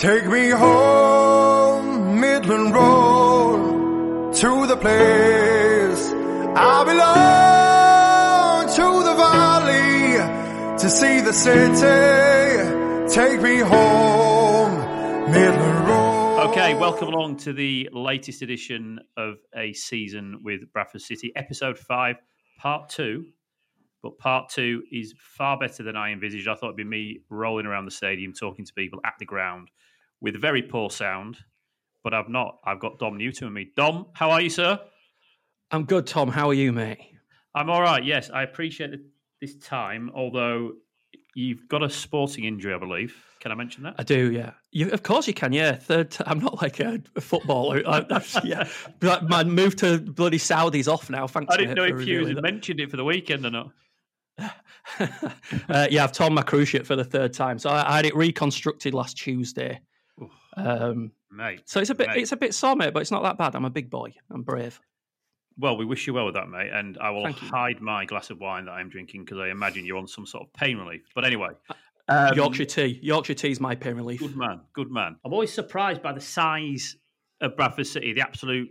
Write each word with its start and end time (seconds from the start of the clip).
Take 0.00 0.26
me 0.26 0.50
home, 0.50 2.20
Midland 2.20 2.72
Road, 2.72 4.32
to 4.32 4.66
the 4.68 4.76
place 4.76 6.12
I 6.54 6.84
belong, 6.84 8.68
to 8.76 9.02
the 9.02 9.16
valley, 9.16 10.78
to 10.78 10.88
see 10.88 11.20
the 11.20 11.32
city. 11.32 13.12
Take 13.12 13.42
me 13.42 13.58
home, 13.58 15.32
Midland 15.32 15.88
Road. 15.88 16.50
Okay, 16.50 16.74
welcome 16.74 17.08
along 17.08 17.38
to 17.38 17.52
the 17.52 17.88
latest 17.92 18.42
edition 18.42 19.00
of 19.16 19.38
a 19.56 19.72
season 19.72 20.42
with 20.44 20.72
Bradford 20.72 21.02
City, 21.02 21.32
episode 21.34 21.76
five, 21.76 22.18
part 22.60 22.88
two. 22.88 23.26
But 24.00 24.16
part 24.16 24.50
two 24.50 24.84
is 24.92 25.12
far 25.18 25.58
better 25.58 25.82
than 25.82 25.96
I 25.96 26.12
envisaged. 26.12 26.46
I 26.46 26.54
thought 26.54 26.66
it'd 26.66 26.76
be 26.76 26.84
me 26.84 27.18
rolling 27.30 27.66
around 27.66 27.86
the 27.86 27.90
stadium 27.90 28.32
talking 28.32 28.64
to 28.64 28.72
people 28.72 29.00
at 29.04 29.14
the 29.18 29.24
ground 29.24 29.70
with 30.20 30.40
very 30.40 30.62
poor 30.62 30.90
sound, 30.90 31.38
but 32.04 32.14
I've 32.14 32.28
not. 32.28 32.58
I've 32.64 32.80
got 32.80 32.98
Dom 32.98 33.16
Newton 33.16 33.48
with 33.48 33.54
me. 33.54 33.70
Dom, 33.76 34.06
how 34.14 34.30
are 34.30 34.40
you, 34.40 34.50
sir? 34.50 34.80
I'm 35.70 35.84
good, 35.84 36.06
Tom. 36.06 36.28
How 36.28 36.48
are 36.48 36.54
you, 36.54 36.72
mate? 36.72 36.98
I'm 37.54 37.70
all 37.70 37.82
right. 37.82 38.04
Yes, 38.04 38.30
I 38.30 38.42
appreciate 38.42 38.90
this 39.40 39.56
time, 39.56 40.10
although 40.14 40.72
you've 41.34 41.68
got 41.68 41.82
a 41.82 41.90
sporting 41.90 42.44
injury, 42.44 42.74
I 42.74 42.78
believe. 42.78 43.14
Can 43.40 43.52
I 43.52 43.54
mention 43.54 43.84
that? 43.84 43.94
I 43.98 44.02
do, 44.02 44.32
yeah. 44.32 44.52
You, 44.72 44.90
of 44.90 45.02
course 45.02 45.28
you 45.28 45.34
can, 45.34 45.52
yeah. 45.52 45.76
Third, 45.76 46.16
i 46.26 46.30
I'm 46.30 46.40
not 46.40 46.60
like 46.60 46.80
a, 46.80 47.00
a 47.14 47.20
footballer. 47.20 47.82
I, 47.86 48.22
yeah, 48.42 48.68
but 48.98 49.28
my 49.28 49.44
move 49.44 49.76
to 49.76 50.00
bloody 50.00 50.38
Saudi's 50.38 50.88
off 50.88 51.08
now. 51.08 51.26
Thanks. 51.26 51.54
I 51.54 51.58
didn't 51.58 51.76
know 51.76 51.84
if 51.84 52.06
you 52.06 52.40
mentioned 52.40 52.80
it 52.80 52.90
for 52.90 52.96
the 52.96 53.04
weekend 53.04 53.46
or 53.46 53.50
not. 53.50 53.70
uh, 55.68 55.86
yeah, 55.90 56.04
I've 56.04 56.12
torn 56.12 56.34
my 56.34 56.44
ship 56.64 56.86
for 56.86 56.96
the 56.96 57.04
third 57.04 57.32
time. 57.32 57.58
So 57.58 57.70
I, 57.70 57.92
I 57.92 57.96
had 57.96 58.06
it 58.06 58.16
reconstructed 58.16 58.94
last 58.94 59.16
Tuesday. 59.16 59.80
Um, 60.58 61.12
mate, 61.30 61.62
so 61.64 61.80
it's 61.80 61.90
a 61.90 61.94
bit 61.94 62.08
mate. 62.08 62.18
it's 62.18 62.32
a 62.32 62.36
bit 62.36 62.54
sore, 62.54 62.76
mate, 62.76 62.92
but 62.92 63.00
it's 63.00 63.10
not 63.10 63.22
that 63.22 63.38
bad. 63.38 63.54
I'm 63.54 63.64
a 63.64 63.70
big 63.70 63.90
boy. 63.90 64.14
I'm 64.30 64.42
brave. 64.42 64.80
Well, 65.60 65.76
we 65.76 65.84
wish 65.84 66.06
you 66.06 66.14
well 66.14 66.26
with 66.26 66.34
that, 66.34 66.48
mate, 66.48 66.70
and 66.72 66.96
I 66.98 67.10
will 67.10 67.32
hide 67.32 67.80
my 67.80 68.04
glass 68.04 68.30
of 68.30 68.38
wine 68.38 68.66
that 68.66 68.72
I'm 68.72 68.88
drinking 68.88 69.24
because 69.24 69.38
I 69.38 69.48
imagine 69.48 69.84
you're 69.84 69.98
on 69.98 70.06
some 70.06 70.24
sort 70.24 70.46
of 70.46 70.52
pain 70.52 70.78
relief. 70.78 71.02
But 71.14 71.24
anyway, 71.24 71.50
um, 72.08 72.34
Yorkshire 72.34 72.64
tea. 72.64 72.98
Yorkshire 73.02 73.34
tea 73.34 73.50
is 73.50 73.60
my 73.60 73.74
pain 73.74 73.94
relief. 73.94 74.20
Good 74.20 74.36
man, 74.36 74.60
good 74.72 74.90
man. 74.90 75.16
I'm 75.24 75.32
always 75.32 75.52
surprised 75.52 76.02
by 76.02 76.12
the 76.12 76.20
size 76.20 76.96
of 77.40 77.56
Bradford 77.56 77.86
City, 77.86 78.12
the 78.12 78.20
absolute 78.20 78.68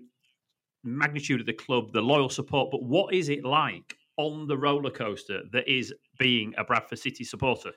magnitude 0.84 1.40
of 1.40 1.46
the 1.46 1.54
club, 1.54 1.94
the 1.94 2.02
loyal 2.02 2.30
support. 2.30 2.72
But 2.72 2.84
what 2.84 3.14
is 3.14 3.30
it 3.30 3.44
like 3.44 3.96
on 4.18 4.48
the 4.48 4.58
roller 4.58 4.90
coaster 4.90 5.42
that 5.52 5.68
is 5.68 5.94
being 6.18 6.54
a 6.58 6.64
Bradford 6.64 7.00
City 7.00 7.24
supporter? 7.24 7.72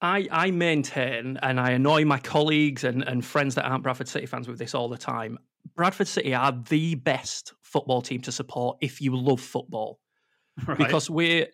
I, 0.00 0.28
I 0.30 0.50
maintain, 0.50 1.38
and 1.42 1.58
I 1.58 1.70
annoy 1.70 2.04
my 2.04 2.18
colleagues 2.18 2.84
and, 2.84 3.02
and 3.02 3.24
friends 3.24 3.54
that 3.54 3.64
aren't 3.64 3.82
Bradford 3.82 4.08
City 4.08 4.26
fans 4.26 4.46
with 4.46 4.58
this 4.58 4.74
all 4.74 4.88
the 4.88 4.98
time. 4.98 5.38
Bradford 5.74 6.08
City 6.08 6.34
are 6.34 6.52
the 6.68 6.96
best 6.96 7.54
football 7.62 8.02
team 8.02 8.20
to 8.22 8.32
support 8.32 8.78
if 8.80 9.00
you 9.00 9.16
love 9.16 9.40
football, 9.40 10.00
right. 10.66 10.78
because 10.78 11.08
we're. 11.08 11.46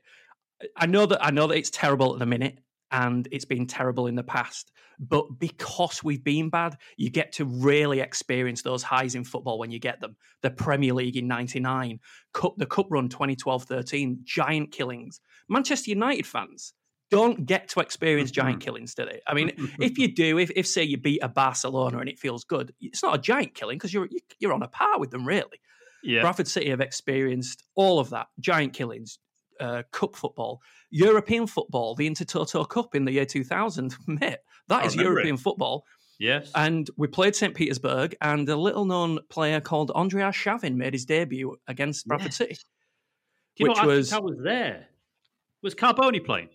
I 0.77 0.87
know 0.87 1.07
that 1.07 1.25
I 1.25 1.31
know 1.31 1.48
that 1.48 1.57
it's 1.57 1.70
terrible 1.70 2.13
at 2.13 2.19
the 2.19 2.27
minute, 2.27 2.59
and 2.91 3.27
it's 3.31 3.45
been 3.45 3.67
terrible 3.67 4.07
in 4.07 4.17
the 4.17 4.23
past. 4.23 4.73
But 4.98 5.39
because 5.39 6.05
we've 6.05 6.23
been 6.23 6.51
bad, 6.51 6.77
you 6.97 7.11
get 7.11 7.33
to 7.33 7.45
really 7.45 8.01
experience 8.01 8.63
those 8.63 8.83
highs 8.83 9.15
in 9.15 9.25
football 9.25 9.59
when 9.59 9.73
you 9.73 9.81
get 9.81 10.01
them. 10.01 10.17
The 10.43 10.51
Premier 10.51 10.93
League 10.93 11.17
in 11.17 11.27
99, 11.27 11.98
Cup, 12.33 12.55
the 12.57 12.67
Cup 12.67 12.87
run 12.91 13.09
2012 13.09 13.65
13, 13.65 14.20
giant 14.23 14.70
killings. 14.70 15.20
Manchester 15.48 15.91
United 15.91 16.27
fans 16.27 16.75
don't 17.13 17.45
get 17.45 17.69
to 17.69 17.81
experience 17.81 18.31
giant 18.31 18.61
killings, 18.61 18.95
do 18.95 19.05
they? 19.05 19.21
I 19.27 19.35
mean, 19.35 19.53
if 19.79 19.99
you 19.99 20.09
do, 20.09 20.39
if, 20.39 20.51
if 20.57 20.67
say 20.67 20.83
you 20.83 20.97
beat 20.97 21.21
a 21.23 21.29
Barcelona 21.29 21.99
and 21.99 22.09
it 22.09 22.19
feels 22.19 22.45
good, 22.45 22.73
it's 22.81 23.03
not 23.03 23.15
a 23.15 23.19
giant 23.19 23.55
killing 23.55 23.77
because 23.77 23.93
you're 23.93 24.09
you're 24.39 24.55
on 24.55 24.63
a 24.63 24.69
par 24.69 24.98
with 24.98 25.11
them, 25.11 25.27
really. 25.27 25.61
Yeah. 26.03 26.23
Bradford 26.23 26.48
City 26.48 26.70
have 26.70 26.81
experienced 26.81 27.63
all 27.77 28.01
of 28.01 28.11
that 28.11 28.29
giant 28.41 28.73
killings, 28.73 29.19
uh, 29.61 29.83
cup 29.92 30.17
football, 30.17 30.63
European 30.91 31.47
football, 31.47 31.95
the 31.95 32.09
Intertoto 32.09 32.67
Cup 32.67 32.95
in 32.95 33.05
the 33.05 33.13
year 33.13 33.27
2000. 33.27 33.95
Mate, 34.07 34.39
that 34.69 34.86
is 34.86 34.97
European 34.97 35.35
it. 35.35 35.41
football. 35.41 35.85
Yes. 36.19 36.51
And 36.55 36.89
we 36.97 37.09
played 37.09 37.36
St. 37.36 37.55
Petersburg, 37.55 38.17
and 38.23 38.48
a 38.48 38.57
little 38.57 38.86
known 38.86 39.19
player 39.29 39.61
called 39.61 39.92
Andrei 39.95 40.23
Arshavin 40.23 40.77
made 40.77 40.95
his 40.95 41.05
debut 41.05 41.57
against 41.69 42.07
Bradford 42.07 42.29
yes. 42.29 42.36
City. 42.36 42.55
Do 42.55 43.65
you 43.65 43.69
which 43.69 43.79
know 43.79 43.86
was, 43.86 44.13
I 44.15 44.19
was 44.19 44.39
there? 44.42 44.86
Was 45.63 45.75
Carbone 45.75 46.25
playing? 46.25 46.48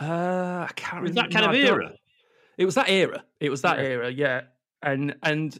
Uh, 0.00 0.66
I 0.68 0.70
can't 0.74 1.02
was 1.02 1.12
that 1.12 1.30
kind 1.30 1.46
of 1.46 1.54
era? 1.54 1.92
It 2.58 2.64
was 2.64 2.74
that 2.74 2.88
era. 2.88 3.24
It 3.40 3.50
was 3.50 3.62
that 3.62 3.78
yeah. 3.78 3.84
era, 3.84 4.10
yeah. 4.10 4.40
And 4.82 5.16
and 5.22 5.58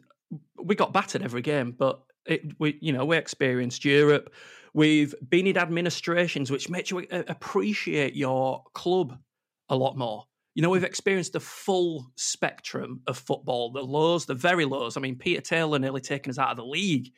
we 0.62 0.74
got 0.74 0.92
battered 0.92 1.22
every 1.22 1.42
game, 1.42 1.72
but 1.72 2.02
it, 2.26 2.58
we 2.58 2.78
you 2.80 2.92
know 2.92 3.04
we 3.04 3.16
experienced 3.16 3.84
Europe. 3.84 4.32
We've 4.74 5.14
been 5.28 5.46
in 5.46 5.58
administrations, 5.58 6.50
which 6.50 6.70
makes 6.70 6.90
you 6.90 7.06
appreciate 7.10 8.14
your 8.14 8.64
club 8.72 9.18
a 9.68 9.76
lot 9.76 9.98
more. 9.98 10.24
You 10.54 10.62
know, 10.62 10.70
we've 10.70 10.84
experienced 10.84 11.34
the 11.34 11.40
full 11.40 12.10
spectrum 12.16 13.00
of 13.06 13.18
football, 13.18 13.72
the 13.72 13.82
lows, 13.82 14.26
the 14.26 14.34
very 14.34 14.64
lows. 14.64 14.96
I 14.96 15.00
mean, 15.00 15.16
Peter 15.16 15.40
Taylor 15.40 15.78
nearly 15.78 16.00
taken 16.00 16.30
us 16.30 16.38
out 16.38 16.50
of 16.50 16.56
the 16.56 16.64
league 16.64 17.10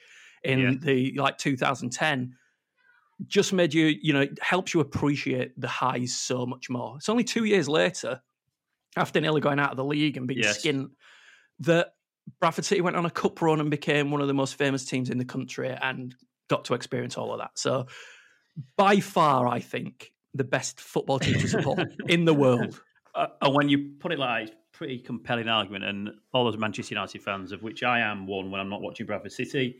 in 0.42 0.58
yeah. 0.58 0.72
the 0.80 1.14
like 1.16 1.38
2010. 1.38 2.34
Just 3.26 3.52
made 3.52 3.72
you, 3.72 3.86
you 3.86 4.12
know, 4.12 4.26
helps 4.40 4.74
you 4.74 4.80
appreciate 4.80 5.58
the 5.58 5.68
highs 5.68 6.14
so 6.14 6.46
much 6.46 6.68
more. 6.68 6.96
It's 6.96 7.08
only 7.08 7.24
two 7.24 7.44
years 7.44 7.68
later, 7.68 8.20
after 8.96 9.20
nearly 9.20 9.40
going 9.40 9.60
out 9.60 9.70
of 9.70 9.76
the 9.76 9.84
league 9.84 10.16
and 10.16 10.26
being 10.26 10.42
yes. 10.42 10.58
skinned, 10.58 10.90
that 11.60 11.94
Bradford 12.40 12.64
City 12.64 12.80
went 12.80 12.96
on 12.96 13.06
a 13.06 13.10
cup 13.10 13.40
run 13.40 13.60
and 13.60 13.70
became 13.70 14.10
one 14.10 14.20
of 14.20 14.26
the 14.26 14.34
most 14.34 14.56
famous 14.56 14.84
teams 14.84 15.10
in 15.10 15.18
the 15.18 15.24
country 15.24 15.70
and 15.70 16.14
got 16.48 16.64
to 16.66 16.74
experience 16.74 17.16
all 17.16 17.32
of 17.32 17.38
that. 17.38 17.58
So, 17.58 17.86
by 18.76 19.00
far, 19.00 19.46
I 19.46 19.60
think 19.60 20.12
the 20.34 20.44
best 20.44 20.80
football 20.80 21.18
team 21.18 21.38
to 21.38 21.48
support 21.48 21.80
in 22.08 22.24
the 22.24 22.34
world. 22.34 22.80
Uh, 23.14 23.28
and 23.40 23.54
when 23.54 23.68
you 23.68 23.92
put 24.00 24.12
it 24.12 24.18
like 24.18 24.48
it's 24.48 24.56
pretty 24.72 24.98
compelling 24.98 25.48
argument, 25.48 25.84
and 25.84 26.10
all 26.32 26.44
those 26.44 26.58
Manchester 26.58 26.94
United 26.94 27.22
fans, 27.22 27.52
of 27.52 27.62
which 27.62 27.82
I 27.82 28.00
am 28.00 28.26
one 28.26 28.50
when 28.50 28.60
I'm 28.60 28.68
not 28.68 28.80
watching 28.80 29.06
Bradford 29.06 29.32
City, 29.32 29.76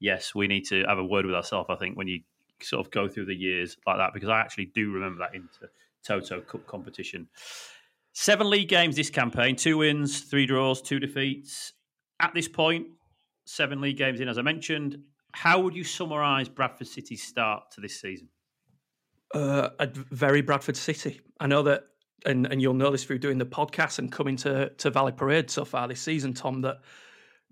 yes, 0.00 0.34
we 0.34 0.46
need 0.46 0.64
to 0.68 0.84
have 0.88 0.98
a 0.98 1.04
word 1.04 1.26
with 1.26 1.34
ourselves. 1.34 1.68
I 1.70 1.76
think 1.76 1.96
when 1.96 2.08
you 2.08 2.20
sort 2.62 2.84
of 2.86 2.90
go 2.90 3.08
through 3.08 3.26
the 3.26 3.34
years 3.34 3.76
like 3.86 3.98
that, 3.98 4.12
because 4.14 4.28
I 4.28 4.40
actually 4.40 4.66
do 4.74 4.90
remember 4.92 5.20
that 5.20 5.34
into 5.34 5.68
Toto 6.06 6.40
Cup 6.40 6.66
competition. 6.66 7.28
Seven 8.12 8.50
league 8.50 8.68
games 8.68 8.96
this 8.96 9.10
campaign, 9.10 9.56
two 9.56 9.78
wins, 9.78 10.20
three 10.20 10.46
draws, 10.46 10.82
two 10.82 10.98
defeats. 10.98 11.72
At 12.20 12.34
this 12.34 12.48
point, 12.48 12.88
seven 13.44 13.80
league 13.80 13.96
games 13.96 14.20
in, 14.20 14.28
as 14.28 14.38
I 14.38 14.42
mentioned, 14.42 14.98
how 15.32 15.60
would 15.60 15.76
you 15.76 15.84
summarise 15.84 16.48
Bradford 16.48 16.88
City's 16.88 17.22
start 17.22 17.70
to 17.72 17.80
this 17.80 18.00
season? 18.00 18.28
Uh, 19.34 19.68
a 19.78 19.88
very 20.10 20.40
Bradford 20.40 20.76
City. 20.76 21.20
I 21.38 21.46
know 21.46 21.62
that, 21.64 21.84
and, 22.26 22.46
and 22.46 22.60
you'll 22.60 22.74
know 22.74 22.90
this 22.90 23.04
through 23.04 23.18
doing 23.18 23.38
the 23.38 23.46
podcast 23.46 23.98
and 23.98 24.10
coming 24.10 24.36
to, 24.38 24.70
to 24.70 24.90
Valley 24.90 25.12
Parade 25.12 25.50
so 25.50 25.64
far 25.64 25.86
this 25.86 26.00
season, 26.00 26.34
Tom, 26.34 26.62
that 26.62 26.78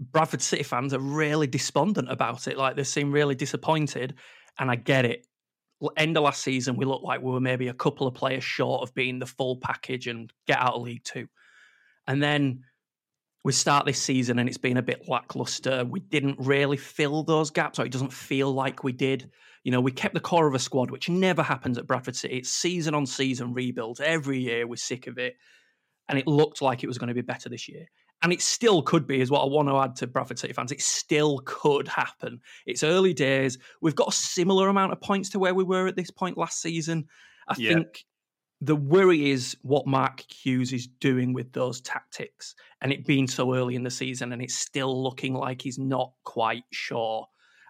Bradford 0.01 0.43
City 0.43 0.63
fans 0.63 0.93
are 0.93 0.99
really 0.99 1.47
despondent 1.47 2.11
about 2.11 2.49
it. 2.49 2.57
Like 2.57 2.77
they 2.77 2.85
seem 2.85 3.13
really 3.13 3.35
disappointed. 3.35 4.15
And 4.59 4.71
I 4.71 4.77
get 4.77 5.05
it. 5.05 5.27
End 5.97 6.17
of 6.17 6.23
last 6.23 6.43
season, 6.43 6.77
we 6.77 6.87
looked 6.87 7.05
like 7.05 7.21
we 7.21 7.31
were 7.31 7.41
maybe 7.41 7.69
a 7.69 7.75
couple 7.75 8.07
of 8.07 8.15
players 8.15 8.43
short 8.43 8.83
of 8.83 8.95
being 8.95 9.19
the 9.19 9.27
full 9.27 9.57
package 9.57 10.07
and 10.07 10.33
get 10.47 10.59
out 10.59 10.75
of 10.75 10.83
League 10.83 11.05
Two. 11.05 11.29
And 12.07 12.23
then 12.23 12.65
we 13.45 13.53
start 13.53 13.87
this 13.87 14.01
season 14.01 14.39
and 14.39 14.49
it's 14.49 14.59
been 14.59 14.77
a 14.77 14.83
bit 14.83 15.09
lackluster. 15.09 15.85
We 15.85 16.01
didn't 16.01 16.39
really 16.41 16.77
fill 16.77 17.23
those 17.23 17.51
gaps, 17.51 17.79
or 17.79 17.85
it 17.85 17.93
doesn't 17.93 18.13
feel 18.13 18.53
like 18.53 18.83
we 18.83 18.93
did. 18.93 19.31
You 19.65 19.73
know, 19.73 19.81
we 19.81 19.93
kept 19.93 20.15
the 20.15 20.21
core 20.21 20.47
of 20.47 20.55
a 20.55 20.59
squad, 20.59 20.91
which 20.91 21.09
never 21.09 21.43
happens 21.43 21.77
at 21.77 21.87
Bradford 21.87 22.17
City. 22.17 22.39
It's 22.39 22.51
season 22.51 22.95
on 22.95 23.05
season 23.05 23.53
rebuilds. 23.53 24.01
Every 24.01 24.39
year 24.39 24.67
we're 24.67 24.77
sick 24.77 25.07
of 25.07 25.19
it. 25.19 25.35
And 26.09 26.19
it 26.19 26.27
looked 26.27 26.63
like 26.63 26.83
it 26.83 26.87
was 26.87 26.99
going 26.99 27.09
to 27.09 27.15
be 27.15 27.21
better 27.21 27.49
this 27.49 27.69
year. 27.69 27.87
And 28.23 28.33
it 28.33 28.41
still 28.41 28.83
could 28.83 29.07
be, 29.07 29.21
is 29.21 29.31
what 29.31 29.43
I 29.43 29.47
want 29.47 29.69
to 29.69 29.77
add 29.77 29.97
to 29.97 30.07
Bradford 30.07 30.39
City 30.39 30.53
fans. 30.53 30.73
It 30.73 30.81
still 30.81 31.41
could 31.45 31.87
happen. 31.87 32.41
It's 32.65 32.83
early 32.83 33.13
days. 33.13 33.59
We've 33.83 33.95
got 33.95 34.09
a 34.09 34.13
similar 34.13 34.69
amount 34.69 34.93
of 34.93 35.01
points 35.01 35.29
to 35.31 35.39
where 35.39 35.55
we 35.55 35.65
were 35.65 35.87
at 35.87 35.97
this 35.97 36.11
point 36.11 36.39
last 36.39 36.61
season. 36.61 37.07
I 37.49 37.55
yeah. 37.59 37.75
think 37.75 38.05
the 38.61 38.77
worry 38.77 39.31
is 39.31 39.57
what 39.63 39.87
Mark 39.87 40.25
Hughes 40.31 40.73
is 40.73 40.87
doing 40.87 41.35
with 41.35 41.53
those 41.53 41.81
tactics 41.83 42.55
and 42.81 42.93
it 42.93 43.07
being 43.07 43.29
so 43.29 43.55
early 43.55 43.75
in 43.75 43.83
the 43.83 43.91
season 43.91 44.33
and 44.33 44.41
it's 44.41 44.57
still 44.57 45.03
looking 45.03 45.35
like 45.35 45.61
he's 45.61 45.79
not 45.79 46.13
quite 46.25 46.65
sure. 46.73 47.27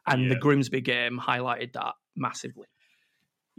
And 0.07 0.23
yeah. 0.23 0.29
the 0.31 0.37
Grimsby 0.37 0.81
game 0.81 1.19
highlighted 1.19 1.73
that 1.73 1.95
massively. 2.15 2.67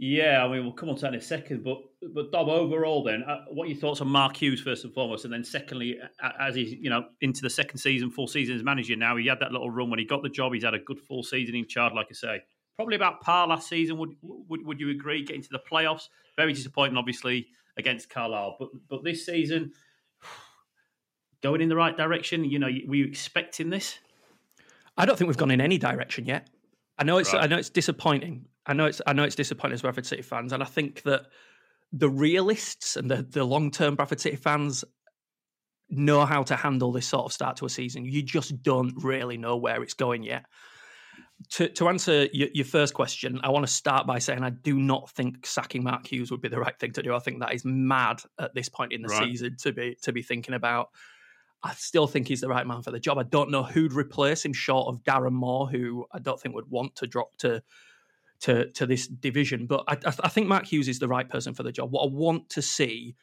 Yeah, 0.00 0.44
I 0.44 0.48
mean, 0.48 0.62
we'll 0.62 0.72
come 0.72 0.88
on 0.90 0.94
to 0.94 1.00
that 1.02 1.14
in 1.14 1.18
a 1.18 1.22
second. 1.22 1.64
But, 1.64 1.78
but 2.14 2.30
Dom, 2.30 2.48
overall, 2.48 3.02
then, 3.02 3.24
uh, 3.24 3.44
what 3.48 3.64
are 3.64 3.70
your 3.70 3.80
thoughts 3.80 4.00
on 4.00 4.06
Mark 4.06 4.36
Hughes 4.36 4.60
first 4.60 4.84
and 4.84 4.94
foremost, 4.94 5.24
and 5.24 5.34
then 5.34 5.42
secondly, 5.42 5.98
as 6.38 6.54
he's 6.54 6.72
you 6.72 6.88
know 6.88 7.06
into 7.20 7.42
the 7.42 7.50
second 7.50 7.78
season, 7.78 8.08
full 8.08 8.28
season 8.28 8.54
as 8.54 8.62
manager 8.62 8.94
now, 8.94 9.16
he 9.16 9.26
had 9.26 9.40
that 9.40 9.50
little 9.50 9.70
run 9.70 9.90
when 9.90 9.98
he 9.98 10.04
got 10.04 10.22
the 10.22 10.28
job. 10.28 10.54
He's 10.54 10.62
had 10.62 10.74
a 10.74 10.78
good 10.78 11.00
full 11.00 11.24
season 11.24 11.56
in 11.56 11.66
charge, 11.66 11.94
like 11.94 12.06
I 12.10 12.14
say 12.14 12.42
probably 12.78 12.94
about 12.94 13.20
par 13.20 13.48
last 13.48 13.68
season. 13.68 13.98
Would 13.98 14.14
would, 14.22 14.64
would 14.64 14.80
you 14.80 14.90
agree? 14.90 15.24
Getting 15.24 15.42
to 15.42 15.48
the 15.50 15.58
playoffs, 15.58 16.08
very 16.36 16.52
disappointing, 16.52 16.96
obviously 16.96 17.48
against 17.76 18.08
Carlisle. 18.08 18.56
But 18.58 18.68
but 18.88 19.04
this 19.04 19.26
season, 19.26 19.72
going 21.42 21.60
in 21.60 21.68
the 21.68 21.76
right 21.76 21.96
direction? 21.96 22.44
You 22.44 22.60
know, 22.60 22.70
were 22.86 22.94
you 22.94 23.04
expecting 23.04 23.68
this? 23.68 23.98
I 24.96 25.04
don't 25.04 25.18
think 25.18 25.28
we've 25.28 25.36
gone 25.36 25.50
in 25.50 25.60
any 25.60 25.78
direction 25.78 26.24
yet. 26.24 26.48
I 26.98 27.04
know 27.04 27.18
it's 27.18 27.32
right. 27.32 27.42
I 27.42 27.46
know 27.46 27.58
it's 27.58 27.70
disappointing. 27.70 28.46
I 28.68 28.74
know 28.74 28.84
it's 28.84 29.00
I 29.06 29.14
know 29.14 29.24
it's 29.24 29.34
disappointing 29.34 29.74
as 29.74 29.82
Bradford 29.82 30.06
City 30.06 30.22
fans, 30.22 30.52
and 30.52 30.62
I 30.62 30.66
think 30.66 31.02
that 31.02 31.22
the 31.92 32.10
realists 32.10 32.96
and 32.96 33.10
the, 33.10 33.22
the 33.22 33.44
long 33.44 33.70
term 33.70 33.96
Bradford 33.96 34.20
City 34.20 34.36
fans 34.36 34.84
know 35.88 36.26
how 36.26 36.42
to 36.42 36.54
handle 36.54 36.92
this 36.92 37.06
sort 37.06 37.24
of 37.24 37.32
start 37.32 37.56
to 37.56 37.66
a 37.66 37.70
season. 37.70 38.04
You 38.04 38.22
just 38.22 38.62
don't 38.62 38.92
really 39.02 39.38
know 39.38 39.56
where 39.56 39.82
it's 39.82 39.94
going 39.94 40.22
yet. 40.22 40.44
To, 41.52 41.68
to 41.68 41.88
answer 41.88 42.26
your, 42.32 42.48
your 42.52 42.64
first 42.64 42.94
question, 42.94 43.40
I 43.42 43.50
want 43.50 43.66
to 43.66 43.72
start 43.72 44.06
by 44.06 44.18
saying 44.18 44.42
I 44.42 44.50
do 44.50 44.78
not 44.78 45.08
think 45.10 45.46
sacking 45.46 45.84
Mark 45.84 46.06
Hughes 46.06 46.30
would 46.30 46.42
be 46.42 46.48
the 46.48 46.58
right 46.58 46.78
thing 46.78 46.92
to 46.92 47.02
do. 47.02 47.14
I 47.14 47.20
think 47.20 47.40
that 47.40 47.54
is 47.54 47.64
mad 47.64 48.20
at 48.38 48.54
this 48.54 48.68
point 48.68 48.92
in 48.92 49.02
the 49.02 49.08
right. 49.08 49.24
season 49.24 49.56
to 49.62 49.72
be 49.72 49.96
to 50.02 50.12
be 50.12 50.22
thinking 50.22 50.54
about. 50.54 50.88
I 51.62 51.72
still 51.74 52.06
think 52.06 52.28
he's 52.28 52.40
the 52.40 52.48
right 52.48 52.66
man 52.66 52.82
for 52.82 52.90
the 52.90 53.00
job. 53.00 53.18
I 53.18 53.24
don't 53.24 53.50
know 53.50 53.62
who'd 53.62 53.92
replace 53.92 54.44
him 54.44 54.52
short 54.52 54.88
of 54.88 55.02
Darren 55.02 55.32
Moore, 55.32 55.68
who 55.68 56.06
I 56.12 56.18
don't 56.18 56.38
think 56.38 56.54
would 56.54 56.70
want 56.70 56.96
to 56.96 57.06
drop 57.06 57.36
to 57.38 57.62
to 58.40 58.70
to 58.72 58.86
this 58.86 59.06
division. 59.06 59.66
But 59.66 59.84
I, 59.88 59.96
I 60.22 60.28
think 60.28 60.46
Mark 60.46 60.66
Hughes 60.66 60.88
is 60.88 60.98
the 60.98 61.08
right 61.08 61.28
person 61.28 61.54
for 61.54 61.62
the 61.62 61.72
job. 61.72 61.90
What 61.90 62.04
I 62.04 62.08
want 62.10 62.50
to 62.50 62.62
see 62.62 63.16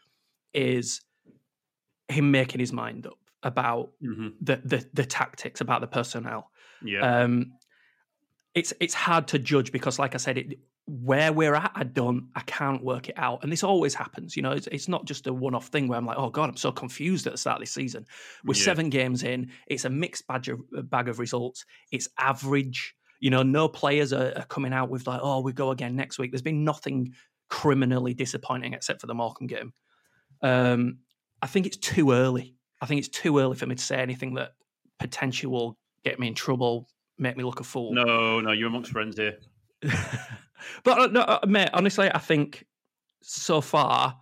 is 0.54 1.02
him 2.08 2.32
making 2.32 2.60
his 2.60 2.72
mind 2.72 3.08
up 3.08 3.18
about 3.44 3.92
mm-hmm. 4.04 4.30
the, 4.42 4.62
the, 4.64 4.86
the 4.94 5.06
tactics, 5.06 5.62
about 5.62 5.82
the 5.82 5.88
personnel. 5.88 6.50
Yeah. 6.84 7.22
Um, 7.22 7.54
it's 8.54 8.74
it's 8.80 8.94
hard 8.94 9.28
to 9.30 9.40
judge 9.40 9.72
because, 9.72 10.00
like 10.00 10.16
I 10.16 10.18
said, 10.18 10.38
it, 10.38 10.60
where 10.88 11.34
we're 11.34 11.56
at, 11.56 11.72
I 11.74 11.84
don't, 11.84 12.30
I 12.36 12.42
can't 12.42 12.84
work 12.84 13.10
it 13.10 13.18
out, 13.18 13.44
and 13.44 13.52
this 13.52 13.64
always 13.64 13.96
happens. 13.96 14.36
You 14.36 14.44
know, 14.44 14.52
it's, 14.52 14.68
it's 14.68 14.88
not 14.88 15.06
just 15.06 15.28
a 15.28 15.34
one-off 15.34 15.68
thing 15.68 15.88
where 15.88 15.98
I'm 15.98 16.06
like, 16.06 16.18
oh 16.18 16.30
god, 16.30 16.50
I'm 16.50 16.58
so 16.58 16.72
confused 16.72 17.26
at 17.28 17.34
the 17.34 17.38
start 17.38 17.58
of 17.58 17.62
this 17.62 17.72
season. 17.72 18.06
We're 18.44 18.56
yeah. 18.56 18.64
seven 18.64 18.90
games 18.90 19.24
in, 19.24 19.52
it's 19.68 19.86
a 19.86 19.90
mixed 19.90 20.28
bag 20.28 20.48
of, 20.48 20.90
bag 20.90 21.10
of 21.10 21.20
results. 21.20 21.66
It's 21.92 22.08
average. 22.20 22.96
You 23.20 23.30
know, 23.30 23.44
no 23.44 23.68
players 23.68 24.14
are, 24.14 24.34
are 24.36 24.46
coming 24.46 24.74
out 24.74 24.90
with 24.90 25.08
like, 25.08 25.20
oh, 25.24 25.42
we 25.42 25.54
go 25.54 25.72
again 25.72 25.96
next 25.96 26.20
week. 26.20 26.32
There's 26.32 26.42
been 26.42 26.64
nothing 26.64 27.14
criminally 27.50 28.14
disappointing 28.14 28.74
except 28.74 29.02
for 29.02 29.08
the 29.08 29.14
Morecambe 29.14 29.48
game. 29.48 29.74
Um, 30.42 31.00
I 31.42 31.48
think 31.48 31.66
it's 31.66 31.78
too 31.78 32.12
early. 32.12 32.56
I 32.82 32.86
think 32.86 33.00
it's 33.00 33.10
too 33.10 33.40
early 33.40 33.56
for 33.56 33.66
me 33.66 33.76
to 33.76 33.84
say 33.84 33.98
anything 33.98 34.36
that 34.36 34.52
potentially 35.00 35.52
will 35.52 35.78
get 36.04 36.20
me 36.20 36.28
in 36.28 36.34
trouble, 36.36 36.90
make 37.18 37.38
me 37.38 37.44
look 37.44 37.60
a 37.60 37.64
fool. 37.64 37.94
No, 37.94 38.40
no, 38.40 38.52
you're 38.52 38.68
amongst 38.68 38.92
friends 38.92 39.18
here. 39.18 39.38
but 40.84 41.00
uh, 41.00 41.08
no, 41.08 41.22
uh, 41.22 41.40
mate, 41.48 41.70
honestly, 41.74 42.10
I 42.14 42.20
think 42.20 42.66
so 43.22 43.62
far 43.62 44.18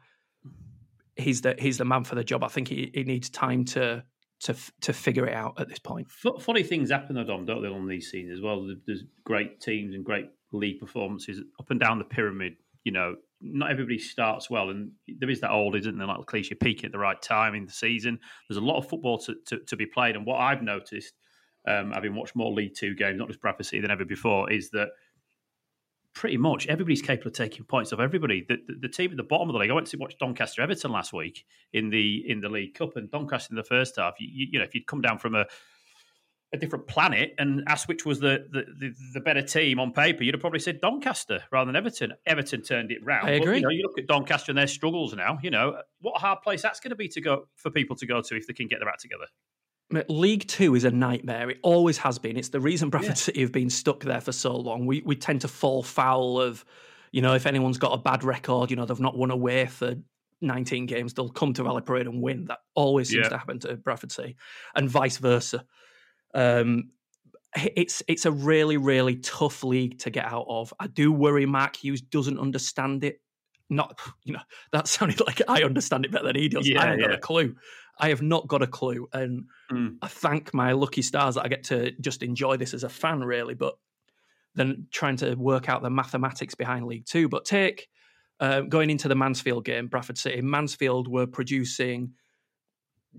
he's 1.15 1.41
the 1.41 1.55
he's 1.59 1.77
the 1.77 1.85
man 1.85 2.03
for 2.03 2.15
the 2.15 2.23
job. 2.23 2.43
I 2.43 2.47
think 2.47 2.67
he, 2.67 2.91
he 2.93 3.03
needs 3.03 3.29
time 3.29 3.65
to 3.65 4.03
to 4.43 4.55
to 4.81 4.93
figure 4.93 5.25
it 5.25 5.33
out 5.33 5.59
at 5.59 5.69
this 5.69 5.79
point. 5.79 6.07
Funny 6.11 6.63
things 6.63 6.91
happen, 6.91 7.15
though, 7.15 7.23
Dom, 7.23 7.45
don't 7.45 7.61
they, 7.61 7.69
on 7.69 7.87
these 7.87 8.09
scenes 8.11 8.31
as 8.31 8.41
well? 8.41 8.67
There's 8.85 9.03
great 9.23 9.59
teams 9.59 9.95
and 9.95 10.03
great 10.03 10.29
league 10.51 10.79
performances 10.79 11.41
up 11.59 11.71
and 11.71 11.79
down 11.79 11.97
the 11.99 12.05
pyramid. 12.05 12.57
You 12.83 12.91
know, 12.91 13.15
not 13.41 13.71
everybody 13.71 13.97
starts 13.97 14.49
well, 14.49 14.69
and 14.69 14.91
there 15.07 15.29
is 15.29 15.41
that 15.41 15.51
old, 15.51 15.75
isn't 15.75 15.97
there, 15.97 16.07
like 16.07 16.25
cliche, 16.25 16.55
peaking 16.55 16.85
at 16.85 16.91
the 16.91 16.99
right 16.99 17.21
time 17.21 17.55
in 17.55 17.65
the 17.65 17.71
season. 17.71 18.19
There's 18.47 18.57
a 18.57 18.61
lot 18.61 18.77
of 18.77 18.89
football 18.89 19.17
to, 19.19 19.35
to, 19.47 19.59
to 19.59 19.75
be 19.75 19.85
played, 19.85 20.15
and 20.15 20.25
what 20.25 20.39
I've 20.39 20.61
noticed, 20.61 21.13
um, 21.67 21.91
having 21.91 22.13
watched 22.13 22.35
more 22.35 22.51
League 22.51 22.75
Two 22.77 22.95
games, 22.95 23.17
not 23.17 23.29
just 23.29 23.41
Bradford 23.41 23.65
City 23.65 23.81
than 23.81 23.91
ever 23.91 24.05
before, 24.05 24.51
is 24.51 24.69
that 24.71 24.89
pretty 26.13 26.37
much 26.37 26.67
everybody's 26.67 27.01
capable 27.01 27.29
of 27.29 27.33
taking 27.33 27.65
points 27.65 27.91
off 27.91 27.99
everybody. 27.99 28.45
The, 28.47 28.57
the, 28.67 28.75
the, 28.81 28.89
team 28.89 29.11
at 29.11 29.17
the 29.17 29.23
bottom 29.23 29.49
of 29.49 29.53
the 29.53 29.59
league. 29.59 29.71
I 29.71 29.73
went 29.73 29.87
to 29.87 29.97
watch 29.97 30.17
Doncaster 30.19 30.61
Everton 30.61 30.91
last 30.91 31.13
week 31.13 31.45
in 31.73 31.89
the 31.89 32.23
in 32.29 32.41
the 32.41 32.49
League 32.49 32.75
Cup, 32.75 32.95
and 32.95 33.09
Doncaster 33.09 33.51
in 33.51 33.55
the 33.55 33.63
first 33.63 33.97
half. 33.97 34.15
You, 34.19 34.27
you, 34.31 34.47
you 34.51 34.59
know, 34.59 34.65
if 34.65 34.75
you'd 34.75 34.87
come 34.87 35.01
down 35.01 35.17
from 35.17 35.35
a 35.35 35.45
a 36.53 36.57
different 36.57 36.85
planet 36.87 37.33
and 37.39 37.63
asked 37.67 37.87
which 37.87 38.05
was 38.05 38.19
the, 38.19 38.45
the, 38.51 38.63
the, 38.79 38.93
the, 39.15 39.19
better 39.19 39.41
team 39.41 39.79
on 39.79 39.91
paper, 39.91 40.23
you'd 40.23 40.35
have 40.35 40.41
probably 40.41 40.59
said 40.59 40.79
Doncaster 40.79 41.41
rather 41.51 41.65
than 41.65 41.75
Everton. 41.75 42.13
Everton 42.27 42.61
turned 42.61 42.91
it 42.91 43.03
round. 43.03 43.27
I 43.27 43.31
agree. 43.31 43.53
But, 43.53 43.55
you, 43.55 43.61
know, 43.61 43.69
you 43.69 43.81
look 43.81 43.97
at 43.97 44.05
Doncaster 44.05 44.51
and 44.51 44.57
their 44.57 44.67
struggles 44.67 45.15
now. 45.15 45.39
You 45.41 45.49
know 45.49 45.81
what 45.99 46.15
a 46.15 46.19
hard 46.19 46.43
place 46.43 46.61
that's 46.61 46.79
going 46.79 46.91
to 46.91 46.95
be 46.95 47.07
to 47.09 47.21
go 47.21 47.47
for 47.55 47.71
people 47.71 47.95
to 47.95 48.05
go 48.05 48.21
to 48.21 48.37
if 48.37 48.45
they 48.45 48.53
can 48.53 48.67
get 48.67 48.79
their 48.79 48.87
act 48.87 49.01
together. 49.01 49.25
League 50.09 50.47
Two 50.47 50.75
is 50.75 50.83
a 50.83 50.91
nightmare. 50.91 51.49
It 51.49 51.59
always 51.61 51.97
has 51.99 52.17
been. 52.19 52.37
It's 52.37 52.49
the 52.49 52.59
reason 52.59 52.89
Bradford 52.89 53.11
yeah. 53.11 53.15
City 53.15 53.41
have 53.41 53.51
been 53.51 53.69
stuck 53.69 54.01
there 54.01 54.21
for 54.21 54.31
so 54.31 54.55
long. 54.55 54.85
We 54.85 55.01
we 55.05 55.15
tend 55.15 55.41
to 55.41 55.47
fall 55.47 55.83
foul 55.83 56.41
of, 56.41 56.65
you 57.11 57.21
know, 57.21 57.33
if 57.33 57.45
anyone's 57.45 57.77
got 57.77 57.93
a 57.93 57.97
bad 57.97 58.23
record, 58.23 58.71
you 58.71 58.75
know, 58.75 58.85
they've 58.85 58.99
not 58.99 59.17
won 59.17 59.31
away 59.31 59.67
for 59.67 59.95
19 60.41 60.85
games, 60.85 61.13
they'll 61.13 61.29
come 61.29 61.53
to 61.53 61.63
Valley 61.63 61.81
Parade 61.81 62.07
and 62.07 62.21
win. 62.21 62.45
That 62.45 62.59
always 62.75 63.09
seems 63.09 63.25
yeah. 63.25 63.29
to 63.29 63.37
happen 63.37 63.59
to 63.59 63.75
Bradford 63.75 64.11
City, 64.11 64.35
and 64.75 64.89
vice 64.89 65.17
versa. 65.17 65.65
Um, 66.33 66.89
it's 67.55 68.01
it's 68.07 68.25
a 68.25 68.31
really 68.31 68.77
really 68.77 69.17
tough 69.17 69.63
league 69.63 69.99
to 69.99 70.09
get 70.09 70.25
out 70.25 70.45
of. 70.47 70.73
I 70.79 70.87
do 70.87 71.11
worry 71.11 71.45
Mark 71.45 71.75
Hughes 71.75 72.01
doesn't 72.01 72.39
understand 72.39 73.03
it. 73.03 73.21
Not 73.73 73.99
you 74.23 74.33
know 74.33 74.41
that 74.71 74.87
sounded 74.87 75.19
like 75.25 75.41
I 75.47 75.63
understand 75.63 76.05
it 76.05 76.11
better 76.11 76.27
than 76.27 76.35
he 76.35 76.49
does. 76.49 76.67
Yeah, 76.67 76.81
I 76.81 76.85
haven't 76.85 76.99
yeah. 76.99 77.07
got 77.07 77.15
a 77.15 77.19
clue. 77.19 77.55
I 77.99 78.09
have 78.09 78.21
not 78.21 78.47
got 78.47 78.61
a 78.61 78.67
clue, 78.67 79.07
and 79.13 79.45
mm. 79.71 79.97
I 80.01 80.07
thank 80.07 80.53
my 80.53 80.71
lucky 80.71 81.01
stars 81.01 81.35
that 81.35 81.45
I 81.45 81.47
get 81.47 81.65
to 81.65 81.91
just 82.01 82.23
enjoy 82.23 82.57
this 82.57 82.73
as 82.73 82.83
a 82.83 82.89
fan, 82.89 83.21
really. 83.21 83.53
But 83.53 83.75
then 84.55 84.87
trying 84.91 85.17
to 85.17 85.35
work 85.35 85.69
out 85.69 85.83
the 85.83 85.89
mathematics 85.89 86.55
behind 86.55 86.85
League 86.85 87.05
Two. 87.05 87.29
But 87.29 87.45
take 87.45 87.87
uh, 88.39 88.61
going 88.61 88.89
into 88.89 89.07
the 89.07 89.15
Mansfield 89.15 89.65
game, 89.65 89.87
Bradford 89.87 90.17
City, 90.17 90.41
Mansfield 90.41 91.07
were 91.07 91.27
producing, 91.27 92.13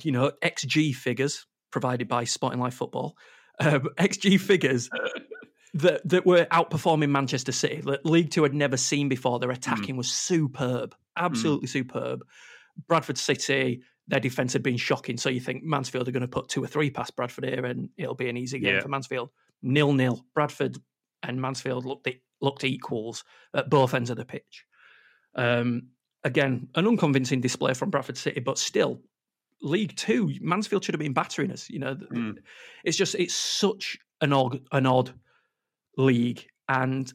you 0.02 0.12
know, 0.12 0.32
XG 0.42 0.94
figures 0.94 1.46
provided 1.70 2.08
by 2.08 2.24
Sporting 2.24 2.60
Life 2.60 2.74
Football 2.74 3.16
um, 3.60 3.88
XG 3.98 4.40
figures 4.40 4.88
that 5.74 6.08
that 6.08 6.24
were 6.24 6.46
outperforming 6.46 7.10
Manchester 7.10 7.52
City 7.52 7.80
that 7.82 8.06
League 8.06 8.30
Two 8.30 8.44
had 8.44 8.54
never 8.54 8.76
seen 8.76 9.08
before. 9.08 9.38
Their 9.38 9.50
attacking 9.50 9.96
mm. 9.96 9.98
was 9.98 10.10
superb, 10.10 10.94
absolutely 11.16 11.66
mm. 11.66 11.72
superb. 11.72 12.24
Bradford 12.88 13.18
City, 13.18 13.82
their 14.08 14.20
defence 14.20 14.52
had 14.52 14.62
been 14.62 14.76
shocking. 14.76 15.16
So 15.16 15.28
you 15.28 15.40
think 15.40 15.62
Mansfield 15.64 16.08
are 16.08 16.12
going 16.12 16.22
to 16.22 16.28
put 16.28 16.48
two 16.48 16.62
or 16.62 16.66
three 16.66 16.90
past 16.90 17.16
Bradford 17.16 17.44
here, 17.44 17.66
and 17.66 17.88
it'll 17.96 18.14
be 18.14 18.28
an 18.28 18.36
easy 18.36 18.58
game 18.58 18.76
yeah. 18.76 18.80
for 18.80 18.88
Mansfield. 18.88 19.30
Nil 19.62 19.92
nil. 19.92 20.24
Bradford 20.34 20.78
and 21.22 21.40
Mansfield 21.40 21.84
looked 21.84 22.08
looked 22.40 22.64
equals 22.64 23.24
at 23.52 23.68
both 23.68 23.94
ends 23.94 24.10
of 24.10 24.16
the 24.16 24.24
pitch. 24.24 24.64
Um, 25.34 25.88
again, 26.22 26.68
an 26.76 26.86
unconvincing 26.86 27.40
display 27.40 27.74
from 27.74 27.90
Bradford 27.90 28.16
City, 28.16 28.40
but 28.40 28.58
still 28.58 29.00
League 29.60 29.96
Two, 29.96 30.32
Mansfield 30.40 30.84
should 30.84 30.94
have 30.94 31.00
been 31.00 31.12
battering 31.12 31.50
us. 31.50 31.68
You 31.68 31.80
know, 31.80 31.96
mm. 31.96 32.36
it's 32.84 32.96
just 32.96 33.16
it's 33.16 33.34
such 33.34 33.98
an 34.20 34.32
odd 34.32 34.60
an 34.70 34.86
odd 34.86 35.12
league, 35.96 36.46
and 36.68 37.12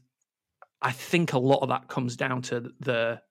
I 0.81 0.91
think 0.91 1.33
a 1.33 1.39
lot 1.39 1.61
of 1.61 1.69
that 1.69 1.87
comes 1.87 2.15
down 2.15 2.41
to 2.43 2.71
the 2.79 3.21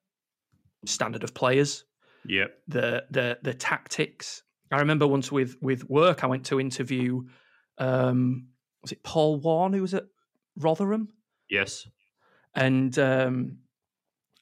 standard 0.84 1.24
of 1.24 1.34
players. 1.34 1.84
Yeah, 2.24 2.46
the 2.66 3.04
the 3.10 3.38
the 3.42 3.54
tactics. 3.54 4.42
I 4.70 4.80
remember 4.80 5.06
once 5.06 5.32
with 5.32 5.56
with 5.60 5.88
work, 5.88 6.24
I 6.24 6.26
went 6.26 6.46
to 6.46 6.60
interview. 6.60 7.22
Um, 7.78 8.48
was 8.82 8.92
it 8.92 9.02
Paul 9.02 9.36
Warne 9.36 9.72
who 9.72 9.82
was 9.82 9.94
at 9.94 10.04
Rotherham? 10.56 11.08
Yes, 11.48 11.88
and 12.54 12.98
um, 12.98 13.58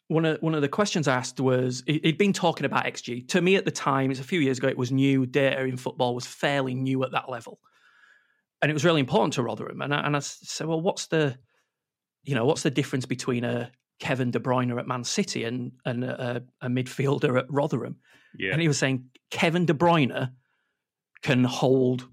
one 0.08 0.25
of 0.25 0.40
one 0.40 0.54
of 0.54 0.62
the 0.62 0.68
questions 0.68 1.08
I 1.08 1.16
asked 1.16 1.40
was 1.40 1.82
he'd 1.86 2.18
been 2.18 2.32
talking 2.32 2.64
about 2.64 2.84
XG. 2.84 3.28
To 3.28 3.40
me 3.40 3.56
at 3.56 3.64
the 3.64 3.70
time, 3.70 4.10
it's 4.10 4.20
a 4.20 4.25
few 4.25 4.40
years 4.40 4.58
ago, 4.58 4.68
it 4.68 4.78
was 4.78 4.92
new. 4.92 5.26
Data 5.26 5.64
in 5.64 5.76
football 5.76 6.14
was 6.14 6.26
fairly 6.26 6.75
new 6.75 7.02
at 7.04 7.12
that 7.12 7.28
level, 7.28 7.60
and 8.62 8.70
it 8.70 8.75
was 8.75 8.84
really 8.84 9.00
important 9.00 9.34
to 9.34 9.42
Rotherham. 9.42 9.82
And 9.82 9.94
I, 9.94 10.00
and 10.00 10.16
I 10.16 10.20
said, 10.20 10.66
well, 10.66 10.80
what's 10.80 11.06
the, 11.06 11.36
you 12.25 12.34
know, 12.34 12.44
what's 12.44 12.62
the 12.62 12.70
difference 12.70 13.06
between 13.06 13.44
a 13.44 13.70
Kevin 14.00 14.30
De 14.30 14.38
Bruyne 14.38 14.78
at 14.78 14.86
Man 14.86 15.04
City 15.04 15.44
and 15.44 15.72
and 15.84 16.04
a, 16.04 16.42
a 16.60 16.68
midfielder 16.68 17.38
at 17.38 17.46
Rotherham? 17.50 17.96
Yeah. 18.38 18.52
And 18.52 18.60
he 18.60 18.68
was 18.68 18.78
saying 18.78 19.06
Kevin 19.30 19.66
De 19.66 19.75
Bruyne 19.75 20.32
can 21.22 21.44
hold 21.44 22.08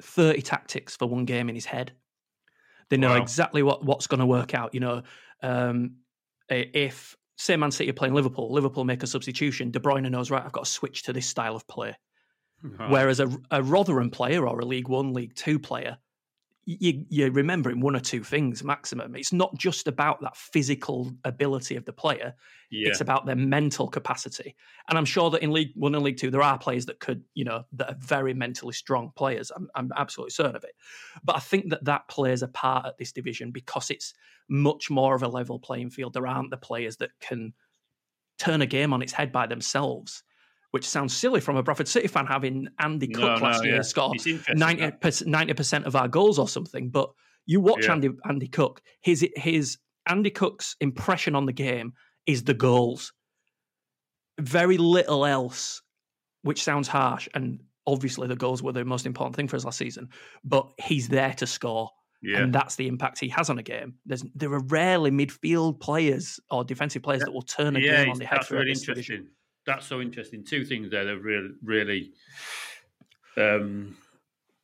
thirty 0.00 0.42
tactics 0.42 0.96
for 0.96 1.06
one 1.06 1.24
game 1.24 1.48
in 1.48 1.54
his 1.54 1.66
head. 1.66 1.92
They 2.90 2.96
know 2.96 3.10
wow. 3.10 3.22
exactly 3.22 3.62
what 3.62 3.84
what's 3.84 4.06
going 4.06 4.20
to 4.20 4.26
work 4.26 4.54
out. 4.54 4.74
You 4.74 4.80
know. 4.80 5.02
Um, 5.42 5.96
if 6.48 7.16
say 7.36 7.56
Man 7.56 7.70
City 7.70 7.90
are 7.90 7.94
playing 7.94 8.14
Liverpool, 8.14 8.52
Liverpool 8.52 8.84
make 8.84 9.02
a 9.02 9.06
substitution, 9.06 9.70
De 9.70 9.78
Bruyne 9.78 10.08
knows 10.10 10.30
right, 10.30 10.44
I've 10.44 10.52
got 10.52 10.64
to 10.64 10.70
switch 10.70 11.02
to 11.04 11.12
this 11.12 11.26
style 11.26 11.56
of 11.56 11.66
play. 11.66 11.96
Whereas 12.88 13.20
a, 13.20 13.30
a 13.50 13.62
Rotherham 13.62 14.10
player 14.10 14.46
or 14.48 14.58
a 14.60 14.64
League 14.64 14.88
One, 14.88 15.12
League 15.12 15.34
Two 15.34 15.58
player 15.58 15.98
you, 16.66 17.04
you're 17.08 17.30
remembering 17.30 17.80
one 17.80 17.94
or 17.94 18.00
two 18.00 18.24
things 18.24 18.64
maximum. 18.64 19.14
It's 19.16 19.32
not 19.32 19.56
just 19.56 19.86
about 19.86 20.20
that 20.22 20.36
physical 20.36 21.12
ability 21.24 21.76
of 21.76 21.84
the 21.84 21.92
player; 21.92 22.34
yeah. 22.70 22.88
it's 22.88 23.00
about 23.00 23.26
their 23.26 23.36
mental 23.36 23.88
capacity. 23.88 24.54
And 24.88 24.96
I'm 24.96 25.04
sure 25.04 25.30
that 25.30 25.42
in 25.42 25.52
League 25.52 25.72
One 25.74 25.94
and 25.94 26.04
League 26.04 26.16
Two, 26.16 26.30
there 26.30 26.42
are 26.42 26.58
players 26.58 26.86
that 26.86 27.00
could, 27.00 27.22
you 27.34 27.44
know, 27.44 27.64
that 27.72 27.90
are 27.90 27.96
very 27.98 28.34
mentally 28.34 28.72
strong 28.72 29.12
players. 29.14 29.52
I'm, 29.54 29.68
I'm 29.74 29.92
absolutely 29.96 30.30
certain 30.30 30.56
of 30.56 30.64
it. 30.64 30.74
But 31.22 31.36
I 31.36 31.40
think 31.40 31.70
that 31.70 31.84
that 31.84 32.08
plays 32.08 32.42
a 32.42 32.48
part 32.48 32.86
at 32.86 32.98
this 32.98 33.12
division 33.12 33.50
because 33.50 33.90
it's 33.90 34.14
much 34.48 34.90
more 34.90 35.14
of 35.14 35.22
a 35.22 35.28
level 35.28 35.58
playing 35.58 35.90
field. 35.90 36.14
There 36.14 36.26
aren't 36.26 36.50
the 36.50 36.56
players 36.56 36.96
that 36.98 37.10
can 37.20 37.52
turn 38.38 38.62
a 38.62 38.66
game 38.66 38.92
on 38.92 39.02
its 39.02 39.12
head 39.12 39.32
by 39.32 39.46
themselves 39.46 40.22
which 40.74 40.88
sounds 40.88 41.16
silly 41.16 41.40
from 41.40 41.54
a 41.56 41.62
Bradford 41.62 41.86
City 41.86 42.08
fan 42.08 42.26
having 42.26 42.66
Andy 42.80 43.06
Cook 43.06 43.40
No, 43.40 43.46
last 43.46 43.62
year 43.64 43.76
yeah. 43.76 43.82
score 43.82 44.10
It's 44.12 44.26
interesting, 44.26 45.30
90 45.30 45.54
percent 45.54 45.86
of 45.86 45.94
our 45.94 46.08
goals 46.08 46.36
or 46.36 46.48
something. 46.48 46.90
But 46.90 47.10
you 47.46 47.60
watch 47.60 47.84
Yeah. 47.84 47.92
Andy 47.92 48.10
Andy 48.28 48.48
Cook, 48.48 48.82
his 49.00 49.24
his 49.36 49.78
Andy 50.08 50.30
Cook's 50.30 50.74
impression 50.80 51.36
on 51.36 51.46
the 51.46 51.52
game 51.52 51.92
is 52.26 52.42
the 52.42 52.54
goals. 52.54 53.12
Very 54.40 54.78
little 54.78 55.24
else, 55.24 55.80
which 56.42 56.64
sounds 56.64 56.88
harsh, 56.88 57.28
and 57.34 57.60
obviously 57.86 58.26
the 58.26 58.34
goals 58.34 58.60
were 58.60 58.72
the 58.72 58.84
most 58.84 59.06
important 59.06 59.36
thing 59.36 59.46
for 59.46 59.54
us 59.54 59.64
last 59.64 59.78
season. 59.78 60.08
But 60.42 60.66
he's 60.82 61.06
there 61.06 61.34
to 61.34 61.46
score, 61.46 61.88
Yeah. 62.20 62.38
and 62.42 62.52
that's 62.52 62.74
the 62.74 62.88
impact 62.88 63.20
he 63.20 63.28
has 63.28 63.48
on 63.48 63.60
a 63.60 63.62
game. 63.62 63.94
There's 64.06 64.24
there 64.34 64.52
are 64.52 64.64
rarely 64.64 65.12
midfield 65.12 65.78
players 65.78 66.40
or 66.50 66.64
defensive 66.64 67.04
players 67.04 67.20
that 67.22 67.32
will 67.32 67.42
turn 67.42 67.76
a 67.76 67.80
game 67.80 68.10
on 68.10 68.18
the 68.18 68.24
head 68.26 68.38
that's 68.38 68.48
for 68.48 68.56
really 68.56 68.72
this 68.72 68.82
division. 68.82 69.28
That's 69.66 69.86
so 69.86 70.00
interesting. 70.00 70.44
Two 70.44 70.64
things 70.64 70.90
there 70.90 71.04
that 71.04 71.18
really, 71.18 71.50
really 71.62 72.12
um, 73.36 73.96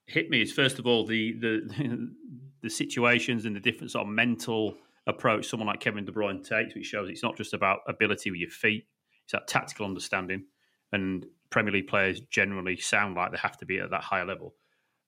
hit 0.06 0.30
me 0.30 0.42
is 0.42 0.52
first 0.52 0.78
of 0.78 0.86
all 0.86 1.06
the 1.06 1.32
the 1.32 2.10
the 2.62 2.70
situations 2.70 3.46
and 3.46 3.56
the 3.56 3.60
different 3.60 3.90
sort 3.90 4.06
of 4.06 4.12
mental 4.12 4.76
approach 5.06 5.48
someone 5.48 5.66
like 5.66 5.80
Kevin 5.80 6.04
De 6.04 6.12
Bruyne 6.12 6.46
takes, 6.46 6.74
which 6.74 6.86
shows 6.86 7.08
it's 7.08 7.22
not 7.22 7.36
just 7.36 7.54
about 7.54 7.80
ability 7.88 8.30
with 8.30 8.40
your 8.40 8.50
feet; 8.50 8.86
it's 9.24 9.32
that 9.32 9.48
tactical 9.48 9.86
understanding. 9.86 10.44
And 10.92 11.26
Premier 11.50 11.72
League 11.72 11.88
players 11.88 12.20
generally 12.20 12.76
sound 12.76 13.14
like 13.14 13.32
they 13.32 13.38
have 13.38 13.56
to 13.58 13.66
be 13.66 13.78
at 13.78 13.90
that 13.90 14.02
higher 14.02 14.24
level. 14.24 14.54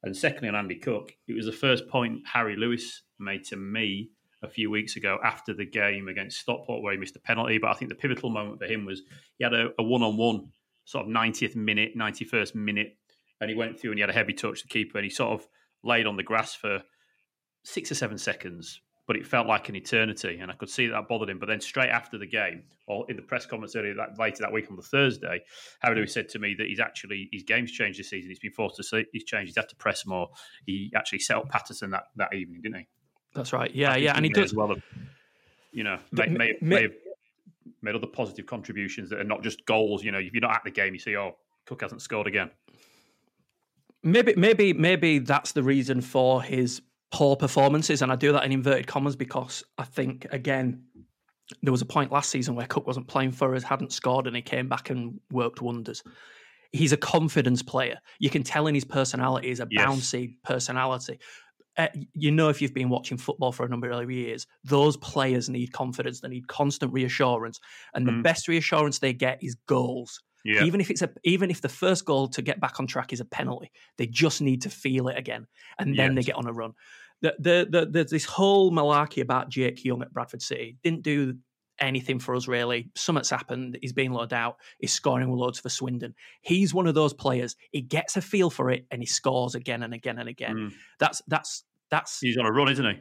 And 0.02 0.16
secondly, 0.16 0.48
on 0.48 0.56
Andy 0.56 0.76
Cook, 0.76 1.12
it 1.28 1.34
was 1.34 1.46
the 1.46 1.52
first 1.52 1.88
point 1.88 2.22
Harry 2.32 2.56
Lewis 2.56 3.02
made 3.18 3.44
to 3.44 3.56
me 3.56 4.10
a 4.42 4.48
few 4.48 4.70
weeks 4.70 4.96
ago 4.96 5.18
after 5.22 5.54
the 5.54 5.64
game 5.64 6.08
against 6.08 6.38
Stockport 6.38 6.82
where 6.82 6.92
he 6.92 6.98
missed 6.98 7.16
a 7.16 7.20
penalty. 7.20 7.58
But 7.58 7.70
I 7.70 7.74
think 7.74 7.88
the 7.90 7.94
pivotal 7.94 8.30
moment 8.30 8.58
for 8.58 8.66
him 8.66 8.84
was 8.84 9.02
he 9.38 9.44
had 9.44 9.54
a, 9.54 9.68
a 9.78 9.82
one-on-one 9.82 10.50
sort 10.84 11.06
of 11.06 11.12
90th 11.12 11.56
minute, 11.56 11.96
91st 11.96 12.54
minute, 12.54 12.96
and 13.40 13.50
he 13.50 13.56
went 13.56 13.78
through 13.78 13.90
and 13.90 13.98
he 13.98 14.02
had 14.02 14.10
a 14.10 14.14
heavy 14.14 14.32
touch 14.32 14.62
the 14.62 14.68
keeper 14.68 14.98
and 14.98 15.04
he 15.04 15.10
sort 15.10 15.40
of 15.40 15.46
laid 15.82 16.06
on 16.06 16.16
the 16.16 16.22
grass 16.22 16.54
for 16.54 16.82
six 17.64 17.90
or 17.90 17.94
seven 17.94 18.18
seconds, 18.18 18.80
but 19.06 19.16
it 19.16 19.26
felt 19.26 19.46
like 19.46 19.68
an 19.68 19.76
eternity, 19.76 20.38
and 20.40 20.50
I 20.50 20.54
could 20.54 20.70
see 20.70 20.86
that, 20.86 20.92
that 20.92 21.08
bothered 21.08 21.30
him. 21.30 21.38
But 21.38 21.48
then 21.48 21.60
straight 21.60 21.90
after 21.90 22.18
the 22.18 22.26
game, 22.26 22.64
or 22.86 23.04
in 23.08 23.16
the 23.16 23.22
press 23.22 23.46
conference 23.46 23.74
earlier 23.76 23.94
that 23.94 24.18
later 24.18 24.38
that 24.40 24.52
week 24.52 24.70
on 24.70 24.76
the 24.76 24.82
Thursday, 24.82 25.42
Harry 25.80 25.96
Lewis 25.96 26.10
mm. 26.10 26.14
said 26.14 26.28
to 26.30 26.38
me 26.38 26.54
that 26.58 26.66
he's 26.66 26.80
actually 26.80 27.28
his 27.32 27.42
game's 27.42 27.72
changed 27.72 27.98
this 27.98 28.10
season. 28.10 28.30
He's 28.30 28.38
been 28.38 28.52
forced 28.52 28.76
to 28.76 28.84
see 28.84 29.04
he's 29.12 29.24
changed. 29.24 29.48
He's 29.48 29.56
had 29.56 29.68
to 29.68 29.76
press 29.76 30.06
more. 30.06 30.30
He 30.66 30.92
actually 30.94 31.20
set 31.20 31.36
up 31.36 31.48
Pattison 31.48 31.90
that, 31.90 32.04
that 32.16 32.34
evening, 32.34 32.60
didn't 32.62 32.78
he? 32.78 32.88
That's 33.34 33.52
right. 33.52 33.74
Yeah, 33.74 33.96
yeah, 33.96 34.14
and 34.14 34.24
he 34.24 34.30
may 34.30 34.40
does. 34.40 34.50
as 34.50 34.54
well 34.54 34.68
have, 34.68 34.82
you 35.72 35.84
know, 35.84 35.98
may, 36.12 36.26
But 36.26 36.30
may, 36.32 36.54
may 36.60 36.82
have 36.82 36.92
made 37.80 37.94
other 37.94 38.06
positive 38.06 38.46
contributions 38.46 39.10
that 39.10 39.20
are 39.20 39.24
not 39.24 39.42
just 39.42 39.64
goals. 39.66 40.04
You 40.04 40.12
know, 40.12 40.18
if 40.18 40.32
you're 40.32 40.40
not 40.42 40.54
at 40.54 40.64
the 40.64 40.70
game, 40.70 40.92
you 40.94 41.00
see, 41.00 41.16
oh, 41.16 41.36
Cook 41.66 41.82
hasn't 41.82 42.02
scored 42.02 42.26
again. 42.26 42.50
Maybe, 44.02 44.34
maybe, 44.36 44.72
maybe 44.72 45.20
that's 45.20 45.52
the 45.52 45.62
reason 45.62 46.00
for 46.00 46.42
his 46.42 46.82
poor 47.12 47.36
performances, 47.36 48.02
and 48.02 48.10
I 48.10 48.16
do 48.16 48.32
that 48.32 48.44
in 48.44 48.52
inverted 48.52 48.86
commas 48.86 49.16
because 49.16 49.62
I 49.78 49.84
think 49.84 50.26
again 50.30 50.84
there 51.62 51.72
was 51.72 51.82
a 51.82 51.86
point 51.86 52.10
last 52.10 52.30
season 52.30 52.54
where 52.54 52.66
Cook 52.66 52.86
wasn't 52.86 53.06
playing 53.06 53.32
for 53.32 53.54
us, 53.54 53.62
hadn't 53.62 53.92
scored, 53.92 54.26
and 54.26 54.34
he 54.34 54.42
came 54.42 54.68
back 54.68 54.90
and 54.90 55.20
worked 55.30 55.60
wonders. 55.60 56.02
He's 56.72 56.92
a 56.92 56.96
confidence 56.96 57.62
player. 57.62 57.98
You 58.18 58.30
can 58.30 58.42
tell 58.42 58.66
in 58.66 58.74
his 58.74 58.84
personality, 58.84 59.48
he's 59.48 59.60
a 59.60 59.68
Yes. 59.70 59.86
bouncy 59.86 60.36
personality. 60.42 61.18
Uh, 61.78 61.88
you 62.12 62.30
know, 62.30 62.48
if 62.50 62.60
you've 62.60 62.74
been 62.74 62.90
watching 62.90 63.16
football 63.16 63.50
for 63.52 63.64
a 63.64 63.68
number 63.68 63.90
of 63.90 64.10
years, 64.10 64.46
those 64.62 64.96
players 64.98 65.48
need 65.48 65.72
confidence. 65.72 66.20
They 66.20 66.28
need 66.28 66.46
constant 66.48 66.92
reassurance, 66.92 67.58
and 67.94 68.06
the 68.06 68.12
Mm. 68.12 68.22
best 68.22 68.46
reassurance 68.48 68.98
they 68.98 69.12
get 69.14 69.42
is 69.42 69.54
goals. 69.66 70.20
Yeah, 70.44 70.64
Even 70.64 70.80
if 70.80 70.90
it's 70.90 71.02
a, 71.02 71.10
even 71.24 71.50
if 71.50 71.60
the 71.62 71.68
first 71.68 72.04
goal 72.04 72.28
to 72.28 72.42
get 72.42 72.60
back 72.60 72.80
on 72.80 72.86
track 72.86 73.12
is 73.12 73.20
a 73.20 73.24
penalty, 73.24 73.70
they 73.96 74.06
just 74.06 74.42
need 74.42 74.60
to 74.62 74.70
feel 74.70 75.08
it 75.08 75.16
again, 75.16 75.46
and 75.78 75.96
then 75.96 76.14
they 76.14 76.22
get 76.22 76.34
on 76.34 76.46
a 76.46 76.52
run. 76.52 76.72
The, 77.22 77.36
the, 77.38 77.66
the, 77.70 77.86
there's 77.86 78.10
this 78.10 78.24
whole 78.24 78.72
malarkey 78.72 79.22
about 79.22 79.48
Jake 79.48 79.84
Young 79.84 80.02
at 80.02 80.12
Bradford 80.12 80.42
City. 80.42 80.76
Didn't 80.82 81.02
do 81.02 81.38
anything 81.82 82.18
for 82.18 82.34
us 82.34 82.48
really. 82.48 82.90
Something's 82.94 83.28
happened. 83.30 83.76
He's 83.82 83.92
been 83.92 84.12
loaded 84.12 84.32
out. 84.34 84.56
He's 84.78 84.92
scoring 84.92 85.30
loads 85.30 85.58
for 85.58 85.68
Swindon. 85.68 86.14
He's 86.40 86.72
one 86.72 86.86
of 86.86 86.94
those 86.94 87.12
players. 87.12 87.56
He 87.72 87.82
gets 87.82 88.16
a 88.16 88.22
feel 88.22 88.48
for 88.48 88.70
it 88.70 88.86
and 88.90 89.02
he 89.02 89.06
scores 89.06 89.54
again 89.54 89.82
and 89.82 89.92
again 89.92 90.18
and 90.18 90.28
again. 90.28 90.56
Mm. 90.56 90.72
That's 90.98 91.20
that's 91.28 91.64
that's 91.90 92.20
he's 92.20 92.38
on 92.38 92.46
a 92.46 92.52
run, 92.52 92.70
isn't 92.70 92.84
he? 92.86 93.00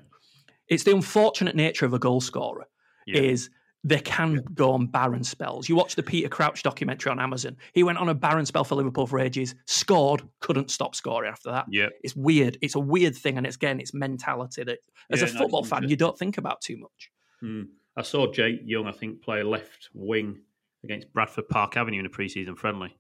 it's 0.67 0.83
the 0.83 0.93
unfortunate 0.95 1.55
nature 1.55 1.85
of 1.85 1.93
a 1.93 1.99
goal 1.99 2.21
scorer 2.21 2.65
Yeah. 3.05 3.21
is 3.21 3.49
they 3.83 3.99
can 3.99 4.35
go 4.53 4.71
on 4.73 4.85
barren 4.87 5.23
spells. 5.23 5.67
You 5.67 5.75
watch 5.75 5.95
the 5.95 6.03
Peter 6.03 6.29
Crouch 6.29 6.61
documentary 6.61 7.09
on 7.11 7.19
Amazon. 7.19 7.57
He 7.73 7.81
went 7.83 7.97
on 7.97 8.07
a 8.09 8.13
barren 8.13 8.45
spell 8.45 8.63
for 8.63 8.75
Liverpool 8.75 9.07
for 9.07 9.19
ages, 9.19 9.55
scored, 9.65 10.21
couldn't 10.39 10.69
stop 10.69 10.93
scoring 10.95 11.29
after 11.31 11.49
that. 11.51 11.65
Yeah, 11.69 11.87
It's 12.03 12.15
weird. 12.15 12.57
It's 12.61 12.75
a 12.75 12.79
weird 12.79 13.15
thing, 13.15 13.37
and 13.37 13.47
it's 13.47 13.55
again, 13.55 13.79
it's 13.79 13.93
mentality 13.93 14.63
that 14.63 14.79
as 15.09 15.21
Yeah, 15.21 15.25
a 15.25 15.29
football 15.29 15.61
it's 15.61 15.69
fan 15.69 15.89
you 15.89 15.95
don't 15.95 16.17
think 16.17 16.37
about 16.37 16.61
too 16.61 16.77
much. 16.77 17.09
Mm. 17.43 17.65
I 17.97 18.01
saw 18.03 18.31
Jake 18.31 18.61
Young, 18.63 18.87
I 18.87 18.91
think, 18.91 19.21
play 19.21 19.43
left 19.43 19.89
wing 19.93 20.39
against 20.83 21.11
Bradford 21.13 21.49
Park 21.49 21.77
Avenue 21.77 21.99
in 21.99 22.05
a 22.05 22.09
preseason 22.09 22.57
friendly. 22.57 22.95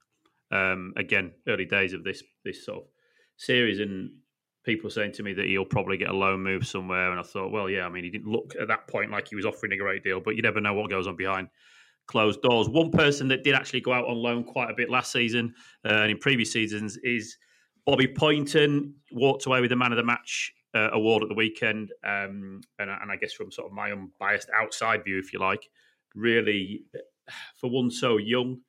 Um, 0.51 0.93
again, 0.97 1.31
early 1.47 1.65
days 1.65 1.93
of 1.93 2.03
this 2.03 2.23
this 2.43 2.65
sort 2.65 2.79
of 2.79 2.83
series, 3.37 3.79
and 3.79 4.11
people 4.65 4.89
saying 4.89 5.13
to 5.13 5.23
me 5.23 5.33
that 5.33 5.47
he'll 5.47 5.65
probably 5.65 5.97
get 5.97 6.09
a 6.09 6.15
loan 6.15 6.43
move 6.43 6.67
somewhere. 6.67 7.11
And 7.11 7.19
I 7.19 7.23
thought, 7.23 7.51
well, 7.51 7.69
yeah, 7.69 7.85
I 7.85 7.89
mean, 7.89 8.03
he 8.03 8.09
didn't 8.09 8.31
look 8.31 8.53
at 8.59 8.67
that 8.67 8.87
point 8.87 9.11
like 9.11 9.29
he 9.29 9.35
was 9.35 9.45
offering 9.45 9.73
a 9.73 9.77
great 9.77 10.03
deal, 10.03 10.19
but 10.19 10.35
you 10.35 10.41
never 10.41 10.61
know 10.61 10.73
what 10.73 10.89
goes 10.89 11.07
on 11.07 11.15
behind 11.15 11.47
closed 12.07 12.41
doors. 12.41 12.67
One 12.67 12.91
person 12.91 13.27
that 13.29 13.43
did 13.43 13.55
actually 13.55 13.81
go 13.81 13.93
out 13.93 14.05
on 14.07 14.17
loan 14.17 14.43
quite 14.43 14.69
a 14.69 14.73
bit 14.75 14.89
last 14.89 15.11
season 15.11 15.53
uh, 15.85 15.93
and 15.93 16.11
in 16.11 16.17
previous 16.17 16.51
seasons 16.51 16.97
is 17.03 17.37
Bobby 17.85 18.07
Poynton. 18.07 18.93
Walked 19.11 19.45
away 19.45 19.61
with 19.61 19.69
the 19.69 19.75
man 19.75 19.91
of 19.91 19.97
the 19.97 20.03
match 20.03 20.53
uh, 20.73 20.89
award 20.91 21.23
at 21.23 21.29
the 21.29 21.35
weekend, 21.35 21.91
um, 22.03 22.61
and, 22.79 22.89
and 22.89 23.11
I 23.11 23.15
guess 23.19 23.33
from 23.33 23.51
sort 23.51 23.67
of 23.67 23.73
my 23.73 23.91
unbiased 23.91 24.49
outside 24.55 25.03
view, 25.03 25.19
if 25.19 25.33
you 25.33 25.39
like, 25.39 25.69
really 26.15 26.85
for 27.55 27.69
one 27.69 27.91
so 27.91 28.17
young, 28.17 28.59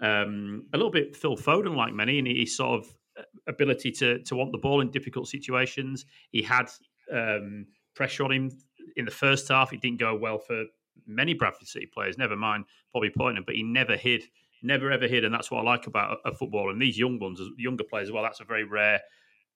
um, 0.00 0.66
a 0.72 0.76
little 0.76 0.90
bit 0.90 1.16
Phil 1.16 1.36
Foden 1.36 1.76
like 1.76 1.92
many, 1.92 2.18
and 2.18 2.26
his 2.26 2.56
sort 2.56 2.80
of 2.80 2.94
uh, 3.18 3.22
ability 3.46 3.90
to 3.92 4.22
to 4.22 4.36
want 4.36 4.52
the 4.52 4.58
ball 4.58 4.80
in 4.80 4.90
difficult 4.90 5.28
situations. 5.28 6.06
He 6.30 6.42
had 6.42 6.70
um, 7.12 7.66
pressure 7.94 8.24
on 8.24 8.32
him 8.32 8.50
in 8.96 9.04
the 9.04 9.10
first 9.10 9.48
half. 9.48 9.72
It 9.72 9.80
didn't 9.80 10.00
go 10.00 10.16
well 10.16 10.38
for 10.38 10.64
many 11.06 11.34
Bradford 11.34 11.68
City 11.68 11.86
players. 11.92 12.16
Never 12.16 12.36
mind 12.36 12.64
Bobby 12.92 13.10
Poynton, 13.10 13.44
but 13.46 13.54
he 13.54 13.62
never 13.62 13.96
hid, 13.96 14.22
never 14.62 14.90
ever 14.90 15.06
hid, 15.06 15.24
and 15.24 15.34
that's 15.34 15.50
what 15.50 15.60
I 15.60 15.62
like 15.70 15.86
about 15.86 16.18
a, 16.24 16.30
a 16.30 16.34
football. 16.34 16.70
And 16.70 16.80
these 16.80 16.98
young 16.98 17.18
ones, 17.18 17.40
younger 17.58 17.84
players 17.84 18.08
as 18.08 18.12
well, 18.12 18.22
that's 18.22 18.40
a 18.40 18.44
very 18.44 18.64
rare 18.64 19.00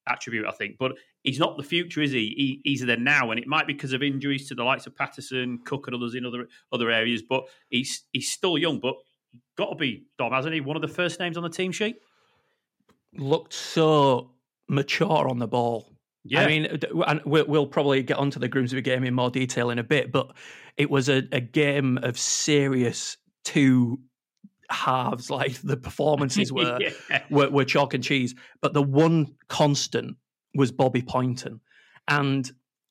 attribute, 0.08 0.46
I 0.46 0.52
think. 0.52 0.76
But 0.78 0.92
he's 1.22 1.38
not 1.38 1.56
the 1.56 1.62
future, 1.62 2.02
is 2.02 2.12
he? 2.12 2.60
he? 2.64 2.70
He's 2.70 2.84
there 2.84 2.96
now, 2.96 3.30
and 3.30 3.40
it 3.40 3.46
might 3.46 3.66
be 3.66 3.72
because 3.72 3.92
of 3.92 4.02
injuries 4.02 4.48
to 4.48 4.54
the 4.54 4.64
likes 4.64 4.86
of 4.86 4.96
Pattison, 4.96 5.58
Cook, 5.64 5.86
and 5.86 5.96
others 5.96 6.14
in 6.14 6.24
other 6.24 6.48
other 6.72 6.90
areas. 6.90 7.22
But 7.22 7.44
he's 7.70 8.04
he's 8.12 8.30
still 8.30 8.58
young, 8.58 8.80
but 8.80 8.94
got 9.56 9.70
to 9.70 9.76
be 9.76 10.06
Dom, 10.18 10.32
hasn't 10.32 10.54
he? 10.54 10.60
One 10.60 10.76
of 10.76 10.82
the 10.82 10.88
first 10.88 11.20
names 11.20 11.36
on 11.36 11.42
the 11.42 11.50
team 11.50 11.72
sheet. 11.72 11.96
Looked 13.16 13.52
so 13.52 14.30
mature 14.68 15.28
on 15.28 15.38
the 15.38 15.46
ball. 15.46 15.94
Yeah, 16.24 16.40
I 16.40 16.46
mean, 16.46 16.80
and 17.06 17.20
we'll, 17.26 17.66
probably 17.66 18.02
get 18.02 18.16
onto 18.16 18.40
the 18.40 18.48
Grimsby 18.48 18.80
game 18.80 19.04
in 19.04 19.12
more 19.12 19.30
detail 19.30 19.68
in 19.68 19.78
a 19.78 19.84
bit, 19.84 20.10
but 20.10 20.34
it 20.78 20.88
was 20.90 21.10
a, 21.10 21.22
a 21.32 21.40
game 21.40 21.98
of 21.98 22.18
serious 22.18 23.18
two 23.44 24.00
halves. 24.70 25.30
Like 25.30 25.60
the 25.62 25.76
performances 25.76 26.52
were, 26.52 26.78
yeah. 26.80 27.22
were 27.30 27.50
were 27.50 27.64
chalk 27.64 27.94
and 27.94 28.02
cheese, 28.04 28.34
but 28.60 28.74
the 28.74 28.82
one 28.82 29.34
constant 29.48 30.16
was 30.54 30.70
Bobby 30.72 31.02
Poynton, 31.02 31.60
and 32.08 32.50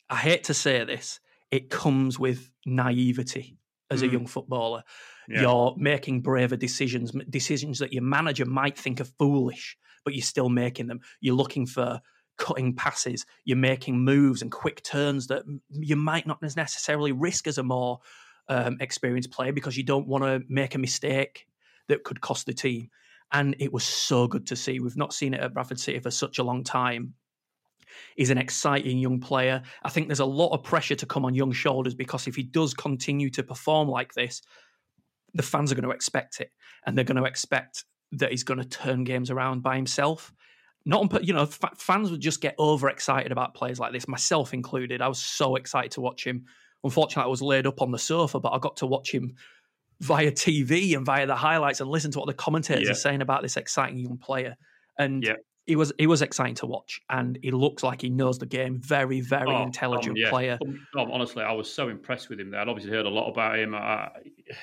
I 0.10 0.18
hate 0.18 0.44
to 0.46 0.54
say 0.54 0.84
this, 0.84 1.20
it 1.52 1.70
comes 1.70 2.20
with 2.20 2.52
naivety 2.66 3.58
as 3.90 4.02
a 4.02 4.08
Mm. 4.08 4.12
young 4.14 4.28
footballer. 4.28 4.84
Yeah. 5.30 5.42
You're 5.42 5.76
making 5.78 6.22
braver 6.22 6.58
decisions, 6.58 7.12
decisions 7.30 7.80
that 7.80 7.94
your 7.94 8.04
manager 8.04 8.46
might 8.46 8.78
think 8.78 9.00
are 9.00 9.06
foolish, 9.06 9.78
but 10.04 10.14
you're 10.14 10.22
still 10.24 10.50
making 10.50 10.88
them. 10.88 11.00
You're 11.22 11.36
looking 11.36 11.66
for 11.66 12.02
cutting 12.38 12.76
passes. 12.76 13.26
You're 13.46 13.58
making 13.58 14.00
moves 14.00 14.42
and 14.42 14.52
quick 14.52 14.84
turns 14.84 15.28
that 15.28 15.44
you 15.70 15.96
might 15.96 16.28
not 16.28 16.42
necessarily 16.42 17.12
risk 17.14 17.48
as 17.48 17.58
a 17.58 17.64
more 17.64 18.00
um, 18.50 18.78
experienced 18.82 19.32
player 19.32 19.54
because 19.54 19.78
you 19.78 19.84
don't 19.84 20.08
want 20.08 20.24
to 20.26 20.42
make 20.50 20.76
a 20.76 20.80
mistake 20.80 21.46
that 21.90 22.04
could 22.04 22.22
cost 22.22 22.46
the 22.46 22.54
team. 22.54 22.90
And 23.32 23.56
it 23.60 23.74
was 23.74 23.84
so 23.84 24.28
good 24.28 24.46
to 24.48 24.56
see. 24.56 24.80
We've 24.80 24.98
not 24.98 25.14
seen 25.14 25.34
it 25.34 25.42
at 25.42 25.54
Bradford 25.54 25.80
City 25.80 26.00
for 26.00 26.12
such 26.12 26.38
a 26.40 26.44
long 26.44 26.64
time. 26.64 27.16
He's 28.16 28.30
an 28.30 28.38
exciting 28.38 28.98
young 28.98 29.20
player. 29.20 29.62
I 29.84 29.90
think 29.90 30.08
there's 30.08 30.20
a 30.20 30.26
lot 30.26 30.54
of 30.54 30.64
pressure 30.64 30.96
to 30.96 31.06
come 31.06 31.26
on 31.26 31.34
young 31.34 31.52
shoulders 31.52 31.96
because 31.96 32.28
if 32.28 32.36
he 32.36 32.44
does 32.44 32.74
continue 32.74 33.30
to 33.32 33.44
perform 33.44 33.88
like 33.88 34.14
this, 34.14 34.42
the 35.34 35.44
fans 35.44 35.72
are 35.72 35.76
going 35.76 35.84
to 35.84 35.92
expect 35.92 36.40
it, 36.42 36.52
and 36.86 36.96
they're 36.96 37.06
going 37.06 37.22
to 37.22 37.28
expect 37.28 37.86
that 38.12 38.30
he's 38.30 38.44
going 38.44 38.60
to 38.60 38.66
turn 38.66 39.04
games 39.04 39.32
around 39.32 39.64
by 39.64 39.76
himself. 39.76 40.32
Not, 40.86 41.24
you 41.24 41.34
know, 41.34 41.46
fa- 41.46 41.72
fans 41.76 42.12
would 42.12 42.20
just 42.20 42.42
get 42.42 42.56
overexcited 42.60 43.32
about 43.32 43.56
players 43.56 43.80
like 43.80 43.94
this, 43.94 44.08
myself 44.08 44.54
included. 44.54 45.02
I 45.02 45.08
was 45.08 45.20
so 45.20 45.56
excited 45.56 45.92
to 45.92 46.02
watch 46.02 46.26
him. 46.26 46.46
Unfortunately, 46.84 47.24
I 47.24 47.32
was 47.32 47.42
laid 47.42 47.66
up 47.66 47.82
on 47.82 47.92
the 47.92 47.98
sofa, 47.98 48.40
but 48.40 48.52
I 48.52 48.60
got 48.60 48.78
to 48.78 48.86
watch 48.86 49.12
him 49.12 49.34
via 50.02 50.32
TV 50.32 50.96
and 50.96 51.06
via 51.06 51.26
the 51.26 51.36
highlights 51.36 51.80
and 51.82 51.90
listen 51.90 52.12
to 52.12 52.20
what 52.20 52.28
the 52.28 52.34
commentators 52.34 52.86
Yeah. 52.86 52.92
are 52.92 52.96
saying 52.96 53.22
about 53.22 53.42
this 53.42 53.58
exciting 53.58 53.98
young 53.98 54.18
player. 54.18 54.56
And 54.98 55.24
Yeah. 55.24 55.34
he 55.66 55.76
was 55.76 55.94
he 55.98 56.08
was 56.08 56.22
exciting 56.22 56.56
to 56.56 56.66
watch, 56.66 57.00
and 57.10 57.40
he 57.42 57.52
looks 57.52 57.84
like 57.84 58.02
he 58.02 58.10
knows 58.10 58.38
the 58.40 58.46
game. 58.46 58.80
Very 58.82 59.22
very 59.22 59.50
Oh, 59.50 59.64
intelligent 59.64 60.16
Tom, 60.18 60.24
yeah. 60.24 60.30
player. 60.30 60.58
Tom, 60.64 60.88
Tom, 60.96 61.12
honestly, 61.12 61.44
I 61.44 61.54
was 61.54 61.72
so 61.74 61.90
impressed 61.90 62.30
with 62.30 62.40
him 62.40 62.52
there. 62.52 62.60
I'd 62.62 62.68
obviously 62.68 62.92
heard 62.92 63.06
a 63.06 63.10
lot 63.10 63.30
about 63.30 63.58
him. 63.58 63.74
I, 63.76 64.10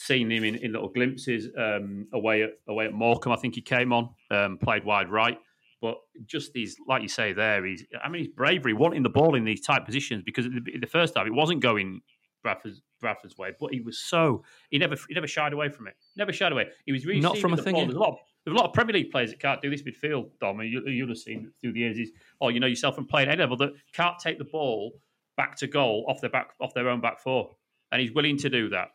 seen 0.00 0.30
him 0.30 0.44
in, 0.44 0.54
in 0.54 0.72
little 0.72 0.88
glimpses 0.88 1.48
um, 1.58 2.06
away 2.12 2.42
at 2.42 2.50
away 2.68 2.86
at 2.86 2.92
Morecambe. 2.92 3.32
I 3.32 3.36
think 3.36 3.54
he 3.56 3.60
came 3.62 3.92
on, 3.92 4.10
um, 4.30 4.58
played 4.58 4.84
wide 4.84 5.10
right. 5.10 5.38
But 5.80 5.96
just 6.26 6.52
these, 6.52 6.76
like 6.88 7.02
you 7.02 7.08
say, 7.08 7.32
there, 7.32 7.64
he's. 7.64 7.84
I 8.02 8.08
mean, 8.08 8.22
his 8.24 8.28
bravery, 8.34 8.72
wanting 8.74 9.02
the 9.04 9.08
ball 9.10 9.34
in 9.36 9.44
these 9.44 9.60
tight 9.60 9.84
positions 9.84 10.22
because 10.24 10.44
the, 10.46 10.78
the 10.80 10.86
first 10.86 11.14
time 11.14 11.26
it 11.26 11.32
wasn't 11.32 11.60
going 11.62 12.00
Bradford's 12.42 12.82
Bradford's 13.00 13.36
way, 13.38 13.52
but 13.58 13.72
he 13.72 13.80
was 13.80 13.98
so 13.98 14.44
he 14.70 14.78
never 14.78 14.96
he 15.08 15.14
never 15.14 15.26
shied 15.26 15.52
away 15.52 15.68
from 15.68 15.86
it. 15.88 15.94
Never 16.16 16.32
shied 16.32 16.52
away. 16.52 16.68
He 16.86 16.92
was 16.92 17.04
receiving 17.04 17.22
Not 17.22 17.38
from 17.38 17.52
a 17.52 17.56
the 17.56 17.62
thing. 17.62 17.74
There's 17.76 17.94
a 17.94 17.98
lot. 17.98 18.10
Of, 18.10 18.16
there's 18.44 18.54
a 18.54 18.58
lot 18.58 18.66
of 18.66 18.72
Premier 18.72 18.94
League 18.94 19.10
players 19.10 19.30
that 19.30 19.40
can't 19.40 19.60
do 19.60 19.68
this 19.70 19.82
midfield, 19.82 20.30
Dom. 20.40 20.60
And 20.60 20.70
you, 20.70 20.82
you'll 20.86 21.08
have 21.08 21.18
seen 21.18 21.52
through 21.60 21.72
the 21.72 21.80
years. 21.80 21.98
Is 21.98 22.10
oh, 22.40 22.48
you 22.48 22.60
know 22.60 22.66
yourself 22.66 22.94
from 22.94 23.06
playing 23.06 23.28
any 23.28 23.38
level 23.38 23.56
that 23.58 23.72
can't 23.92 24.18
take 24.18 24.38
the 24.38 24.44
ball 24.44 24.92
back 25.36 25.56
to 25.56 25.66
goal 25.66 26.04
off 26.08 26.20
their 26.20 26.30
back 26.30 26.50
off 26.60 26.74
their 26.74 26.88
own 26.88 27.00
back 27.00 27.20
four, 27.20 27.56
and 27.92 28.00
he's 28.00 28.12
willing 28.12 28.36
to 28.38 28.48
do 28.48 28.68
that. 28.70 28.88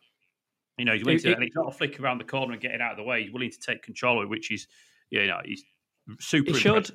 You 0.78 0.84
know, 0.84 0.92
he's 0.92 1.04
willing 1.04 1.18
It- 1.18 1.22
to, 1.22 1.30
it- 1.30 1.34
and 1.34 1.42
he's 1.44 1.54
not 1.54 1.68
a 1.68 1.72
flick 1.72 2.00
around 2.00 2.18
the 2.18 2.24
corner 2.24 2.52
and 2.52 2.60
getting 2.60 2.80
out 2.80 2.92
of 2.92 2.96
the 2.96 3.04
way. 3.04 3.22
He's 3.22 3.32
willing 3.32 3.50
to 3.50 3.60
take 3.60 3.82
control 3.82 4.18
of 4.18 4.24
it, 4.24 4.28
which 4.28 4.50
is, 4.50 4.66
you 5.10 5.26
know, 5.26 5.40
he's 5.44 5.64
super 6.18 6.50
It 6.50 6.56
showed-. 6.56 6.90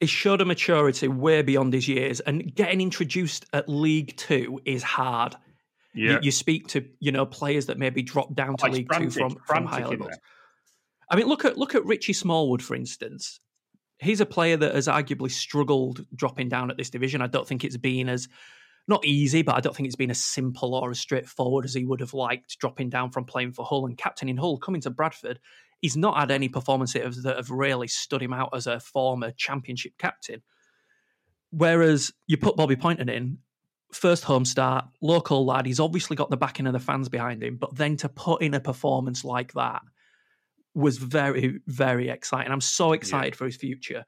He 0.00 0.06
showed 0.06 0.40
a 0.40 0.44
maturity 0.44 1.08
way 1.08 1.42
beyond 1.42 1.72
his 1.72 1.88
years, 1.88 2.20
and 2.20 2.54
getting 2.54 2.80
introduced 2.80 3.46
at 3.52 3.68
League 3.68 4.16
Two 4.16 4.60
is 4.64 4.84
hard. 4.84 5.34
You- 5.94 6.10
Yeah, 6.12 6.18
You, 6.22 6.30
speak 6.30 6.68
to 6.68 6.84
you 7.00 7.12
know 7.12 7.26
players 7.26 7.66
that 7.66 7.78
maybe 7.78 8.02
drop 8.02 8.34
down 8.34 8.56
to 8.58 8.66
Oh, 8.66 8.70
League 8.70 8.86
frantic, 8.88 9.12
Two 9.12 9.18
from, 9.20 9.36
from 9.46 9.66
higher 9.66 9.88
levels. 9.88 10.16
I 11.10 11.16
mean, 11.16 11.26
look 11.26 11.44
at 11.44 11.56
look 11.56 11.74
at 11.74 11.84
Richie 11.84 12.12
Smallwood, 12.12 12.62
for 12.62 12.74
instance. 12.74 13.40
He's 14.00 14.20
a 14.20 14.26
player 14.26 14.56
that 14.56 14.74
has 14.74 14.86
arguably 14.86 15.30
struggled 15.30 16.06
dropping 16.14 16.48
down 16.48 16.70
at 16.70 16.76
this 16.76 16.90
division. 16.90 17.20
I 17.20 17.26
don't 17.26 17.46
think 17.48 17.64
it's 17.64 17.76
been 17.76 18.08
as 18.08 18.28
not 18.86 19.04
easy, 19.04 19.42
but 19.42 19.56
I 19.56 19.60
don't 19.60 19.74
think 19.74 19.86
it's 19.86 19.96
been 19.96 20.10
as 20.10 20.22
simple 20.22 20.74
or 20.74 20.90
as 20.90 21.00
straightforward 21.00 21.64
as 21.64 21.74
he 21.74 21.84
would 21.84 22.00
have 22.00 22.14
liked 22.14 22.58
dropping 22.58 22.90
down 22.90 23.10
from 23.10 23.24
playing 23.24 23.52
for 23.52 23.64
Hull 23.64 23.86
and 23.86 23.98
captaining 23.98 24.36
Hull. 24.36 24.56
Coming 24.58 24.80
to 24.82 24.90
Bradford, 24.90 25.40
he's 25.80 25.96
not 25.96 26.16
had 26.18 26.30
any 26.30 26.48
performances 26.48 27.22
that 27.22 27.36
have 27.36 27.50
really 27.50 27.88
stood 27.88 28.22
him 28.22 28.32
out 28.32 28.50
as 28.54 28.66
a 28.66 28.78
former 28.80 29.32
championship 29.32 29.92
captain. 29.98 30.42
Whereas 31.50 32.12
you 32.26 32.36
put 32.36 32.56
Bobby 32.56 32.76
Poynton 32.76 33.08
in, 33.08 33.38
first 33.92 34.24
home 34.24 34.44
start, 34.44 34.84
local 35.00 35.44
lad, 35.46 35.66
he's 35.66 35.80
obviously 35.80 36.16
got 36.16 36.30
the 36.30 36.36
backing 36.36 36.66
of 36.66 36.72
the 36.72 36.78
fans 36.78 37.08
behind 37.08 37.42
him, 37.42 37.56
but 37.56 37.74
then 37.74 37.96
to 37.98 38.08
put 38.08 38.42
in 38.42 38.54
a 38.54 38.60
performance 38.60 39.24
like 39.24 39.52
that 39.54 39.82
was 40.74 40.98
very, 40.98 41.60
very 41.66 42.08
exciting. 42.08 42.52
I'm 42.52 42.60
so 42.60 42.92
excited 42.92 43.34
for 43.34 43.46
his 43.46 43.56
future. 43.56 44.04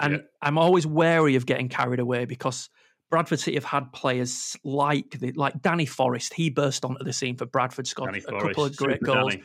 And 0.00 0.14
Yeah. 0.14 0.18
I'm 0.42 0.58
always 0.58 0.86
wary 0.86 1.36
of 1.36 1.46
getting 1.46 1.68
carried 1.68 2.00
away 2.00 2.24
because 2.24 2.70
Bradford 3.10 3.40
City 3.40 3.56
have 3.56 3.64
had 3.64 3.92
players 3.92 4.56
like 4.64 5.18
the, 5.18 5.32
like 5.32 5.60
Danny 5.62 5.86
Forrest. 5.86 6.34
He 6.34 6.50
burst 6.50 6.84
onto 6.84 7.04
the 7.04 7.12
scene 7.12 7.36
for 7.36 7.46
Bradford, 7.46 7.86
scored 7.86 8.12
Danny 8.12 8.24
a 8.28 8.40
couple 8.40 8.64
of 8.64 8.76
great 8.76 9.02
goals. 9.02 9.34
Danny. 9.34 9.44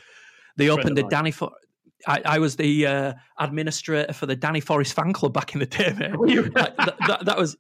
They 0.58 0.70
opened 0.70 0.98
a. 1.00 1.04
Danny 1.04 1.32
For. 1.32 1.52
I, 2.08 2.22
I 2.26 2.40
was 2.40 2.56
the 2.56 2.88
uh, 2.88 3.14
administrator 3.40 4.14
for 4.14 4.26
the 4.26 4.36
Danny 4.36 4.60
Forrest 4.60 4.94
fan 4.94 5.14
club 5.14 5.34
back 5.34 5.54
in 5.54 5.60
the 5.60 5.68
day. 5.68 5.92
Like, 6.18 6.76
that, 6.78 6.96
that, 7.08 7.26
that 7.26 7.38
was 7.38 7.56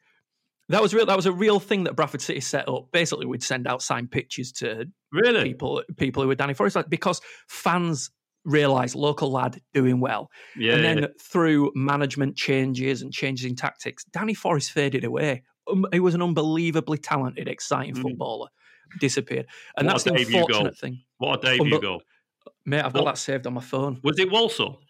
that 0.71 0.81
was 0.81 0.93
real. 0.93 1.05
That 1.05 1.15
was 1.15 1.25
a 1.25 1.31
real 1.31 1.59
thing 1.59 1.83
that 1.85 1.95
Bradford 1.95 2.21
City 2.21 2.39
set 2.41 2.67
up. 2.67 2.91
Basically, 2.91 3.25
we'd 3.25 3.43
send 3.43 3.67
out 3.67 3.81
signed 3.81 4.11
pictures 4.11 4.51
to 4.53 4.85
Really? 5.11 5.43
people 5.43 5.83
people 5.97 6.21
who 6.23 6.27
were 6.27 6.35
Danny 6.35 6.53
Forrest 6.53 6.75
like, 6.75 6.89
because 6.89 7.21
fans 7.47 8.09
realised 8.43 8.95
local 8.95 9.31
lad 9.31 9.61
doing 9.73 9.99
well, 9.99 10.29
Yeah. 10.57 10.73
and 10.75 10.83
then 10.83 11.07
through 11.21 11.71
management 11.75 12.35
changes 12.35 13.01
and 13.03 13.13
changes 13.13 13.45
in 13.45 13.55
tactics, 13.55 14.03
Danny 14.05 14.33
Forrest 14.33 14.71
faded 14.71 15.03
away. 15.03 15.43
Um, 15.71 15.85
he 15.91 15.99
was 15.99 16.15
an 16.15 16.21
unbelievably 16.23 16.97
talented, 16.97 17.47
exciting 17.47 17.93
Mhm. 17.95 18.01
footballer. 18.01 18.47
Disappeared, 18.99 19.45
and 19.77 19.85
What 19.87 19.93
that's 19.93 20.03
the 20.03 20.09
goal. 20.11 20.41
unfortunate 20.41 20.77
thing, 20.77 21.01
what 21.17 21.39
a 21.39 21.41
debut 21.57 21.77
Unbe- 21.77 21.81
goal. 21.81 22.01
mate. 22.65 22.81
I've 22.81 22.91
got 22.91 23.05
What- 23.05 23.11
that 23.15 23.17
saved 23.19 23.47
on 23.47 23.53
my 23.53 23.61
phone. 23.61 23.99
Was 24.03 24.19
it 24.19 24.29
Walsall? 24.29 24.81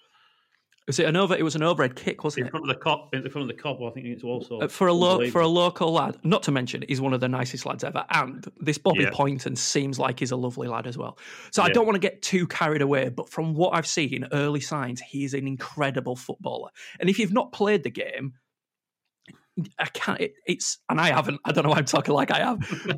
Was 0.88 1.00
it 1.00 1.06
an 1.06 1.16
over? 1.16 1.36
It 1.36 1.44
was 1.44 1.56
an 1.56 1.64
overhead 1.64 1.96
kick, 1.96 2.24
wasn't 2.24 2.42
In 2.42 2.48
it? 2.48 2.50
front 2.52 2.70
of 2.70 2.76
the 2.76 2.84
Kop, 2.84 3.14
in 3.14 3.22
front 3.30 3.50
of 3.50 3.56
the 3.56 3.62
Kop, 3.62 3.88
I 3.88 3.94
think 3.94 4.08
it's 4.08 4.24
Walsall. 4.24 4.64
Uh, 4.64 4.68
for 4.68 4.88
a 4.88 4.94
lo- 4.94 5.30
for 5.30 5.40
a 5.42 5.48
local 5.48 5.94
lad, 5.94 6.18
not 6.24 6.44
to 6.44 6.52
mention 6.52 6.84
he's 6.88 7.00
one 7.00 7.14
of 7.14 7.20
the 7.22 7.30
nicest 7.30 7.66
lads 7.66 7.84
ever, 7.84 8.04
and 8.10 8.46
this 8.60 8.78
Bobby 8.78 9.04
Yeah. 9.04 9.12
Poynton 9.14 9.56
seems 9.56 10.00
like 10.00 10.20
he's 10.20 10.32
a 10.32 10.36
lovely 10.36 10.68
lad 10.68 10.88
as 10.88 10.98
well. 10.98 11.18
So 11.52 11.62
I 11.64 11.70
don't 11.70 11.86
want 11.86 11.96
to 11.96 12.00
get 12.00 12.22
too 12.24 12.48
carried 12.48 12.82
away, 12.82 13.10
but 13.10 13.30
from 13.30 13.54
what 13.54 13.76
I've 13.76 13.88
seen, 13.88 14.28
early 14.34 14.60
signs, 14.60 15.02
he's 15.02 15.34
an 15.34 15.48
incredible 15.48 16.16
footballer. 16.16 16.70
And 17.00 17.10
if 17.10 17.20
you've 17.20 17.32
not 17.34 17.52
played 17.52 17.84
the 17.84 17.92
game, 17.92 18.34
I 19.78 19.86
can't. 19.86 20.20
It, 20.20 20.34
it's 20.48 20.80
and 20.90 21.00
I 21.00 21.10
haven't. 21.10 21.40
I 21.46 21.52
don't 21.52 21.64
know 21.64 21.70
why 21.72 21.78
I'm 21.78 21.86
talking 21.86 22.14
like 22.16 22.32
I 22.32 22.40
have, 22.40 22.60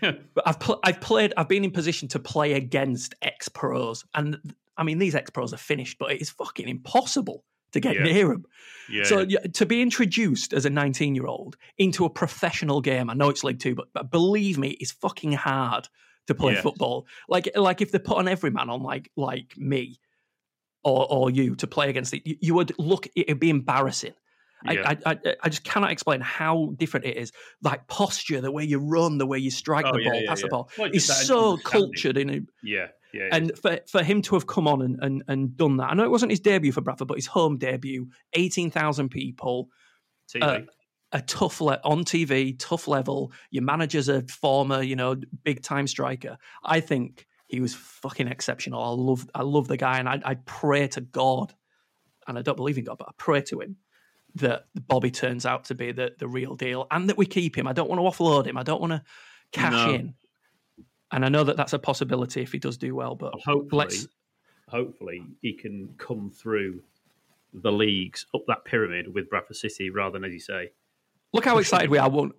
but 0.00 0.42
I've 0.46 0.58
pl- 0.60 0.80
I've 0.84 1.00
played. 1.00 1.34
I've 1.36 1.48
been 1.48 1.64
in 1.64 1.70
position 1.72 2.08
to 2.08 2.18
play 2.18 2.52
against 2.54 3.14
ex 3.22 3.48
pros, 3.48 4.04
and 4.14 4.38
I 4.76 4.82
mean 4.82 4.98
these 4.98 5.14
ex 5.14 5.30
pros 5.30 5.52
are 5.52 5.58
finished, 5.58 5.98
but 5.98 6.12
it's 6.12 6.30
fucking 6.30 6.68
impossible 6.68 7.44
to 7.72 7.80
get 7.80 7.96
Yeah. 7.96 8.02
near 8.04 8.28
them. 8.28 8.44
yeah. 8.90 9.04
So 9.04 9.20
yeah, 9.20 9.40
to 9.54 9.66
be 9.66 9.82
introduced 9.82 10.52
as 10.52 10.64
a 10.64 10.70
19 10.70 11.14
year 11.14 11.26
old 11.26 11.56
into 11.78 12.04
a 12.04 12.10
professional 12.10 12.80
game, 12.80 13.10
I 13.10 13.14
know 13.14 13.28
it's 13.30 13.42
League 13.44 13.58
Two, 13.60 13.74
but, 13.74 13.88
but 13.92 14.10
believe 14.10 14.58
me, 14.58 14.70
it's 14.80 14.92
fucking 14.92 15.32
hard 15.32 15.88
to 16.28 16.34
play 16.34 16.54
football. 16.62 17.06
Like 17.28 17.48
like 17.56 17.80
if 17.82 17.90
they 17.92 17.98
put 17.98 18.16
on 18.18 18.28
every 18.28 18.50
man 18.50 18.70
on 18.70 18.82
like 18.82 19.10
like 19.16 19.54
me 19.56 19.98
or 20.82 21.06
or 21.10 21.30
you 21.30 21.54
to 21.56 21.66
play 21.66 21.88
against 21.90 22.14
it, 22.14 22.22
you, 22.26 22.36
you 22.40 22.54
would 22.54 22.72
look. 22.78 23.06
It'd 23.16 23.40
be 23.40 23.50
embarrassing. 23.50 24.14
I, 24.66 24.96
I, 25.04 25.16
I 25.42 25.48
just 25.50 25.62
cannot 25.64 25.90
explain 25.90 26.22
how 26.22 26.72
different 26.78 27.04
it 27.04 27.18
is. 27.18 27.32
Like 27.62 27.86
posture, 27.86 28.40
the 28.40 28.50
way 28.50 28.64
you 28.64 28.78
run, 28.78 29.18
the 29.18 29.26
way 29.26 29.38
you 29.38 29.50
strike 29.50 29.84
Oh, 29.86 29.92
the 29.92 30.02
ball, 30.04 30.22
pass 30.26 30.40
the 30.40 30.48
ball. 30.48 30.70
Well, 30.78 30.88
He's 30.90 31.04
so 31.04 31.58
cultured 31.58 32.16
in 32.16 32.30
it. 32.30 32.44
yeah, 32.62 32.86
yeah. 33.14 33.28
And 33.32 33.56
for, 33.56 33.78
for 33.88 34.02
him 34.02 34.20
to 34.22 34.34
have 34.34 34.46
come 34.46 34.66
on 34.66 34.82
and, 34.82 34.98
and, 35.02 35.22
and 35.28 35.56
done 35.56 35.76
that, 35.78 35.90
I 35.90 35.94
know 35.94 36.04
it 36.04 36.10
wasn't 36.10 36.32
his 36.32 36.40
debut 36.40 36.72
for 36.72 36.80
Bradford, 36.80 37.08
but 37.08 37.16
his 37.16 37.26
home 37.26 37.56
debut, 37.58 38.08
18,000 38.34 39.08
people, 39.08 39.68
TV. 40.34 40.42
uh, 40.42 40.60
a 41.12 41.20
tough 41.22 41.60
le- 41.60 41.80
on 41.84 42.04
TV, 42.04 42.56
tough 42.58 42.88
level. 42.88 43.32
Your 43.50 43.62
manager's 43.62 44.08
a 44.08 44.22
former, 44.22 44.82
you 44.82 44.96
know, 44.96 45.16
big 45.44 45.62
time 45.62 45.86
striker. 45.86 46.36
I 46.64 46.80
think 46.80 47.26
he 47.46 47.60
was 47.60 47.74
fucking 47.74 48.26
exceptional. 48.28 48.82
I 48.82 48.88
love, 48.88 49.26
I 49.34 49.42
love 49.42 49.68
the 49.68 49.76
guy, 49.76 49.98
and 49.98 50.08
I, 50.08 50.20
I 50.24 50.34
pray 50.34 50.88
to 50.88 51.00
God, 51.00 51.54
and 52.26 52.36
I 52.36 52.42
don't 52.42 52.56
believe 52.56 52.78
in 52.78 52.84
God, 52.84 52.98
but 52.98 53.08
I 53.08 53.12
pray 53.16 53.42
to 53.42 53.60
him 53.60 53.76
that 54.36 54.64
Bobby 54.88 55.12
turns 55.12 55.46
out 55.46 55.66
to 55.66 55.76
be 55.76 55.92
the 55.92 56.10
the 56.18 56.26
real 56.26 56.56
deal, 56.56 56.88
and 56.90 57.08
that 57.08 57.16
we 57.16 57.26
keep 57.26 57.56
him. 57.56 57.68
I 57.68 57.72
don't 57.72 57.88
want 57.88 58.00
to 58.00 58.04
offload 58.22 58.46
him. 58.46 58.56
I 58.56 58.64
don't 58.64 58.80
want 58.80 58.92
to 58.94 59.02
cash 59.52 59.72
No. 59.72 59.94
in. 59.94 60.14
And 61.12 61.24
I 61.24 61.28
know 61.28 61.44
that 61.44 61.56
that's 61.56 61.72
a 61.72 61.78
possibility 61.78 62.42
if 62.42 62.52
he 62.52 62.58
does 62.58 62.76
do 62.76 62.94
well, 62.94 63.14
but 63.14 63.34
hopefully, 63.44 63.84
let's 63.84 64.08
hopefully 64.68 65.22
he 65.42 65.52
can 65.52 65.94
come 65.98 66.30
through 66.30 66.82
the 67.52 67.70
leagues 67.70 68.26
up 68.34 68.42
that 68.48 68.64
pyramid 68.64 69.12
with 69.14 69.30
Bradford 69.30 69.56
City 69.56 69.90
rather 69.90 70.14
than, 70.14 70.24
as 70.24 70.32
you 70.32 70.40
say, 70.40 70.70
look 71.32 71.44
how 71.44 71.58
excited 71.58 71.90
we 71.90 71.98
are. 71.98 72.10
Won't 72.10 72.34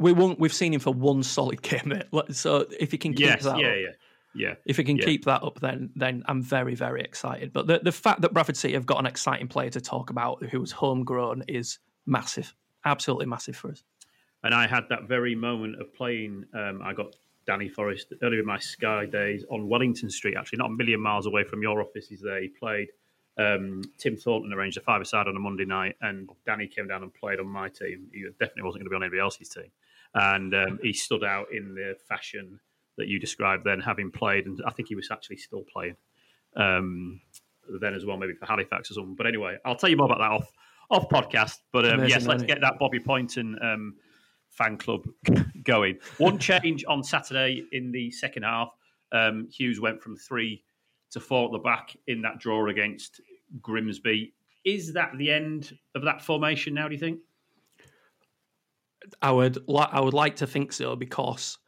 we 0.00 0.12
won't 0.12 0.38
we've 0.38 0.54
seen 0.54 0.72
him 0.72 0.80
for 0.80 0.92
one 0.92 1.22
solid 1.22 1.60
game, 1.62 1.82
mate. 2.12 2.34
So 2.34 2.66
if 2.78 2.90
he 2.92 2.98
can 2.98 3.12
keep 3.12 3.26
yes, 3.26 3.44
that 3.44 3.58
yeah, 3.58 3.68
up, 3.68 3.74
yeah, 3.76 3.88
yeah. 4.34 4.54
if 4.64 4.76
he 4.78 4.84
can 4.84 4.96
Yeah. 4.96 5.04
keep 5.04 5.24
that 5.26 5.42
up, 5.42 5.60
then 5.60 5.90
then 5.94 6.22
I'm 6.26 6.42
very 6.42 6.74
very 6.74 7.02
excited. 7.02 7.52
But 7.52 7.66
the 7.66 7.80
the 7.80 7.92
fact 7.92 8.22
that 8.22 8.32
Bradford 8.32 8.56
City 8.56 8.74
have 8.74 8.86
got 8.86 8.98
an 8.98 9.06
exciting 9.06 9.48
player 9.48 9.70
to 9.70 9.80
talk 9.80 10.10
about 10.10 10.42
who 10.44 10.60
was 10.60 10.72
homegrown 10.72 11.44
is 11.48 11.78
massive, 12.06 12.54
absolutely 12.84 13.26
massive 13.26 13.56
for 13.56 13.70
us. 13.70 13.82
And 14.42 14.54
I 14.54 14.66
had 14.66 14.84
that 14.90 15.08
very 15.08 15.34
moment 15.34 15.80
of 15.80 15.92
playing. 15.94 16.44
Um, 16.54 16.80
I 16.82 16.92
got 16.92 17.16
Danny 17.46 17.68
Forrest 17.68 18.12
earlier 18.22 18.40
in 18.40 18.46
my 18.46 18.58
Sky 18.58 19.06
days 19.06 19.44
on 19.50 19.68
Wellington 19.68 20.10
Street, 20.10 20.36
actually, 20.36 20.58
not 20.58 20.70
a 20.70 20.74
million 20.74 21.00
miles 21.00 21.26
away 21.26 21.44
from 21.44 21.62
your 21.62 21.80
offices 21.80 22.20
there. 22.20 22.40
He 22.40 22.48
played. 22.48 22.88
Um, 23.36 23.82
Tim 23.98 24.16
Thornton 24.16 24.52
arranged 24.52 24.76
a 24.76 24.80
five-a-side 24.80 25.26
on 25.26 25.36
a 25.36 25.40
Monday 25.40 25.64
night, 25.64 25.96
and 26.00 26.28
Danny 26.46 26.68
came 26.68 26.86
down 26.86 27.02
and 27.02 27.12
played 27.12 27.40
on 27.40 27.48
my 27.48 27.68
team. 27.68 28.06
He 28.12 28.24
definitely 28.38 28.62
wasn't 28.62 28.82
going 28.82 28.84
to 28.84 28.90
be 28.90 28.96
on 28.96 29.02
anybody 29.02 29.20
else's 29.20 29.48
team. 29.48 29.70
And 30.14 30.54
um, 30.54 30.78
he 30.80 30.92
stood 30.92 31.24
out 31.24 31.46
in 31.52 31.74
the 31.74 31.96
fashion 32.08 32.60
that 32.96 33.08
you 33.08 33.18
described 33.18 33.64
then, 33.64 33.80
having 33.80 34.12
played, 34.12 34.46
and 34.46 34.62
I 34.64 34.70
think 34.70 34.88
he 34.88 34.94
was 34.94 35.08
actually 35.10 35.38
still 35.38 35.64
playing 35.72 35.96
um, 36.56 37.20
then 37.80 37.94
as 37.94 38.04
well, 38.04 38.16
maybe 38.16 38.34
for 38.34 38.46
Halifax 38.46 38.90
or 38.90 38.94
something. 38.94 39.16
But 39.16 39.26
anyway, 39.26 39.56
I'll 39.64 39.74
tell 39.74 39.90
you 39.90 39.96
more 39.96 40.06
about 40.06 40.18
that 40.18 40.30
off 40.30 40.52
off 40.90 41.08
podcast. 41.08 41.58
But 41.72 41.86
um, 41.86 41.94
Amazing, 41.94 42.10
yes, 42.10 42.26
let's 42.26 42.42
get 42.44 42.60
that 42.60 42.78
Bobby 42.78 43.00
Poynton 43.00 43.58
um, 43.60 43.94
fan 44.54 44.76
club 44.76 45.06
going. 45.64 45.98
One 46.18 46.38
change 46.38 46.84
on 46.88 47.02
Saturday 47.02 47.64
in 47.72 47.92
the 47.92 48.10
second 48.10 48.44
half. 48.44 48.74
Um, 49.12 49.48
Hughes 49.50 49.80
went 49.80 50.02
from 50.02 50.16
three 50.16 50.64
to 51.10 51.20
four 51.20 51.46
at 51.46 51.52
the 51.52 51.58
back 51.58 51.96
in 52.06 52.22
that 52.22 52.38
draw 52.38 52.68
against 52.68 53.20
Grimsby. 53.60 54.32
Is 54.64 54.92
that 54.94 55.12
the 55.18 55.30
end 55.30 55.76
of 55.94 56.02
that 56.02 56.22
formation 56.22 56.74
now? 56.74 56.88
Do 56.88 56.94
you 56.94 57.00
think? 57.00 57.20
I 59.20 59.30
would 59.30 59.56
li- 59.68 59.86
I 59.90 60.00
would 60.00 60.14
like 60.14 60.36
to 60.36 60.46
think 60.46 60.72
so 60.72 60.96
because 60.96 61.58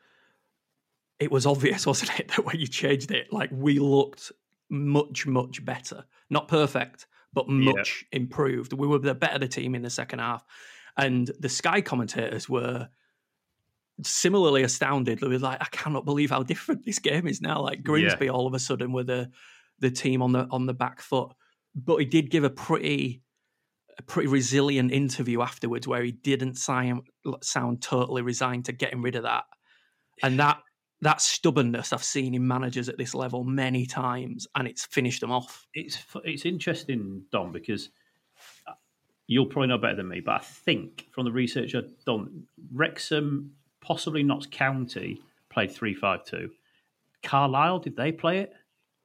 it 1.18 1.30
was 1.30 1.46
obvious, 1.46 1.86
wasn't 1.86 2.18
it, 2.18 2.28
that 2.28 2.44
when 2.44 2.58
you 2.58 2.66
changed 2.66 3.10
it, 3.10 3.32
like 3.32 3.50
we 3.52 3.78
looked 3.78 4.32
much, 4.68 5.26
much 5.26 5.64
better. 5.64 6.04
Not 6.30 6.48
perfect, 6.48 7.06
but 7.32 7.48
much 7.48 8.04
yeah. 8.10 8.18
improved. 8.18 8.72
We 8.72 8.86
were 8.86 8.98
the 8.98 9.14
better 9.14 9.38
the 9.38 9.48
team 9.48 9.74
in 9.74 9.82
the 9.82 9.90
second 9.90 10.20
half. 10.20 10.44
And 10.96 11.30
the 11.38 11.48
Sky 11.48 11.80
commentators 11.80 12.48
were 12.48 12.88
similarly 14.02 14.62
astounded. 14.62 15.20
They 15.20 15.28
were 15.28 15.38
like, 15.38 15.60
I 15.60 15.66
cannot 15.70 16.04
believe 16.04 16.30
how 16.30 16.42
different 16.42 16.84
this 16.84 16.98
game 16.98 17.26
is 17.26 17.40
now. 17.40 17.62
Like 17.62 17.82
Grimsby 17.82 18.26
yeah. 18.26 18.30
all 18.30 18.46
of 18.46 18.54
a 18.54 18.58
sudden 18.58 18.92
were 18.92 19.04
the 19.04 19.30
the 19.78 19.90
team 19.90 20.22
on 20.22 20.32
the 20.32 20.46
on 20.50 20.66
the 20.66 20.74
back 20.74 21.00
foot. 21.00 21.32
But 21.74 21.98
he 21.98 22.06
did 22.06 22.30
give 22.30 22.44
a 22.44 22.50
pretty 22.50 23.22
a 23.98 24.02
pretty 24.02 24.28
resilient 24.28 24.92
interview 24.92 25.40
afterwards 25.42 25.88
where 25.88 26.02
he 26.02 26.12
didn't 26.12 26.56
sound, 26.56 27.08
sound 27.42 27.80
totally 27.82 28.22
resigned 28.22 28.66
to 28.66 28.72
getting 28.72 29.00
rid 29.00 29.16
of 29.16 29.22
that. 29.22 29.44
And 30.22 30.38
that 30.38 30.58
that 31.02 31.20
stubbornness 31.20 31.92
I've 31.92 32.02
seen 32.02 32.34
in 32.34 32.46
managers 32.46 32.88
at 32.88 32.96
this 32.96 33.14
level 33.14 33.44
many 33.44 33.84
times, 33.84 34.46
and 34.54 34.66
it's 34.66 34.86
finished 34.86 35.20
them 35.20 35.30
off. 35.30 35.66
It's 35.74 35.98
it's 36.24 36.46
interesting, 36.46 37.24
Dom, 37.30 37.52
because 37.52 37.90
you'll 39.26 39.46
probably 39.46 39.68
know 39.68 39.78
better 39.78 39.96
than 39.96 40.08
me, 40.08 40.20
but 40.20 40.32
I 40.32 40.38
think 40.44 41.06
from 41.10 41.24
the 41.24 41.32
research 41.32 41.74
I've 41.74 42.04
done, 42.04 42.46
Wrexham, 42.72 43.52
possibly 43.80 44.22
Notts 44.22 44.46
County, 44.50 45.20
played 45.50 45.70
three 45.70 45.94
five 45.94 46.24
two. 46.24 46.50
Carlisle, 47.22 47.80
did 47.80 47.96
they 47.96 48.12
play 48.12 48.38
it 48.38 48.52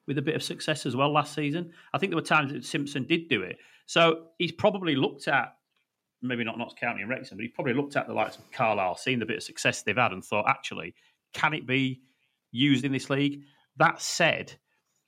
with 0.07 0.17
a 0.17 0.21
bit 0.21 0.35
of 0.35 0.43
success 0.43 0.85
as 0.85 0.95
well 0.95 1.11
last 1.11 1.33
season? 1.33 1.71
I 1.93 1.97
think 1.97 2.11
there 2.11 2.17
were 2.17 2.21
times 2.21 2.51
that 2.51 2.65
Simpson 2.65 3.05
did 3.05 3.29
do 3.29 3.41
it. 3.41 3.57
So 3.85 4.27
he's 4.37 4.51
probably 4.51 4.95
looked 4.95 5.27
at 5.27 5.55
maybe 6.21 6.43
not 6.43 6.57
Notts 6.57 6.75
County 6.79 7.01
and 7.01 7.09
Wrexham, 7.09 7.37
but 7.37 7.43
he 7.43 7.49
probably 7.49 7.73
looked 7.73 7.95
at 7.95 8.07
the 8.07 8.13
likes 8.13 8.37
of 8.37 8.49
Carlisle, 8.51 8.97
seen 8.97 9.19
the 9.19 9.25
bit 9.25 9.37
of 9.37 9.43
success 9.43 9.81
they've 9.81 9.97
had, 9.97 10.11
and 10.11 10.23
thought, 10.23 10.45
actually, 10.47 10.93
can 11.33 11.53
it 11.53 11.65
be 11.65 12.01
used 12.51 12.85
in 12.85 12.91
this 12.91 13.09
league? 13.09 13.41
That 13.77 14.01
said, 14.01 14.53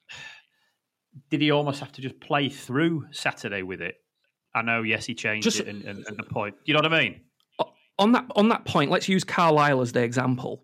did 1.29 1.41
he 1.41 1.51
almost 1.51 1.79
have 1.81 1.91
to 1.93 2.01
just 2.01 2.19
play 2.19 2.49
through 2.49 3.05
Saturday 3.11 3.61
with 3.61 3.81
it? 3.81 4.02
I 4.55 4.61
know, 4.61 4.83
yes, 4.83 5.05
he 5.05 5.15
changed 5.15 5.43
just, 5.43 5.59
it 5.59 5.67
and, 5.67 5.83
and, 5.83 6.05
and 6.07 6.17
the 6.17 6.23
point. 6.23 6.55
You 6.65 6.73
know 6.73 6.81
what 6.81 6.93
I 6.93 7.01
mean? 7.01 7.21
On 7.99 8.11
that 8.13 8.25
on 8.35 8.49
that 8.49 8.65
point, 8.65 8.89
let's 8.89 9.07
use 9.07 9.23
Carlisle 9.23 9.81
as 9.81 9.91
the 9.91 10.01
example 10.01 10.63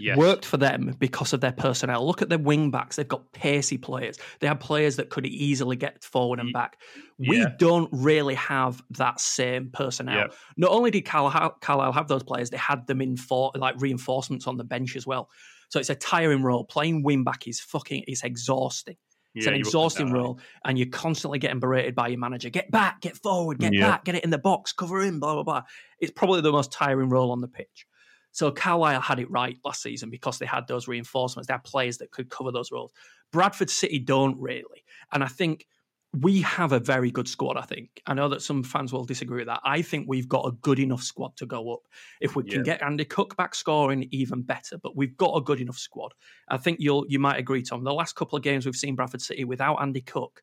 yes. 0.00 0.16
worked 0.16 0.44
for 0.44 0.56
them 0.56 0.96
because 0.98 1.32
of 1.32 1.40
their 1.40 1.52
personnel. 1.52 2.06
Look 2.06 2.22
at 2.22 2.28
their 2.28 2.38
wing 2.38 2.70
backs; 2.70 2.96
they've 2.96 3.06
got 3.06 3.32
pacey 3.32 3.76
players. 3.76 4.18
They 4.40 4.46
have 4.46 4.60
players 4.60 4.96
that 4.96 5.10
could 5.10 5.26
easily 5.26 5.76
get 5.76 6.02
forward 6.02 6.40
and 6.40 6.52
back. 6.52 6.78
We 7.18 7.38
yeah. 7.38 7.52
don't 7.58 7.90
really 7.92 8.34
have 8.34 8.82
that 8.92 9.20
same 9.20 9.70
personnel. 9.72 10.16
Yeah. 10.16 10.26
Not 10.56 10.70
only 10.70 10.90
did 10.90 11.02
Carlisle, 11.02 11.56
Carlisle 11.60 11.92
have 11.92 12.08
those 12.08 12.22
players, 12.22 12.50
they 12.50 12.56
had 12.56 12.86
them 12.86 13.00
in 13.00 13.16
for 13.16 13.52
like 13.54 13.74
reinforcements 13.78 14.46
on 14.46 14.56
the 14.56 14.64
bench 14.64 14.96
as 14.96 15.06
well. 15.06 15.28
So 15.68 15.78
it's 15.78 15.90
a 15.90 15.94
tiring 15.94 16.42
role. 16.42 16.64
Playing 16.64 17.02
wing 17.02 17.22
back 17.22 17.46
is 17.46 17.60
fucking 17.60 18.04
it's 18.06 18.24
exhausting. 18.24 18.96
It's 19.34 19.46
yeah, 19.46 19.52
an 19.52 19.58
exhausting 19.58 20.12
role, 20.12 20.40
and 20.64 20.76
you're 20.76 20.88
constantly 20.88 21.38
getting 21.38 21.60
berated 21.60 21.94
by 21.94 22.08
your 22.08 22.18
manager. 22.18 22.50
Get 22.50 22.70
back, 22.70 23.00
get 23.00 23.16
forward, 23.16 23.58
get 23.58 23.72
yeah. 23.72 23.88
back, 23.88 24.04
get 24.04 24.16
it 24.16 24.24
in 24.24 24.30
the 24.30 24.38
box, 24.38 24.72
cover 24.72 25.02
in, 25.02 25.20
blah 25.20 25.34
blah 25.34 25.44
blah. 25.44 25.62
It's 26.00 26.10
probably 26.10 26.40
the 26.40 26.50
most 26.50 26.72
tiring 26.72 27.08
role 27.08 27.30
on 27.30 27.40
the 27.40 27.48
pitch. 27.48 27.86
So 28.32 28.50
Carlisle 28.50 29.00
had 29.00 29.18
it 29.18 29.30
right 29.30 29.56
last 29.64 29.82
season 29.82 30.10
because 30.10 30.38
they 30.38 30.46
had 30.46 30.66
those 30.68 30.88
reinforcements. 30.88 31.48
They 31.48 31.54
had 31.54 31.64
players 31.64 31.98
that 31.98 32.10
could 32.10 32.28
cover 32.28 32.52
those 32.52 32.70
roles. 32.70 32.92
Bradford 33.32 33.70
City 33.70 33.98
don't 33.98 34.38
really. 34.40 34.84
And 35.12 35.22
I 35.24 35.28
think 35.28 35.66
we 36.12 36.40
have 36.40 36.72
a 36.72 36.80
very 36.80 37.10
good 37.10 37.28
squad, 37.28 37.56
I 37.56 37.62
think. 37.62 38.02
I 38.06 38.14
know 38.14 38.28
that 38.28 38.42
some 38.42 38.64
fans 38.64 38.92
will 38.92 39.04
disagree 39.04 39.38
with 39.38 39.46
that. 39.46 39.60
I 39.64 39.80
think 39.80 40.06
we've 40.08 40.28
got 40.28 40.46
a 40.46 40.50
good 40.50 40.80
enough 40.80 41.02
squad 41.02 41.36
to 41.36 41.46
go 41.46 41.72
up. 41.72 41.80
If 42.20 42.34
we 42.34 42.42
can 42.42 42.64
get 42.64 42.82
Andy 42.82 43.04
Cook 43.04 43.36
back 43.36 43.54
scoring, 43.54 44.08
even 44.10 44.42
better. 44.42 44.76
But 44.76 44.96
we've 44.96 45.16
got 45.16 45.36
a 45.36 45.40
good 45.40 45.60
enough 45.60 45.78
squad. 45.78 46.12
I 46.48 46.56
think 46.56 46.78
you'll 46.80 47.06
you 47.08 47.20
might 47.20 47.38
agree, 47.38 47.62
Tom. 47.62 47.84
The 47.84 47.92
last 47.92 48.16
couple 48.16 48.36
of 48.36 48.42
games 48.42 48.66
we've 48.66 48.74
seen 48.74 48.96
Bradford 48.96 49.22
City 49.22 49.44
without 49.44 49.76
Andy 49.76 50.00
Cook, 50.00 50.42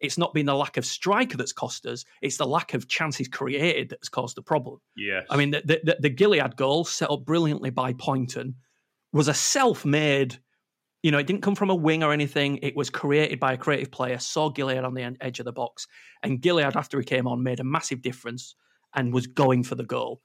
it's 0.00 0.18
not 0.18 0.34
been 0.34 0.46
the 0.46 0.54
lack 0.54 0.76
of 0.76 0.84
striker 0.84 1.38
that's 1.38 1.54
cost 1.54 1.86
us; 1.86 2.04
it's 2.20 2.36
the 2.36 2.46
lack 2.46 2.74
of 2.74 2.86
chances 2.86 3.28
created 3.28 3.88
that's 3.88 4.10
caused 4.10 4.36
the 4.36 4.42
problem. 4.42 4.78
Yeah, 4.94 5.22
I 5.30 5.38
mean 5.38 5.52
the, 5.52 5.62
the, 5.64 5.96
the 6.00 6.10
Gilliead 6.10 6.56
goal 6.56 6.84
set 6.84 7.10
up 7.10 7.24
brilliantly 7.24 7.70
by 7.70 7.94
Poynton 7.94 8.56
was 9.12 9.28
a 9.28 9.34
self-made. 9.34 10.38
You 11.02 11.12
know, 11.12 11.18
it 11.18 11.26
didn't 11.26 11.42
come 11.42 11.54
from 11.54 11.70
a 11.70 11.74
wing 11.74 12.02
or 12.02 12.12
anything. 12.12 12.58
It 12.62 12.76
was 12.76 12.90
created 12.90 13.38
by 13.38 13.52
a 13.52 13.56
creative 13.56 13.90
player. 13.90 14.18
Saw 14.18 14.50
Gilliead 14.50 14.84
on 14.84 14.94
the 14.94 15.16
edge 15.20 15.38
of 15.38 15.44
the 15.44 15.52
box, 15.52 15.86
and 16.22 16.40
Gilliead, 16.40 16.76
after 16.76 16.98
he 16.98 17.04
came 17.04 17.26
on, 17.26 17.42
made 17.42 17.60
a 17.60 17.64
massive 17.64 18.02
difference 18.02 18.54
and 18.94 19.12
was 19.12 19.26
going 19.26 19.62
for 19.62 19.74
the 19.74 19.84
goal. 19.84 20.22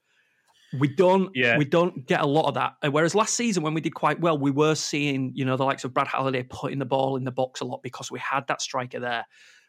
We 0.80 0.88
don't, 0.88 1.30
yeah. 1.36 1.56
we 1.56 1.66
don't 1.66 2.08
get 2.08 2.22
a 2.22 2.26
lot 2.26 2.48
of 2.48 2.56
that. 2.56 2.74
Whereas 2.92 3.14
last 3.14 3.36
season, 3.36 3.62
when 3.62 3.76
we 3.76 3.82
did 3.82 3.94
quite 3.94 4.20
well, 4.20 4.36
we 4.36 4.50
were 4.50 4.74
seeing, 4.74 5.32
you 5.36 5.46
know, 5.46 5.56
the 5.56 5.64
likes 5.64 5.84
of 5.84 5.94
Brad 5.94 6.08
Halliday 6.08 6.42
putting 6.50 6.80
the 6.80 6.86
ball 6.86 7.16
in 7.16 7.24
the 7.24 7.32
box 7.32 7.62
a 7.62 7.66
lot 7.66 7.84
because 7.84 8.10
we 8.10 8.18
had 8.18 8.48
that 8.48 8.60
striker 8.60 9.00
there 9.00 9.26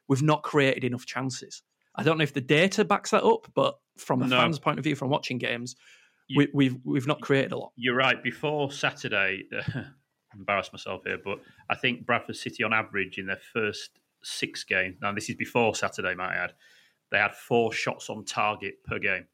we've 0.09 0.23
not 0.23 0.43
created 0.43 0.85
enough 0.85 1.07
chances. 1.07 1.62
I 1.97 2.03
don't 2.03 2.19
know 2.19 2.25
if 2.25 2.35
the 2.35 2.40
data 2.40 2.85
backs 2.85 3.11
that 3.11 3.23
up, 3.23 3.51
but 3.55 3.77
from 3.97 4.23
a 4.23 4.27
no. 4.27 4.37
fan's 4.37 4.59
point 4.59 4.79
of 4.79 4.85
view, 4.85 4.97
from 4.97 5.11
watching 5.11 5.38
games, 5.38 5.77
you, 6.29 6.38
we, 6.38 6.45
have 6.45 6.55
we've, 6.55 6.77
we've 6.85 7.07
not 7.07 7.21
created 7.21 7.53
a 7.53 7.59
lot. 7.59 7.73
You're 7.77 7.95
right. 7.95 8.23
Before 8.23 8.73
Saturday, 8.73 9.45
uh, 9.57 9.83
embarrass 10.37 10.73
myself 10.73 11.03
here, 11.05 11.18
but 11.23 11.40
I 11.70 11.75
think 11.75 12.07
Bradford 12.07 12.37
City, 12.37 12.62
on 12.62 12.73
average, 12.73 13.18
in 13.18 13.27
their 13.27 13.40
first 13.53 13.99
six 14.23 14.64
games, 14.64 14.97
now 15.01 15.12
this 15.12 15.29
is 15.29 15.37
before 15.37 15.75
Saturday, 15.75 16.14
might 16.14 16.35
I 16.35 16.44
add, 16.44 16.53
they 17.11 17.18
had 17.18 17.35
four 17.35 17.73
shots 17.73 18.11
on 18.11 18.25
target 18.25 18.83
per 18.85 18.99
game. 18.99 19.27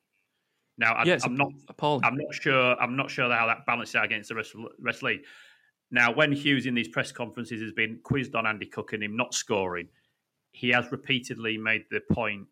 Now, 0.80 0.94
I, 0.94 1.02
am 1.02 1.34
not, 1.34 1.52
appalling. 1.68 2.04
I'm 2.04 2.16
not 2.16 2.34
sure. 2.34 2.74
I'm 2.80 2.96
not 2.96 3.10
sure 3.10 3.30
how 3.30 3.46
that 3.46 3.66
balances 3.66 3.96
out 3.96 4.06
against 4.06 4.30
the 4.30 4.34
rest 4.34 4.54
of, 4.54 4.62
the 4.62 4.68
rest 4.80 4.96
of 4.96 5.00
the 5.00 5.06
league. 5.08 5.24
Now, 5.90 6.12
when 6.12 6.32
Hughes 6.32 6.64
in 6.64 6.74
these 6.74 6.88
press 6.88 7.12
conferences 7.12 7.60
has 7.60 7.72
been 7.72 7.98
quizzed 8.02 8.34
on 8.34 8.46
Andy 8.46 8.66
Cook 8.66 8.94
and 8.94 9.02
him 9.02 9.14
not 9.14 9.34
scoring, 9.34 9.88
he 10.52 10.70
has 10.70 10.90
repeatedly 10.90 11.58
made 11.58 11.84
the 11.90 12.00
point, 12.12 12.46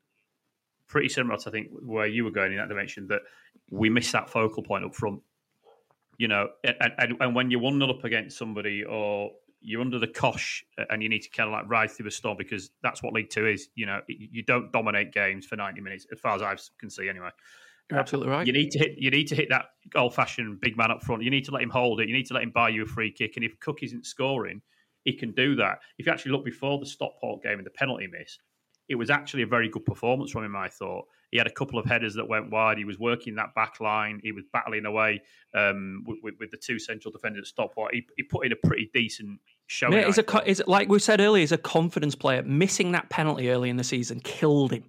pretty 0.89 1.09
similar 1.09 1.39
to 1.39 1.49
I 1.49 1.53
think 1.53 1.69
where 1.83 2.07
you 2.07 2.25
were 2.25 2.31
going 2.31 2.53
in 2.53 2.59
that 2.59 2.69
dimension, 2.69 3.07
that 3.09 3.23
we 3.71 3.89
miss 3.89 4.13
that 4.13 4.29
focal 4.29 4.63
point 4.63 4.85
up 4.85 4.95
front. 4.95 5.21
You 6.19 6.29
know, 6.29 6.49
and, 6.65 6.93
and, 6.99 7.17
and 7.21 7.35
when 7.35 7.51
you're 7.51 7.61
one 7.61 7.79
0 7.79 7.91
up 7.91 8.05
against 8.05 8.37
somebody 8.37 8.85
or 8.85 9.31
you're 9.61 9.81
under 9.81 9.99
the 9.99 10.07
cosh 10.07 10.65
and 10.91 11.03
you 11.03 11.09
need 11.09 11.23
to 11.23 11.31
kind 11.31 11.49
of 11.49 11.53
like 11.53 11.69
ride 11.69 11.91
through 11.91 12.07
a 12.07 12.11
storm 12.11 12.37
because 12.37 12.71
that's 12.83 13.03
what 13.03 13.13
League 13.13 13.31
Two 13.31 13.47
is. 13.47 13.69
You 13.75 13.87
know, 13.87 14.01
you 14.09 14.43
don't 14.43 14.73
dominate 14.73 15.13
games 15.13 15.47
for 15.47 15.57
90 15.57 15.81
minutes, 15.81 16.07
as 16.13 16.21
far 16.21 16.35
as 16.35 16.43
I 16.43 16.57
can 16.79 16.91
see, 16.91 17.09
anyway. 17.09 17.31
You're 17.91 18.01
absolutely 18.01 18.31
right. 18.31 18.47
You 18.47 18.53
need 18.53 18.71
to 18.73 18.79
hit. 18.79 18.99
You 18.99 19.11
need 19.11 19.29
to 19.29 19.35
hit 19.35 19.49
that 19.49 19.67
old-fashioned 19.97 20.61
big 20.61 20.77
man 20.77 20.91
up 20.91 21.03
front. 21.03 21.23
You 21.23 21.31
need 21.31 21.47
to 21.47 21.53
let 21.53 21.63
him 21.63 21.71
hold 21.71 22.01
it. 22.01 22.09
You 22.09 22.15
need 22.15 22.27
to 22.27 22.35
let 22.35 22.43
him 22.43 22.51
buy 22.51 22.69
you 22.69 22.83
a 22.83 22.87
free 22.87 23.11
kick. 23.11 23.37
And 23.37 23.45
if 23.45 23.59
Cook 23.61 23.83
isn't 23.83 24.05
scoring, 24.05 24.61
he 25.05 25.15
can 25.15 25.33
do 25.33 25.57
that. 25.57 25.79
If 25.99 26.07
you 26.07 26.13
actually 26.13 26.33
look 26.33 26.45
before 26.45 26.79
the 26.79 26.87
Stockport 26.87 27.43
game 27.43 27.59
and 27.59 27.67
the 27.67 27.71
penalty 27.71 28.07
miss, 28.07 28.39
it 28.89 28.95
was 28.95 29.11
actually 29.11 29.43
a 29.43 29.47
very 29.47 29.69
good 29.69 29.85
performance 29.85 30.31
from 30.31 30.45
him. 30.45 30.57
I 30.57 30.69
thought 30.69 31.07
he 31.31 31.39
had 31.39 31.47
a 31.47 31.53
couple 31.53 31.79
of 31.79 31.85
headers 31.85 32.15
that 32.15 32.27
went 32.27 32.51
wide. 32.51 32.79
He 32.79 32.85
was 32.85 32.99
working 32.99 33.35
that 33.35 33.55
back 33.55 33.81
line. 33.81 34.21
He 34.23 34.33
was 34.33 34.45
battling 34.53 34.87
away 34.87 35.21
um, 35.55 36.05
with, 36.07 36.19
with, 36.23 36.35
with, 36.41 36.51
the 36.51 36.57
two 36.57 36.79
central 36.79 37.13
defenders 37.13 37.43
at 37.43 37.47
Stockport. 37.49 37.95
He, 37.95 38.07
he, 38.17 38.23
put 38.23 38.47
in 38.47 38.53
a 38.53 38.57
pretty 38.57 38.91
decent 38.95 39.41
showing. 39.67 39.93
Yeah, 39.95 40.07
he's 40.07 40.19
a, 40.19 40.49
is 40.49 40.63
like 40.67 40.89
we 40.89 40.99
said 40.99 41.21
earlier, 41.21 41.41
he's 41.41 41.53
a 41.53 41.59
confidence 41.59 42.15
player. 42.15 42.43
Missing 42.43 42.93
that 42.93 43.11
penalty 43.11 43.51
early 43.51 43.69
in 43.69 43.77
the 43.77 43.85
season 43.85 44.21
killed 44.21 44.73
him. 44.73 44.85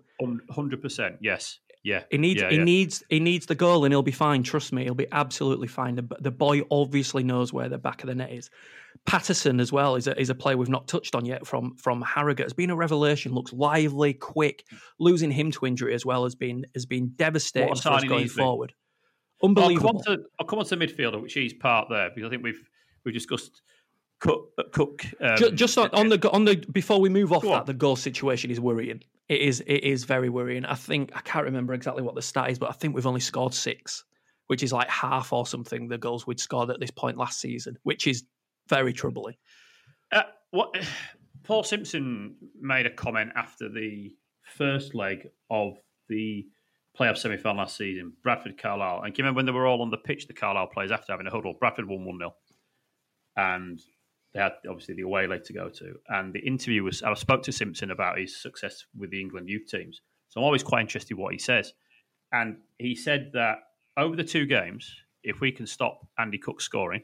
Hundred 0.50 0.82
percent. 0.82 1.18
Yes. 1.20 1.60
Yeah, 1.84 2.04
he 2.12 2.18
needs 2.18 2.42
yeah, 2.42 2.50
he 2.50 2.58
yeah. 2.58 2.64
needs 2.64 3.04
he 3.10 3.20
needs 3.20 3.46
the 3.46 3.56
goal, 3.56 3.86
and 3.86 3.94
he'll 3.94 4.02
be 4.02 4.12
fine. 4.12 4.44
Trust 4.44 4.74
me, 4.74 4.84
he'll 4.84 4.96
be 4.96 5.08
absolutely 5.12 5.68
fine. 5.68 5.96
The, 5.96 6.08
the 6.20 6.32
boy 6.32 6.62
obviously 6.70 7.24
knows 7.24 7.54
where 7.54 7.70
the 7.70 7.78
back 7.78 8.04
of 8.04 8.08
the 8.08 8.16
net 8.16 8.32
is. 8.32 8.50
Pattison 9.06 9.62
as 9.62 9.72
well 9.72 9.96
is 9.96 10.08
a, 10.08 10.20
is 10.20 10.30
a 10.30 10.36
player 10.36 10.58
we've 10.58 10.68
not 10.68 10.88
touched 10.88 11.16
on 11.16 11.26
yet 11.26 11.48
from 11.48 11.78
from 11.78 12.02
Harrogate. 12.02 12.46
Has 12.46 12.54
been 12.54 12.70
a 12.70 12.76
revelation. 12.76 13.34
Looks 13.34 13.54
lively, 13.54 14.14
quick. 14.14 14.66
Losing 15.00 15.32
him 15.32 15.52
to 15.52 15.66
injury 15.66 15.94
as 15.94 16.06
well 16.06 16.24
has 16.24 16.36
been 16.36 16.66
has 16.74 16.86
been 16.86 17.14
devastating 17.16 17.76
for 17.76 17.94
us 17.94 18.04
going 18.04 18.28
forward. 18.28 18.74
Unbelievable. 19.42 19.88
I'll 19.88 20.04
come, 20.04 20.18
to, 20.18 20.24
I'll 20.38 20.46
come 20.46 20.60
on 20.60 20.66
to 20.66 20.76
midfielder, 20.76 21.22
which 21.22 21.38
is 21.38 21.54
part 21.54 21.88
there 21.90 22.10
because 22.14 22.28
I 22.28 22.30
think 22.30 22.44
we've 22.44 22.62
we've 23.06 23.14
discussed 23.14 23.62
Cook. 24.20 24.50
Cook 24.74 25.06
um, 25.22 25.38
just, 25.38 25.54
just 25.56 25.78
on, 25.78 25.90
on, 25.94 26.10
the 26.10 26.30
on 26.32 26.44
the 26.44 26.58
before 26.72 27.00
we 27.00 27.08
move 27.08 27.32
off 27.32 27.44
that, 27.44 27.66
the 27.66 27.74
goal 27.74 27.96
situation 27.96 28.52
is 28.52 28.60
worrying. 28.60 29.02
It 29.30 29.42
is 29.42 29.62
it 29.62 29.84
is 29.84 30.04
very 30.04 30.30
worrying. 30.30 30.66
I 30.66 30.74
think 30.74 31.12
I 31.16 31.22
can't 31.22 31.46
remember 31.46 31.74
exactly 31.74 32.02
what 32.02 32.16
the 32.16 32.22
stat 32.22 32.50
is, 32.50 32.60
but 32.60 32.70
I 32.70 32.74
think 32.74 32.96
we've 32.96 33.06
only 33.06 33.20
scored 33.20 33.54
six, 33.54 34.04
which 34.48 34.64
is 34.64 34.74
like 34.74 34.90
half 34.90 35.32
or 35.32 35.46
something 35.46 35.88
the 35.88 36.00
goals 36.00 36.26
we'd 36.26 36.40
scored 36.40 36.72
at 36.72 36.80
this 36.80 36.92
point 36.92 37.18
last 37.18 37.40
season, 37.40 37.78
which 37.84 38.08
is 38.08 38.24
very 38.68 38.92
troubling. 38.92 39.36
Uh, 40.12 40.24
what 40.50 40.76
Paul 41.44 41.64
Simpson 41.64 42.36
made 42.60 42.88
a 42.88 42.90
comment 42.90 43.32
after 43.36 43.70
the 43.70 44.12
first 44.44 44.96
leg 44.96 45.30
of 45.50 45.78
the 46.10 46.48
playoff 47.00 47.18
semi 47.18 47.38
final 47.38 47.60
last 47.60 47.78
season, 47.78 48.14
Bradford 48.24 48.58
Carlisle. 48.60 49.04
And 49.04 49.14
do 49.14 49.20
you 49.20 49.24
remember 49.24 49.38
when 49.38 49.46
they 49.46 49.52
were 49.52 49.68
all 49.68 49.84
on 49.84 49.92
the 49.92 49.98
pitch, 49.98 50.28
the 50.28 50.34
Carlisle 50.34 50.68
players 50.68 50.92
after 50.92 51.14
having 51.14 51.28
a 51.28 51.32
huddle? 51.32 51.54
Bradford 51.54 51.88
won 51.88 52.04
1 52.04 52.18
0. 52.18 52.36
And 53.38 53.80
they 54.34 54.40
had 54.40 54.54
obviously 54.70 54.96
the 54.96 55.02
away 55.02 55.28
leg 55.28 55.44
to 55.46 55.54
go 55.54 55.70
to. 55.70 55.96
And 56.08 56.34
the 56.34 56.40
interview 56.40 56.84
was 56.84 57.02
I 57.04 57.14
spoke 57.16 57.44
to 57.44 57.52
Simpson 57.52 57.92
about 57.92 58.20
his 58.20 58.40
success 58.42 58.86
with 58.98 59.10
the 59.12 59.20
England 59.22 59.50
youth 59.50 59.68
teams. 59.68 60.02
So 60.30 60.40
I'm 60.40 60.46
always 60.46 60.64
quite 60.64 60.82
interested 60.82 61.18
what 61.18 61.34
he 61.34 61.40
says. 61.40 61.74
And 62.32 62.58
he 62.78 62.96
said 62.96 63.32
that 63.34 63.58
over 63.98 64.16
the 64.16 64.24
two 64.24 64.46
games, 64.46 64.94
if 65.24 65.42
we 65.42 65.52
can 65.52 65.66
stop 65.66 66.08
Andy 66.18 66.38
Cook 66.38 66.62
scoring, 66.62 67.04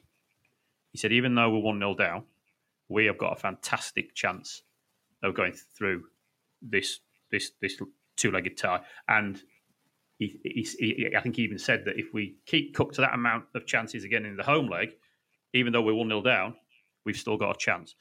He 0.91 0.97
said, 0.97 1.11
even 1.11 1.35
though 1.35 1.49
we're 1.49 1.59
1 1.59 1.79
0 1.79 1.95
down, 1.95 2.23
we 2.87 3.05
have 3.05 3.17
got 3.17 3.33
a 3.33 3.35
fantastic 3.35 4.15
chance 4.15 4.61
of 5.23 5.33
going 5.33 5.53
through 5.77 6.03
this 6.61 6.99
this 7.31 7.51
this 7.61 7.81
two 8.15 8.31
legged 8.31 8.57
tie. 8.57 8.81
And 9.09 9.41
he, 10.17 10.39
he, 10.43 10.67
he, 10.79 11.15
I 11.17 11.21
think 11.21 11.35
he 11.35 11.41
even 11.41 11.57
said 11.59 11.83
that 11.85 11.99
if 11.99 12.13
we 12.13 12.37
keep 12.45 12.75
Cook 12.75 12.93
to 12.93 13.01
that 13.01 13.13
amount 13.13 13.45
of 13.55 13.65
chances 13.65 14.05
again 14.05 14.25
in 14.25 14.37
the 14.37 14.43
home 14.43 14.69
leg, 14.69 14.91
even 15.53 15.73
though 15.73 15.81
we're 15.81 15.93
1 15.95 16.07
0 16.07 16.21
down, 16.21 16.55
we've 17.05 17.17
still 17.17 17.37
got 17.37 17.55
a 17.55 17.57
chance. 17.57 17.95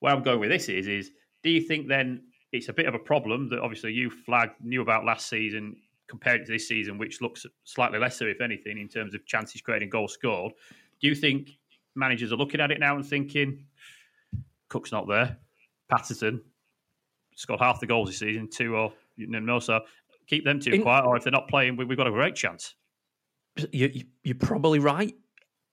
Where 0.00 0.12
I'm 0.12 0.22
going 0.22 0.40
with 0.40 0.50
this 0.50 0.68
is, 0.68 0.88
is 0.88 1.10
do 1.42 1.50
you 1.50 1.60
think 1.60 1.88
then 1.88 2.24
it's 2.52 2.68
a 2.68 2.72
bit 2.72 2.86
of 2.86 2.94
a 2.94 2.98
problem 2.98 3.48
that 3.48 3.60
obviously 3.60 3.92
you 3.92 4.10
flagged, 4.10 4.62
knew 4.62 4.82
about 4.82 5.04
last 5.04 5.28
season 5.28 5.76
compared 6.08 6.44
to 6.44 6.52
this 6.52 6.68
season, 6.68 6.98
which 6.98 7.20
looks 7.20 7.46
slightly 7.64 7.98
lesser, 7.98 8.28
if 8.28 8.40
anything, 8.40 8.78
in 8.78 8.88
terms 8.88 9.14
of 9.14 9.24
chances 9.26 9.60
created 9.60 9.84
and 9.84 9.92
goals 9.92 10.12
scored? 10.12 10.52
Do 11.00 11.08
you 11.08 11.14
think 11.14 11.50
managers 11.94 12.32
are 12.32 12.36
looking 12.36 12.60
at 12.60 12.70
it 12.70 12.80
now 12.80 12.96
and 12.96 13.06
thinking, 13.06 13.64
Cook's 14.68 14.92
not 14.92 15.08
there, 15.08 15.38
Pattison 15.90 16.42
scored 17.34 17.60
half 17.60 17.80
the 17.80 17.86
goals 17.86 18.08
this 18.08 18.18
season, 18.18 18.48
two 18.48 18.76
or 18.76 18.92
no, 19.16 19.58
so 19.58 19.80
keep 20.26 20.44
them 20.44 20.60
two 20.60 20.72
in, 20.72 20.82
quiet, 20.82 21.04
or 21.04 21.16
if 21.16 21.24
they're 21.24 21.32
not 21.32 21.48
playing, 21.48 21.76
we, 21.76 21.86
have 21.86 21.96
got 21.96 22.06
a 22.06 22.10
great 22.10 22.34
chance. 22.34 22.74
You, 23.72 24.04
you're 24.22 24.34
probably 24.34 24.78
right. 24.78 25.14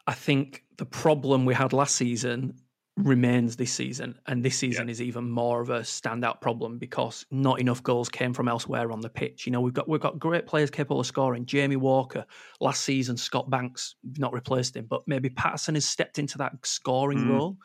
I 0.08 0.14
think 0.14 0.64
the 0.78 0.86
problem 0.86 1.46
we 1.46 1.54
had 1.54 1.74
last 1.74 1.96
season 1.96 2.56
remains 3.04 3.56
this 3.56 3.74
season, 3.74 4.20
and 4.28 4.44
this 4.44 4.58
season 4.58 4.88
yeah. 4.88 4.92
is 4.92 5.02
even 5.02 5.30
more 5.30 5.62
of 5.62 5.70
a 5.70 5.80
standout 5.82 6.42
problem 6.42 6.78
because 6.78 7.26
not 7.32 7.60
enough 7.60 7.82
goals 7.84 8.10
came 8.10 8.34
from 8.34 8.48
elsewhere 8.48 8.92
on 8.92 9.02
the 9.02 9.10
pitch. 9.10 9.46
You 9.46 9.52
know, 9.52 9.62
we've 9.62 9.74
got 9.74 9.88
we've 9.88 10.02
got 10.02 10.20
great 10.20 10.46
players 10.46 10.70
capable 10.70 11.00
of 11.00 11.06
scoring. 11.06 11.46
Jamie 11.46 11.76
Walker 11.76 12.26
last 12.60 12.84
season, 12.84 13.18
Scott 13.18 13.50
Banks 13.50 13.96
not 14.18 14.34
replaced 14.34 14.76
him, 14.76 14.86
but 14.90 15.02
maybe 15.08 15.30
Pattison 15.30 15.76
has 15.76 15.86
stepped 15.86 16.20
into 16.20 16.38
that 16.40 16.54
scoring 16.64 17.20
mm. 17.20 17.30
role. 17.30 17.58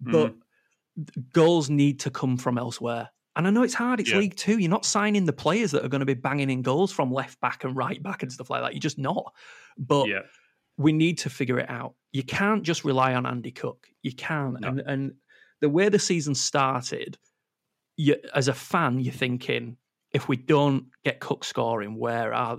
But 0.00 0.34
mm. 0.34 1.32
goals 1.32 1.70
need 1.70 2.00
to 2.00 2.10
come 2.10 2.36
from 2.36 2.58
elsewhere. 2.58 3.10
And 3.34 3.46
I 3.46 3.50
know 3.50 3.62
it's 3.62 3.74
hard. 3.74 4.00
It's 4.00 4.10
yeah. 4.10 4.18
League 4.18 4.36
Two. 4.36 4.58
You're 4.58 4.70
not 4.70 4.84
signing 4.84 5.24
the 5.24 5.32
players 5.32 5.70
that 5.70 5.84
are 5.84 5.88
going 5.88 6.00
to 6.00 6.06
be 6.06 6.14
banging 6.14 6.50
in 6.50 6.62
goals 6.62 6.92
from 6.92 7.12
left 7.12 7.40
back 7.40 7.64
and 7.64 7.74
right 7.74 8.02
back 8.02 8.22
and 8.22 8.32
stuff 8.32 8.50
like 8.50 8.62
that. 8.62 8.74
You're 8.74 8.80
just 8.80 8.98
not. 8.98 9.32
But 9.78 10.08
yeah. 10.08 10.20
We 10.76 10.92
need 10.92 11.18
to 11.18 11.30
figure 11.30 11.58
it 11.58 11.70
out. 11.70 11.94
You 12.12 12.22
can't 12.22 12.62
just 12.62 12.84
rely 12.84 13.14
on 13.14 13.26
Andy 13.26 13.52
Cook. 13.52 13.86
You 14.02 14.14
can't. 14.14 14.60
No. 14.60 14.68
And 14.68 14.80
and 14.80 15.14
the 15.60 15.68
way 15.68 15.88
the 15.88 15.98
season 15.98 16.34
started, 16.34 17.18
you, 17.96 18.16
as 18.34 18.48
a 18.48 18.54
fan, 18.54 18.98
you're 18.98 19.14
thinking, 19.14 19.76
if 20.12 20.28
we 20.28 20.36
don't 20.36 20.86
get 21.04 21.20
Cook 21.20 21.44
scoring, 21.44 21.98
where 21.98 22.34
are 22.34 22.58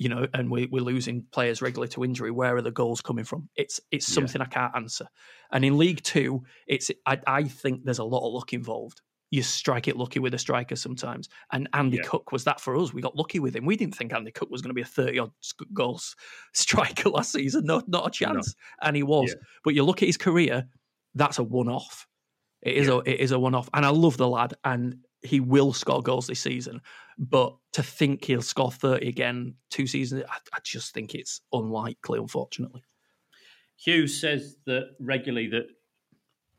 you 0.00 0.08
know, 0.08 0.26
and 0.32 0.50
we, 0.50 0.64
we're 0.64 0.80
losing 0.80 1.26
players 1.30 1.60
regularly 1.60 1.90
to 1.90 2.02
injury. 2.02 2.30
Where 2.30 2.56
are 2.56 2.62
the 2.62 2.70
goals 2.70 3.02
coming 3.02 3.26
from? 3.26 3.50
It's 3.54 3.80
it's 3.90 4.10
something 4.10 4.40
yeah. 4.40 4.46
I 4.46 4.48
can't 4.48 4.74
answer. 4.74 5.06
And 5.52 5.62
in 5.62 5.76
League 5.76 6.02
Two, 6.02 6.44
it's 6.66 6.90
I, 7.04 7.18
I 7.26 7.44
think 7.44 7.84
there's 7.84 7.98
a 7.98 8.04
lot 8.04 8.26
of 8.26 8.32
luck 8.32 8.54
involved 8.54 9.02
you 9.30 9.42
strike 9.42 9.86
it 9.86 9.96
lucky 9.96 10.18
with 10.18 10.34
a 10.34 10.38
striker 10.38 10.76
sometimes. 10.76 11.28
And 11.52 11.68
Andy 11.72 11.98
yeah. 11.98 12.08
Cook 12.08 12.32
was 12.32 12.44
that 12.44 12.60
for 12.60 12.76
us. 12.76 12.92
We 12.92 13.00
got 13.00 13.16
lucky 13.16 13.38
with 13.38 13.54
him. 13.54 13.64
We 13.64 13.76
didn't 13.76 13.94
think 13.94 14.12
Andy 14.12 14.32
Cook 14.32 14.50
was 14.50 14.60
going 14.60 14.70
to 14.70 14.74
be 14.74 14.82
a 14.82 14.84
30 14.84 15.20
odd 15.20 15.30
goals 15.72 16.16
striker 16.52 17.08
last 17.10 17.32
season. 17.32 17.64
No, 17.64 17.82
not 17.86 18.08
a 18.08 18.10
chance. 18.10 18.54
No. 18.82 18.88
And 18.88 18.96
he 18.96 19.02
was. 19.02 19.30
Yeah. 19.30 19.42
But 19.64 19.74
you 19.74 19.84
look 19.84 20.02
at 20.02 20.06
his 20.06 20.16
career, 20.16 20.66
that's 21.14 21.38
a 21.38 21.44
one 21.44 21.68
off. 21.68 22.08
It 22.62 22.74
is 22.74 22.88
yeah. 22.88 22.94
a 22.94 22.98
it 22.98 23.20
is 23.20 23.32
a 23.32 23.38
one 23.38 23.54
off. 23.54 23.70
And 23.72 23.86
I 23.86 23.90
love 23.90 24.16
the 24.16 24.28
lad 24.28 24.54
and 24.64 24.96
he 25.22 25.38
will 25.38 25.72
score 25.72 26.02
goals 26.02 26.26
this 26.26 26.40
season. 26.40 26.80
But 27.18 27.54
to 27.72 27.82
think 27.82 28.24
he'll 28.24 28.42
score 28.42 28.72
30 28.72 29.08
again 29.08 29.54
two 29.70 29.86
seasons, 29.86 30.24
I, 30.28 30.36
I 30.52 30.58
just 30.64 30.92
think 30.92 31.14
it's 31.14 31.40
unlikely, 31.52 32.18
unfortunately. 32.18 32.82
Hughes 33.76 34.20
says 34.20 34.56
that 34.66 34.90
regularly 34.98 35.48
that 35.48 35.68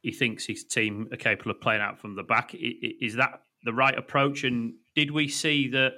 he 0.01 0.11
thinks 0.11 0.45
his 0.45 0.63
team 0.63 1.07
are 1.11 1.17
capable 1.17 1.51
of 1.51 1.61
playing 1.61 1.81
out 1.81 1.99
from 1.99 2.15
the 2.15 2.23
back. 2.23 2.53
Is 2.53 3.15
that 3.15 3.41
the 3.63 3.73
right 3.73 3.97
approach? 3.97 4.43
And 4.43 4.73
did 4.95 5.11
we 5.11 5.27
see 5.27 5.69
that 5.69 5.93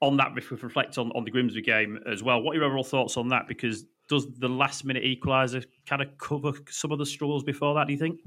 on 0.00 0.16
that, 0.16 0.32
if 0.36 0.50
we 0.50 0.56
reflect 0.56 0.98
on, 0.98 1.12
on 1.12 1.24
the 1.24 1.30
Grimsby 1.30 1.62
game 1.62 1.98
as 2.10 2.22
well, 2.22 2.42
what 2.42 2.52
are 2.52 2.58
your 2.58 2.64
overall 2.64 2.84
thoughts 2.84 3.16
on 3.16 3.28
that? 3.28 3.46
Because 3.46 3.84
does 4.08 4.26
the 4.38 4.48
last 4.48 4.84
minute 4.84 5.04
equaliser 5.04 5.64
kind 5.86 6.02
of 6.02 6.08
cover 6.18 6.52
some 6.68 6.90
of 6.90 6.98
the 6.98 7.06
struggles 7.06 7.44
before 7.44 7.74
that, 7.74 7.86
do 7.86 7.92
you 7.92 7.98
think? 7.98 8.20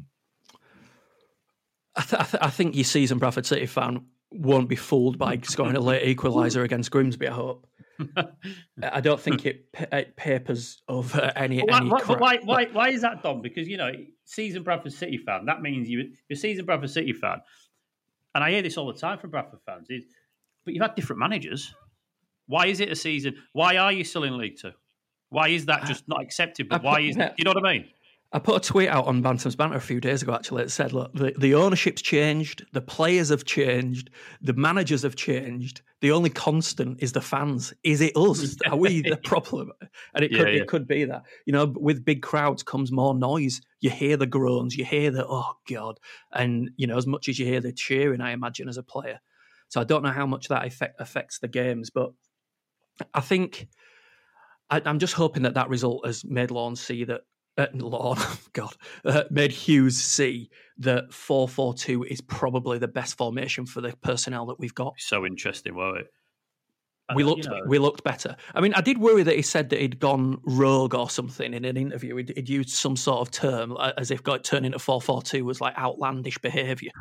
I, 1.95 2.01
th- 2.01 2.21
I, 2.21 2.25
th- 2.25 2.43
I 2.43 2.49
think 2.49 2.75
your 2.75 2.83
season 2.83 3.17
Bradford 3.17 3.45
City 3.45 3.65
fan 3.65 4.05
won't 4.31 4.69
be 4.69 4.75
fooled 4.75 5.17
by 5.17 5.39
scoring 5.43 5.75
a 5.75 5.79
late 5.79 6.03
equaliser 6.17 6.63
against 6.63 6.91
Grimsby, 6.91 7.27
I 7.27 7.33
hope. 7.33 7.67
I 8.83 8.99
don't 8.99 9.19
think 9.19 9.45
it, 9.45 9.67
it 9.73 10.15
papers 10.17 10.81
over 10.87 11.31
any. 11.35 11.61
Why, 11.61 11.77
any 11.77 11.89
why, 11.89 12.01
why, 12.01 12.37
why, 12.43 12.65
why, 12.65 12.89
is 12.89 13.01
that, 13.01 13.23
Dom? 13.23 13.41
Because 13.41 13.67
you 13.67 13.77
know, 13.77 13.91
season 14.25 14.63
Bradford 14.63 14.93
City 14.93 15.17
fan. 15.17 15.45
That 15.45 15.61
means 15.61 15.89
you, 15.89 15.99
you're 15.99 16.35
a 16.35 16.35
season 16.35 16.65
Bradford 16.65 16.89
City 16.89 17.13
fan, 17.13 17.41
and 18.33 18.43
I 18.43 18.51
hear 18.51 18.61
this 18.61 18.77
all 18.77 18.87
the 18.91 18.99
time 18.99 19.17
from 19.17 19.31
Bradford 19.31 19.59
fans. 19.65 19.87
Is 19.89 20.05
but 20.65 20.73
you've 20.73 20.81
had 20.81 20.95
different 20.95 21.19
managers. 21.19 21.73
Why 22.47 22.67
is 22.67 22.79
it 22.79 22.91
a 22.91 22.95
season? 22.95 23.35
Why 23.53 23.77
are 23.77 23.91
you 23.91 24.03
still 24.03 24.23
in 24.23 24.37
League 24.37 24.57
Two? 24.59 24.71
Why 25.29 25.49
is 25.49 25.65
that 25.65 25.83
uh, 25.83 25.87
just 25.87 26.07
not 26.07 26.21
accepted? 26.21 26.69
But 26.69 26.83
why 26.83 27.01
is 27.01 27.15
that? 27.15 27.35
you 27.37 27.45
know 27.45 27.51
what 27.51 27.65
I 27.65 27.73
mean? 27.73 27.85
I 28.31 28.39
put 28.39 28.65
a 28.65 28.67
tweet 28.67 28.89
out 28.89 29.05
on 29.07 29.23
Bantams 29.23 29.55
Banter 29.55 29.77
a 29.77 29.81
few 29.81 30.01
days 30.01 30.21
ago, 30.21 30.33
actually. 30.33 30.63
It 30.63 30.71
said, 30.71 30.91
look, 30.91 31.13
the, 31.13 31.33
the 31.37 31.55
ownership's 31.55 32.01
changed, 32.01 32.65
the 32.73 32.81
players 32.81 33.29
have 33.29 33.45
changed, 33.45 34.09
the 34.41 34.53
managers 34.53 35.03
have 35.03 35.15
changed. 35.15 35.81
The 36.01 36.11
only 36.11 36.29
constant 36.29 37.01
is 37.01 37.13
the 37.13 37.21
fans. 37.21 37.73
Is 37.83 38.01
it 38.01 38.15
us? 38.17 38.57
Are 38.69 38.75
we 38.75 39.01
the 39.01 39.17
problem? 39.17 39.71
And 40.13 40.25
it 40.25 40.29
could, 40.29 40.47
yeah, 40.49 40.61
it 40.61 40.67
could 40.67 40.87
be 40.87 41.05
that. 41.05 41.23
You 41.45 41.53
know, 41.53 41.73
with 41.77 42.03
big 42.03 42.21
crowds 42.21 42.61
comes 42.61 42.91
more 42.91 43.13
noise. 43.13 43.61
You 43.79 43.89
hear 43.89 44.17
the 44.17 44.27
groans, 44.27 44.75
you 44.75 44.83
hear 44.83 45.11
the, 45.11 45.25
oh, 45.25 45.53
God. 45.69 45.99
And, 46.33 46.71
you 46.75 46.87
know, 46.87 46.97
as 46.97 47.07
much 47.07 47.29
as 47.29 47.39
you 47.39 47.45
hear 47.45 47.61
the 47.61 47.71
cheering, 47.71 48.21
I 48.21 48.31
imagine, 48.31 48.67
as 48.67 48.77
a 48.77 48.83
player. 48.83 49.21
So 49.69 49.79
I 49.79 49.83
don't 49.83 50.03
know 50.03 50.11
how 50.11 50.25
much 50.25 50.49
that 50.49 50.65
effect 50.65 50.99
affects 50.99 51.39
the 51.39 51.47
games, 51.47 51.89
but 51.89 52.11
I 53.13 53.21
think 53.21 53.67
I, 54.69 54.81
am 54.85 54.99
just 54.99 55.13
hoping 55.13 55.43
that 55.43 55.53
that 55.55 55.69
result 55.69 56.05
has 56.05 56.23
made 56.25 56.51
Lorne 56.51 56.75
see 56.75 57.03
that 57.05 57.21
uh, 57.57 57.67
Lord, 57.73 58.19
God, 58.53 58.73
uh, 59.03 59.23
made 59.29 59.51
Hughes 59.51 60.01
see 60.01 60.49
that 60.79 61.13
4 61.13 61.47
4 61.47 61.73
2 61.73 62.03
is 62.03 62.21
probably 62.21 62.77
the 62.77 62.87
best 62.87 63.17
formation 63.17 63.65
for 63.65 63.81
the 63.81 63.95
personnel 64.01 64.45
that 64.47 64.59
we've 64.59 64.75
got. 64.75 64.93
So 64.97 65.25
interesting, 65.25 65.75
won't 65.75 65.99
it? 65.99 66.07
we 67.13 67.23
looked, 67.23 67.45
you 67.45 67.51
know. 67.51 67.61
we 67.67 67.77
looked 67.77 68.03
better. 68.03 68.35
I 68.55 68.61
mean, 68.61 68.73
I 68.73 68.81
did 68.81 68.97
worry 68.97 69.21
that 69.23 69.35
he 69.35 69.43
said 69.43 69.69
that 69.69 69.79
he'd 69.79 69.99
gone 69.99 70.41
rogue 70.43 70.95
or 70.95 71.09
something 71.09 71.53
in 71.53 71.63
an 71.63 71.77
interview. 71.77 72.15
He'd, 72.15 72.33
he'd 72.35 72.49
used 72.49 72.69
some 72.69 72.95
sort 72.95 73.21
of 73.21 73.31
term 73.31 73.77
as 73.97 74.09
if 74.09 74.23
got 74.23 74.43
turned 74.43 74.65
into 74.65 74.79
four 74.79 75.01
four 75.01 75.21
two 75.21 75.45
was 75.45 75.61
like 75.61 75.77
outlandish 75.77 76.39
behaviour. 76.39 76.91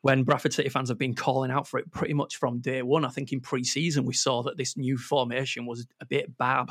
When 0.00 0.22
Bradford 0.22 0.52
City 0.52 0.68
fans 0.68 0.88
have 0.88 0.98
been 0.98 1.14
calling 1.14 1.50
out 1.50 1.66
for 1.68 1.78
it 1.78 1.90
pretty 1.90 2.14
much 2.14 2.36
from 2.36 2.60
day 2.60 2.82
one, 2.82 3.04
I 3.04 3.08
think 3.08 3.32
in 3.32 3.40
pre-season 3.40 4.04
we 4.04 4.14
saw 4.14 4.42
that 4.44 4.56
this 4.56 4.76
new 4.76 4.96
formation 4.96 5.66
was 5.66 5.86
a 6.00 6.06
bit 6.06 6.36
bad. 6.38 6.68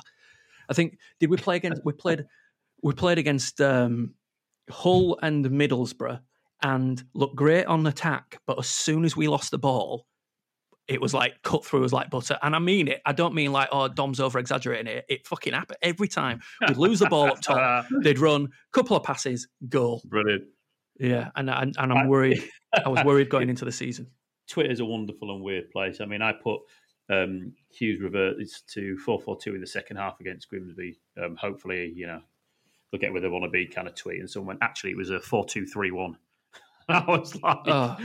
I 0.70 0.74
think 0.74 0.98
did 1.20 1.30
we 1.30 1.38
play 1.38 1.58
against? 1.58 1.84
we 1.86 1.94
played 1.94 2.26
we 2.84 2.94
played 2.94 3.18
against 3.18 3.62
um, 3.62 4.14
Hull 4.70 5.18
and 5.22 5.46
Middlesbrough 5.46 6.20
and 6.62 7.04
looked 7.14 7.36
great 7.36 7.66
on 7.66 7.88
attack, 7.88 8.40
but 8.46 8.60
as 8.60 8.68
soon 8.68 9.06
as 9.06 9.16
we 9.16 9.28
lost 9.28 9.52
the 9.52 9.58
ball, 9.58 10.06
it 10.88 11.02
was 11.02 11.14
like 11.14 11.42
cut 11.44 11.66
through 11.66 11.86
as 11.86 11.94
like 11.94 12.10
butter. 12.10 12.38
And 12.42 12.56
I 12.56 12.60
mean 12.60 12.90
it. 12.90 13.02
I 13.06 13.14
don't 13.14 13.34
mean 13.34 13.54
like, 13.54 13.70
oh, 13.72 13.88
Dom's 13.88 14.20
over 14.20 14.38
exaggerating 14.38 14.88
it. 14.88 15.06
It 15.08 15.26
fucking 15.26 15.54
happened 15.54 15.78
every 15.82 16.10
time. 16.10 16.42
We'd 16.68 16.78
lose 16.78 17.00
the 17.00 17.08
ball 17.08 17.28
up 17.28 17.42
top, 17.42 17.86
they'd 18.02 18.20
run, 18.20 18.50
couple 18.74 18.98
of 18.98 19.04
passes, 19.04 19.48
goal. 19.70 20.02
Brilliant. 20.06 20.44
Yeah, 21.00 21.32
and 21.36 21.50
and, 21.50 21.76
and 21.78 21.94
I'm 21.94 22.08
worried. 22.08 22.44
I 22.86 22.90
was 22.90 23.04
worried 23.04 23.30
going 23.30 23.50
into 23.50 23.66
the 23.66 23.72
season. 23.72 24.08
Twitter's 24.50 24.82
a 24.82 24.86
wonderful 24.86 25.34
and 25.34 25.42
weird 25.42 25.72
place. 25.72 26.02
I 26.02 26.06
mean, 26.06 26.22
I 26.22 26.34
put 26.34 26.60
um, 27.10 27.54
Hughes 27.70 28.02
reverts 28.02 28.62
to 28.74 28.98
four 28.98 29.20
four 29.20 29.38
two 29.38 29.56
in 29.56 29.62
the 29.62 29.68
second 29.68 29.98
half 29.98 30.20
against 30.20 30.50
Grimsby. 30.50 31.00
Um, 31.22 31.36
hopefully, 31.36 31.92
you 31.96 32.08
know, 32.08 32.22
they'll 32.94 33.02
get 33.02 33.12
where 33.12 33.22
they 33.22 33.28
want 33.28 33.44
to 33.44 33.50
be 33.50 33.66
kind 33.66 33.88
of 33.88 33.96
tweet. 33.96 34.20
And 34.20 34.30
someone 34.30 34.60
actually 34.62 34.92
it 34.92 34.98
was 34.98 35.10
a 35.10 35.20
four 35.20 35.46
two 35.46 35.66
three 35.66 35.92
one. 35.92 36.18
I 36.90 37.04
was 37.08 37.42
like, 37.42 37.58
oh. 37.68 37.98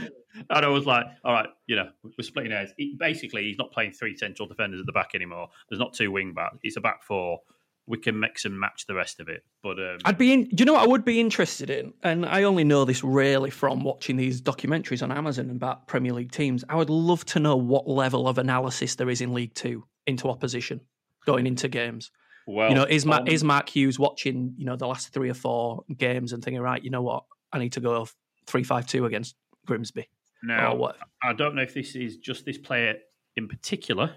and 0.49 0.65
I 0.65 0.67
was 0.67 0.85
like, 0.85 1.05
all 1.23 1.33
right, 1.33 1.49
you 1.67 1.75
know, 1.75 1.89
we're 2.03 2.23
splitting 2.23 2.51
hairs. 2.51 2.71
He, 2.77 2.95
basically, 2.97 3.43
he's 3.43 3.57
not 3.57 3.71
playing 3.71 3.91
three 3.91 4.17
central 4.17 4.47
defenders 4.47 4.79
at 4.79 4.85
the 4.85 4.93
back 4.93 5.11
anymore. 5.13 5.49
There's 5.69 5.79
not 5.79 5.93
two 5.93 6.11
wing 6.11 6.33
backs. 6.33 6.57
It's 6.63 6.77
a 6.77 6.81
back 6.81 7.03
four. 7.03 7.41
We 7.87 7.97
can 7.97 8.19
mix 8.19 8.45
and 8.45 8.57
match 8.57 8.85
the 8.87 8.95
rest 8.95 9.19
of 9.19 9.27
it. 9.27 9.43
But 9.61 9.79
um, 9.79 9.97
I'd 10.05 10.17
be 10.17 10.31
in. 10.31 10.43
Do 10.45 10.55
you 10.59 10.65
know 10.65 10.73
what 10.73 10.83
I 10.83 10.87
would 10.87 11.03
be 11.03 11.19
interested 11.19 11.69
in? 11.69 11.93
And 12.03 12.25
I 12.25 12.43
only 12.43 12.63
know 12.63 12.85
this 12.85 13.03
really 13.03 13.49
from 13.49 13.83
watching 13.83 14.15
these 14.15 14.41
documentaries 14.41 15.03
on 15.03 15.11
Amazon 15.11 15.49
about 15.49 15.87
Premier 15.87 16.13
League 16.13 16.31
teams. 16.31 16.63
I 16.69 16.75
would 16.75 16.89
love 16.89 17.25
to 17.25 17.39
know 17.39 17.57
what 17.57 17.87
level 17.87 18.27
of 18.27 18.37
analysis 18.37 18.95
there 18.95 19.09
is 19.09 19.21
in 19.21 19.33
League 19.33 19.55
Two 19.55 19.85
into 20.07 20.29
opposition 20.29 20.81
going 21.25 21.45
into 21.45 21.67
games. 21.67 22.11
Well, 22.51 22.69
you 22.69 22.75
know, 22.75 22.83
is 22.83 23.05
Mark, 23.05 23.21
um, 23.21 23.27
is 23.27 23.43
Mark 23.43 23.69
Hughes 23.69 23.99
watching, 23.99 24.55
you 24.57 24.65
know, 24.65 24.75
the 24.75 24.87
last 24.87 25.13
three 25.13 25.29
or 25.29 25.35
four 25.35 25.83
games 25.95 26.33
and 26.33 26.43
thinking, 26.43 26.59
right, 26.59 26.83
you 26.83 26.89
know 26.89 27.03
what, 27.03 27.25
I 27.53 27.59
need 27.59 27.73
to 27.73 27.79
go 27.79 28.07
three 28.47 28.63
five 28.63 28.87
two 28.87 29.05
against 29.05 29.35
Grimsby. 29.67 30.09
Now, 30.41 30.93
I 31.23 31.33
don't 31.33 31.53
know 31.53 31.61
if 31.61 31.75
this 31.75 31.95
is 31.95 32.17
just 32.17 32.45
this 32.45 32.57
player 32.57 32.95
in 33.35 33.47
particular, 33.47 34.15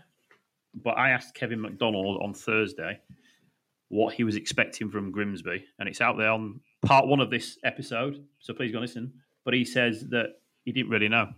but 0.83 0.97
I 0.97 1.11
asked 1.11 1.35
Kevin 1.35 1.61
McDonald 1.61 2.23
on 2.23 2.33
Thursday 2.33 3.01
what 3.89 4.15
he 4.15 4.25
was 4.25 4.37
expecting 4.37 4.91
from 4.91 5.11
Grimsby, 5.11 5.67
and 5.79 5.87
it's 5.87 6.01
out 6.01 6.17
there 6.17 6.31
on 6.31 6.61
part 6.81 7.07
one 7.07 7.21
of 7.21 7.29
this 7.29 7.59
episode. 7.65 8.25
So 8.39 8.55
please 8.55 8.73
go 8.73 8.79
and 8.79 8.87
listen. 8.87 9.13
But 9.45 9.53
he 9.53 9.67
says 9.67 10.07
that 10.09 10.39
he 10.65 10.73
didn't 10.73 10.89
really 10.91 11.11
know 11.11 11.29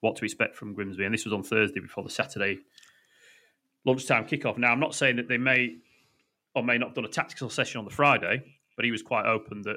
what 0.00 0.16
to 0.16 0.24
expect 0.24 0.56
from 0.56 0.72
Grimsby, 0.72 1.04
and 1.04 1.12
this 1.12 1.26
was 1.26 1.34
on 1.34 1.42
Thursday 1.42 1.80
before 1.80 2.02
the 2.02 2.08
Saturday 2.08 2.60
lunchtime 3.84 4.24
kickoff. 4.24 4.56
Now, 4.56 4.72
I'm 4.72 4.80
not 4.80 4.94
saying 4.94 5.16
that 5.16 5.28
they 5.28 5.36
may 5.36 5.76
or 6.54 6.62
may 6.62 6.78
not 6.78 6.90
have 6.90 6.94
done 6.94 7.04
a 7.04 7.08
tactical 7.08 7.50
session 7.50 7.78
on 7.78 7.84
the 7.84 7.90
Friday, 7.90 8.42
but 8.76 8.84
he 8.84 8.90
was 8.90 9.02
quite 9.02 9.26
open 9.26 9.62
that 9.62 9.76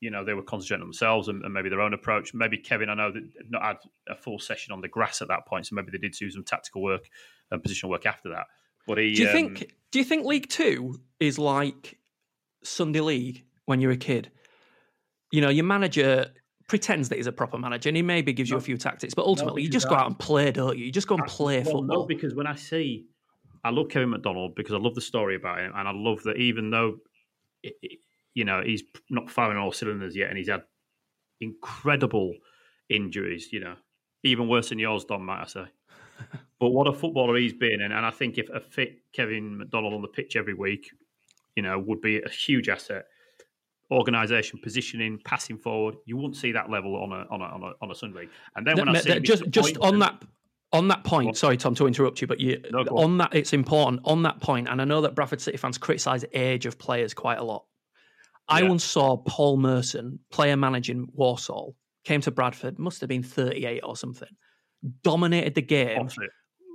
you 0.00 0.10
know 0.10 0.24
they 0.24 0.34
were 0.34 0.42
concentrating 0.42 0.82
on 0.82 0.88
themselves 0.88 1.28
and, 1.28 1.44
and 1.44 1.52
maybe 1.52 1.68
their 1.68 1.80
own 1.80 1.94
approach. 1.94 2.34
Maybe 2.34 2.58
Kevin, 2.58 2.88
I 2.88 2.94
know 2.94 3.12
that 3.12 3.22
not 3.48 3.62
had 3.62 3.76
a 4.08 4.16
full 4.16 4.38
session 4.38 4.72
on 4.72 4.80
the 4.80 4.88
grass 4.88 5.22
at 5.22 5.28
that 5.28 5.46
point, 5.46 5.66
so 5.66 5.74
maybe 5.74 5.90
they 5.92 5.98
did 5.98 6.12
do 6.12 6.30
some 6.30 6.44
tactical 6.44 6.82
work 6.82 7.08
and 7.50 7.62
positional 7.62 7.90
work 7.90 8.06
after 8.06 8.30
that. 8.30 8.46
But 8.86 8.98
he, 8.98 9.14
do 9.14 9.22
you 9.22 9.28
um, 9.28 9.32
think? 9.32 9.74
Do 9.90 9.98
you 9.98 10.04
think 10.04 10.24
League 10.24 10.48
Two 10.48 11.00
is 11.18 11.38
like 11.38 11.98
Sunday 12.64 13.00
League 13.00 13.44
when 13.66 13.80
you're 13.80 13.92
a 13.92 13.96
kid? 13.96 14.30
You 15.30 15.40
know, 15.40 15.50
your 15.50 15.64
manager 15.64 16.32
pretends 16.66 17.08
that 17.08 17.16
he's 17.16 17.26
a 17.26 17.32
proper 17.32 17.58
manager, 17.58 17.88
and 17.88 17.96
he 17.96 18.02
maybe 18.02 18.32
gives 18.32 18.48
you 18.48 18.56
a 18.56 18.60
few 18.60 18.76
tactics, 18.76 19.12
but 19.12 19.26
ultimately 19.26 19.62
you 19.62 19.68
just 19.68 19.88
go 19.88 19.94
out 19.94 20.06
and 20.06 20.18
play, 20.18 20.50
don't 20.50 20.78
you? 20.78 20.86
You 20.86 20.92
just 20.92 21.08
go 21.08 21.16
and 21.16 21.26
play 21.26 21.56
Well, 21.56 21.64
football. 21.64 21.82
No, 21.82 22.06
because 22.06 22.34
when 22.34 22.46
I 22.46 22.54
see, 22.54 23.06
I 23.64 23.70
love 23.70 23.88
Kevin 23.88 24.10
McDonald 24.10 24.54
because 24.54 24.74
I 24.74 24.78
love 24.78 24.94
the 24.94 25.00
story 25.00 25.36
about 25.36 25.58
him, 25.58 25.72
and 25.74 25.86
I 25.86 25.92
love 25.92 26.22
that 26.24 26.36
even 26.36 26.70
though, 26.70 26.98
you 28.34 28.44
know, 28.44 28.62
he's 28.64 28.82
not 29.10 29.30
firing 29.30 29.58
all 29.58 29.72
cylinders 29.72 30.16
yet, 30.16 30.28
and 30.28 30.38
he's 30.38 30.48
had 30.48 30.62
incredible 31.40 32.34
injuries. 32.88 33.52
You 33.52 33.60
know, 33.60 33.74
even 34.24 34.48
worse 34.48 34.70
than 34.70 34.78
yours, 34.78 35.04
Dom, 35.04 35.26
might 35.26 35.42
I 35.42 35.46
say. 35.46 35.64
but 36.60 36.70
what 36.70 36.86
a 36.86 36.92
footballer 36.92 37.36
he's 37.36 37.52
been, 37.52 37.80
and, 37.82 37.92
and 37.92 38.06
I 38.06 38.10
think 38.10 38.38
if 38.38 38.48
a 38.48 38.60
fit 38.60 39.00
Kevin 39.12 39.58
McDonald 39.58 39.94
on 39.94 40.02
the 40.02 40.08
pitch 40.08 40.36
every 40.36 40.54
week, 40.54 40.90
you 41.56 41.62
know, 41.62 41.78
would 41.78 42.00
be 42.00 42.22
a 42.22 42.28
huge 42.28 42.68
asset. 42.68 43.04
Organisation, 43.90 44.60
positioning, 44.62 45.18
passing 45.24 45.58
forward, 45.58 45.96
you 46.06 46.16
wouldn't 46.16 46.36
see 46.36 46.52
that 46.52 46.70
level 46.70 46.94
on 46.94 47.10
a 47.10 47.26
on 47.28 47.40
a 47.40 47.44
on 47.44 47.62
a, 47.64 47.72
on 47.82 47.90
a 47.90 47.94
Sunday. 47.94 48.28
And 48.54 48.64
then 48.64 48.76
when 48.76 48.88
I 48.88 49.00
see 49.00 49.18
just 49.18 49.50
just 49.50 49.76
on 49.78 49.98
that 49.98 50.22
on 50.72 50.88
that 50.88 51.02
point, 51.04 51.26
What? 51.28 51.36
sorry 51.36 51.56
Tom 51.56 51.74
to 51.76 51.86
interrupt 51.86 52.20
you, 52.20 52.26
but 52.26 52.40
you 52.40 52.62
No, 52.70 52.80
on. 52.80 53.18
that 53.18 53.34
it's 53.34 53.52
important 53.52 54.02
on 54.04 54.22
that 54.22 54.40
point, 54.40 54.68
and 54.68 54.80
I 54.80 54.84
know 54.84 55.00
that 55.00 55.14
Bradford 55.14 55.40
City 55.40 55.56
fans 55.56 55.78
criticise 55.78 56.24
age 56.32 56.66
of 56.66 56.78
players 56.78 57.12
quite 57.14 57.38
a 57.38 57.42
lot. 57.44 57.64
I 58.48 58.62
Yeah. 58.62 58.68
once 58.68 58.84
saw 58.84 59.16
Paul 59.16 59.56
Merson, 59.58 60.18
player 60.30 60.56
managing 60.56 61.08
Walsall, 61.12 61.76
came 62.04 62.20
to 62.22 62.30
Bradford, 62.30 62.78
must 62.78 63.00
have 63.00 63.08
been 63.08 63.22
38 63.22 63.80
or 63.84 63.96
something, 63.96 64.28
dominated 65.02 65.54
the 65.54 65.62
game 65.62 66.08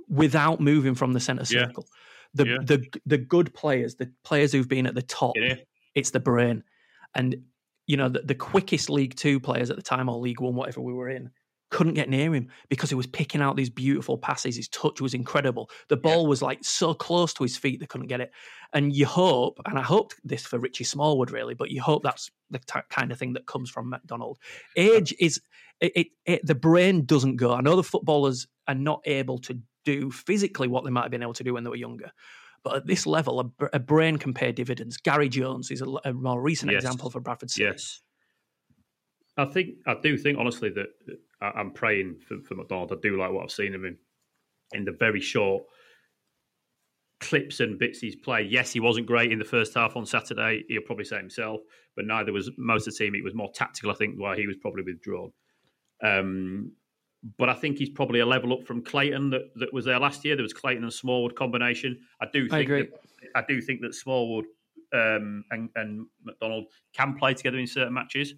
without 0.08 0.60
moving 0.60 0.94
from 0.94 1.12
the 1.12 1.20
centre 1.20 1.44
Yeah. 1.52 1.66
circle. 1.66 1.86
The 2.34 2.46
Yeah. 2.46 2.58
the 2.62 2.86
the 3.06 3.18
good 3.18 3.52
players, 3.54 3.94
the 3.96 4.12
players 4.24 4.52
who've 4.52 4.68
been 4.68 4.86
at 4.86 4.94
the 4.94 5.02
top, 5.02 5.34
it's 5.94 6.10
the 6.10 6.20
brain. 6.20 6.62
And 7.14 7.44
you 7.86 7.96
know, 7.96 8.08
the, 8.08 8.20
the 8.20 8.34
quickest 8.34 8.90
League 8.90 9.14
Two 9.14 9.38
players 9.40 9.70
at 9.70 9.76
the 9.76 9.82
time, 9.82 10.08
or 10.08 10.18
League 10.18 10.40
One, 10.40 10.54
whatever 10.54 10.80
we 10.80 10.92
were 10.92 11.08
in, 11.08 11.30
couldn't 11.70 11.94
get 11.94 12.08
near 12.08 12.32
him 12.34 12.48
because 12.68 12.88
he 12.88 12.94
was 12.94 13.06
picking 13.06 13.40
out 13.40 13.56
these 13.56 13.70
beautiful 13.70 14.16
passes. 14.16 14.56
His 14.56 14.68
touch 14.68 15.00
was 15.00 15.14
incredible. 15.14 15.70
The 15.88 15.96
ball 15.96 16.26
was 16.26 16.42
like 16.42 16.60
so 16.62 16.94
close 16.94 17.32
to 17.34 17.42
his 17.42 17.56
feet 17.56 17.80
they 17.80 17.86
couldn't 17.86 18.06
get 18.06 18.20
it. 18.20 18.30
And 18.72 18.94
you 18.94 19.06
hope, 19.06 19.58
and 19.66 19.78
I 19.78 19.82
hoped 19.82 20.16
this 20.24 20.46
for 20.46 20.58
Richie 20.58 20.84
Smallwood 20.84 21.30
really, 21.30 21.54
but 21.54 21.70
you 21.70 21.82
hope 21.82 22.02
that's 22.02 22.30
the 22.50 22.58
t- 22.60 22.80
kind 22.90 23.10
of 23.10 23.18
thing 23.18 23.32
that 23.32 23.46
comes 23.46 23.70
from 23.70 23.90
McDonald. 23.90 24.38
Age 24.76 25.14
is 25.18 25.40
it, 25.80 25.92
it, 25.96 26.06
it. 26.24 26.46
The 26.46 26.54
brain 26.54 27.04
doesn't 27.04 27.36
go. 27.36 27.52
I 27.52 27.60
know 27.60 27.76
the 27.76 27.82
footballers 27.82 28.46
are 28.68 28.74
not 28.74 29.02
able 29.04 29.38
to 29.38 29.60
do 29.84 30.10
physically 30.10 30.68
what 30.68 30.84
they 30.84 30.90
might 30.90 31.02
have 31.02 31.10
been 31.10 31.22
able 31.22 31.34
to 31.34 31.44
do 31.44 31.54
when 31.54 31.64
they 31.64 31.70
were 31.70 31.76
younger. 31.76 32.10
But 32.64 32.76
at 32.76 32.86
this 32.86 33.06
level, 33.06 33.52
a, 33.60 33.66
a 33.74 33.78
brain 33.78 34.16
can 34.16 34.34
pay 34.34 34.50
dividends. 34.50 34.96
Gary 34.96 35.28
Jones 35.28 35.70
is 35.70 35.82
a 36.04 36.12
more 36.12 36.40
recent 36.40 36.72
Yes. 36.72 36.82
example 36.82 37.10
for 37.10 37.20
Bradford 37.20 37.50
City. 37.50 37.64
Yes. 37.64 38.00
I 39.36 39.44
think 39.44 39.74
I 39.86 39.94
do 40.02 40.16
think 40.16 40.38
honestly 40.38 40.70
that 40.70 40.86
I- 41.40 41.52
I'm 41.56 41.72
praying 41.72 42.20
for, 42.26 42.40
for 42.40 42.54
McDonald. 42.54 42.92
I 42.92 42.96
do 43.02 43.18
like 43.18 43.32
what 43.32 43.44
I've 43.44 43.50
seen 43.50 43.74
of 43.74 43.84
him 43.84 43.98
in 44.72 44.84
the 44.84 44.92
very 44.92 45.20
short 45.20 45.64
clips 47.20 47.60
and 47.60 47.78
bits 47.78 48.00
he's 48.00 48.16
played. 48.16 48.50
Yes, 48.50 48.72
he 48.72 48.80
wasn't 48.80 49.06
great 49.06 49.32
in 49.32 49.38
the 49.38 49.44
first 49.44 49.74
half 49.74 49.96
on 49.96 50.04
Saturday. 50.06 50.64
He'll 50.68 50.82
probably 50.82 51.04
say 51.04 51.16
himself, 51.16 51.60
but 51.94 52.04
neither 52.04 52.32
was 52.32 52.50
most 52.58 52.86
of 52.86 52.94
the 52.94 52.98
team. 53.04 53.14
It 53.14 53.24
was 53.24 53.34
more 53.34 53.50
tactical, 53.54 53.90
I 53.90 53.94
think, 53.94 54.16
why 54.16 54.36
he 54.36 54.46
was 54.46 54.56
probably 54.56 54.82
withdrawn. 54.82 55.32
Um, 56.02 56.72
but 57.38 57.48
I 57.48 57.54
think 57.54 57.78
he's 57.78 57.90
probably 57.90 58.20
a 58.20 58.26
level 58.26 58.52
up 58.52 58.66
from 58.66 58.84
Clayton 58.84 59.30
that, 59.30 59.52
that 59.56 59.72
was 59.72 59.86
there 59.86 59.98
last 59.98 60.24
year. 60.24 60.36
There 60.36 60.42
was 60.42 60.52
Clayton 60.52 60.84
and 60.84 60.92
Smallwood 60.92 61.34
combination. 61.34 61.98
I 62.20 62.26
do 62.32 62.42
think 62.42 62.52
I 62.52 62.58
agree. 62.60 62.82
That, 62.82 62.90
I 63.34 63.44
do 63.48 63.60
think 63.60 63.80
that 63.80 63.94
Smallwood 63.94 64.44
um, 64.92 65.44
and, 65.50 65.70
and 65.74 66.06
McDonald 66.22 66.66
can 66.94 67.16
play 67.16 67.34
together 67.34 67.58
in 67.58 67.66
certain 67.66 67.94
matches. 67.94 68.34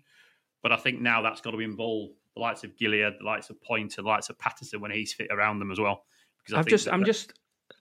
But 0.63 0.73
I 0.73 0.77
think 0.77 1.01
now 1.01 1.21
that's 1.23 1.41
got 1.41 1.51
to 1.51 1.61
involve 1.61 2.11
the 2.35 2.41
likes 2.41 2.64
of 2.64 2.77
Gilliead, 2.77 3.19
the 3.19 3.25
likes 3.25 3.51
of 3.51 3.61
Poynton, 3.62 4.05
the 4.05 4.09
likes 4.09 4.29
of 4.31 4.38
Pattison 4.38 4.81
when 4.81 4.91
he's 4.91 5.12
fit 5.12 5.29
around 5.31 5.59
them 5.59 5.71
as 5.71 5.81
well. 5.81 6.05
Because 6.45 6.67
I 6.67 6.69
just, 6.69 6.88
I'm 6.88 7.05
just, 7.05 7.33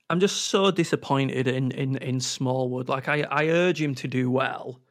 I'm 0.09 0.19
just 0.19 0.43
so 0.47 0.71
disappointed 0.71 1.47
in 1.47 1.71
in 1.71 1.97
in 1.97 2.19
Smallwood. 2.19 2.89
Like 2.89 3.07
I, 3.07 3.21
I 3.23 3.47
urge 3.47 3.81
him 3.81 3.95
to 3.95 4.07
do 4.07 4.29
well. 4.31 4.81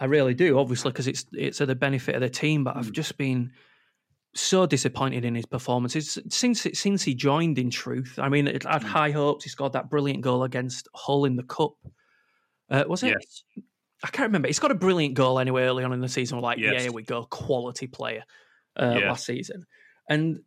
I 0.00 0.04
really 0.04 0.34
do, 0.34 0.58
obviously, 0.58 0.92
because 0.92 1.08
it's 1.08 1.26
it's 1.32 1.60
at 1.60 1.66
the 1.68 1.74
benefit 1.74 2.14
of 2.14 2.20
the 2.20 2.30
team. 2.30 2.64
But 2.64 2.74
Hmm. 2.74 2.78
I've 2.80 2.92
just 2.92 3.18
been 3.18 3.52
so 4.34 4.66
disappointed 4.66 5.24
in 5.24 5.34
his 5.34 5.46
performances 5.46 6.18
since 6.28 6.66
since 6.74 7.02
he 7.02 7.14
joined. 7.14 7.58
In 7.58 7.70
truth, 7.70 8.18
I 8.18 8.28
mean, 8.28 8.46
I 8.48 8.52
Hmm. 8.52 8.68
had 8.68 8.82
high 8.84 9.10
hopes. 9.10 9.44
He 9.44 9.50
scored 9.50 9.72
that 9.72 9.90
brilliant 9.90 10.20
goal 10.20 10.44
against 10.44 10.88
Hull 10.94 11.24
in 11.24 11.36
the 11.36 11.42
cup. 11.42 11.72
Uh, 12.70 12.84
was 12.86 13.02
it? 13.02 13.16
yes, 13.18 13.44
I 14.04 14.08
can't 14.08 14.28
remember. 14.28 14.46
He's 14.46 14.58
got 14.60 14.70
a 14.70 14.74
brilliant 14.76 15.14
goal 15.14 15.38
anyway 15.38 15.62
early 15.64 15.82
on 15.84 15.92
in 15.92 16.00
the 16.00 16.08
season. 16.08 16.36
We're 16.36 16.42
like, 16.42 16.58
yeah, 16.58 16.78
here 16.80 16.92
we 16.92 17.02
go, 17.02 17.24
quality 17.24 17.86
player 17.86 18.24
uh, 18.78 19.00
Yeah. 19.00 19.08
last 19.10 19.26
season. 19.26 19.66
And 20.10 20.40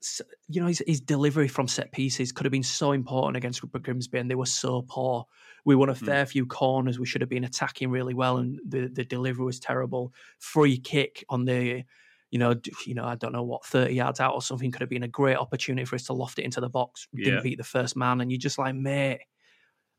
you 0.48 0.60
know 0.60 0.68
his, 0.68 0.84
his 0.88 1.00
delivery 1.02 1.48
from 1.48 1.68
set 1.68 1.92
pieces 1.92 2.32
could 2.32 2.46
have 2.46 2.52
been 2.52 2.64
so 2.64 2.94
important 2.94 3.38
against 3.38 3.62
Grimsby, 3.72 4.18
and 4.18 4.30
they 4.30 4.36
were 4.36 4.46
so 4.48 4.82
poor. 4.82 5.26
We 5.66 5.76
won 5.76 5.90
a 5.90 5.94
Hmm. 5.94 6.06
fair 6.06 6.26
few 6.26 6.48
corners. 6.48 6.98
We 7.00 7.06
should 7.06 7.22
have 7.22 7.30
been 7.30 7.44
attacking 7.44 7.92
really 7.92 8.16
well, 8.16 8.38
and 8.38 8.60
the, 8.68 8.88
the 8.88 9.06
delivery 9.06 9.46
was 9.46 9.60
terrible. 9.60 10.14
Free 10.40 10.80
kick 10.80 11.24
on 11.30 11.46
the, 11.46 11.84
you 12.32 12.40
know, 12.40 12.56
you 12.88 12.96
know, 12.96 13.06
I 13.06 13.14
don't 13.16 13.34
know 13.34 13.44
what 13.44 13.64
thirty 13.66 13.94
yards 13.94 14.20
out 14.20 14.34
or 14.34 14.42
something 14.42 14.72
could 14.72 14.82
have 14.82 14.90
been 14.90 15.04
a 15.04 15.08
great 15.08 15.38
opportunity 15.38 15.86
for 15.86 15.96
us 15.96 16.06
to 16.06 16.14
loft 16.14 16.40
it 16.40 16.46
into 16.46 16.62
the 16.62 16.70
box. 16.70 17.08
Didn't 17.14 17.36
Yeah. 17.36 17.42
beat 17.44 17.58
the 17.60 17.64
first 17.64 17.96
man, 17.96 18.20
and 18.22 18.32
you're 18.32 18.40
just 18.40 18.58
like, 18.58 18.74
mate, 18.74 19.22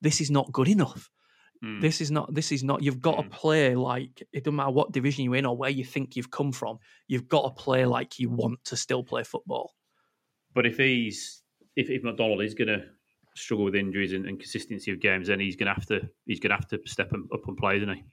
this 0.00 0.20
is 0.20 0.30
not 0.30 0.50
good 0.50 0.68
enough. 0.68 1.08
Mm. 1.62 1.80
This 1.80 2.00
is 2.00 2.10
not. 2.10 2.34
This 2.34 2.50
is 2.50 2.64
not. 2.64 2.82
You've 2.82 3.00
got 3.00 3.16
to 3.16 3.22
Mm. 3.22 3.30
play 3.30 3.74
like 3.76 4.22
it 4.32 4.44
doesn't 4.44 4.56
matter 4.56 4.70
what 4.70 4.92
division 4.92 5.24
you're 5.24 5.36
in 5.36 5.46
or 5.46 5.56
where 5.56 5.70
you 5.70 5.84
think 5.84 6.16
you've 6.16 6.30
come 6.30 6.50
from. 6.52 6.78
You've 7.06 7.28
got 7.28 7.42
to 7.42 7.62
play 7.62 7.84
like 7.84 8.18
you 8.18 8.30
want 8.30 8.64
to 8.64 8.76
still 8.76 9.04
play 9.04 9.22
football. 9.22 9.74
But 10.54 10.66
if 10.66 10.76
he's 10.76 11.42
if, 11.76 11.88
if 11.88 12.02
McDonald 12.02 12.42
is 12.42 12.54
going 12.54 12.68
to 12.68 12.84
struggle 13.34 13.64
with 13.64 13.74
injuries 13.74 14.12
and, 14.12 14.26
and 14.26 14.38
consistency 14.38 14.90
of 14.90 15.00
games, 15.00 15.28
then 15.28 15.40
he's 15.40 15.56
going 15.56 15.68
to 15.68 15.74
have 15.74 15.86
to 15.86 16.08
he's 16.26 16.40
going 16.40 16.50
to 16.50 16.56
have 16.56 16.68
to 16.68 16.80
step 16.84 17.12
up 17.12 17.48
and 17.48 17.56
play, 17.56 17.76
isn't 17.76 17.88
he? 17.94 18.04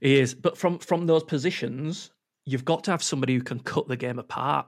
He 0.00 0.18
is, 0.18 0.34
but 0.34 0.56
from 0.56 0.78
from 0.78 1.06
those 1.06 1.24
positions, 1.24 2.10
you've 2.44 2.64
got 2.64 2.84
to 2.84 2.90
have 2.92 3.02
somebody 3.02 3.34
who 3.34 3.42
can 3.42 3.58
cut 3.60 3.88
the 3.88 3.96
game 3.96 4.18
apart. 4.18 4.66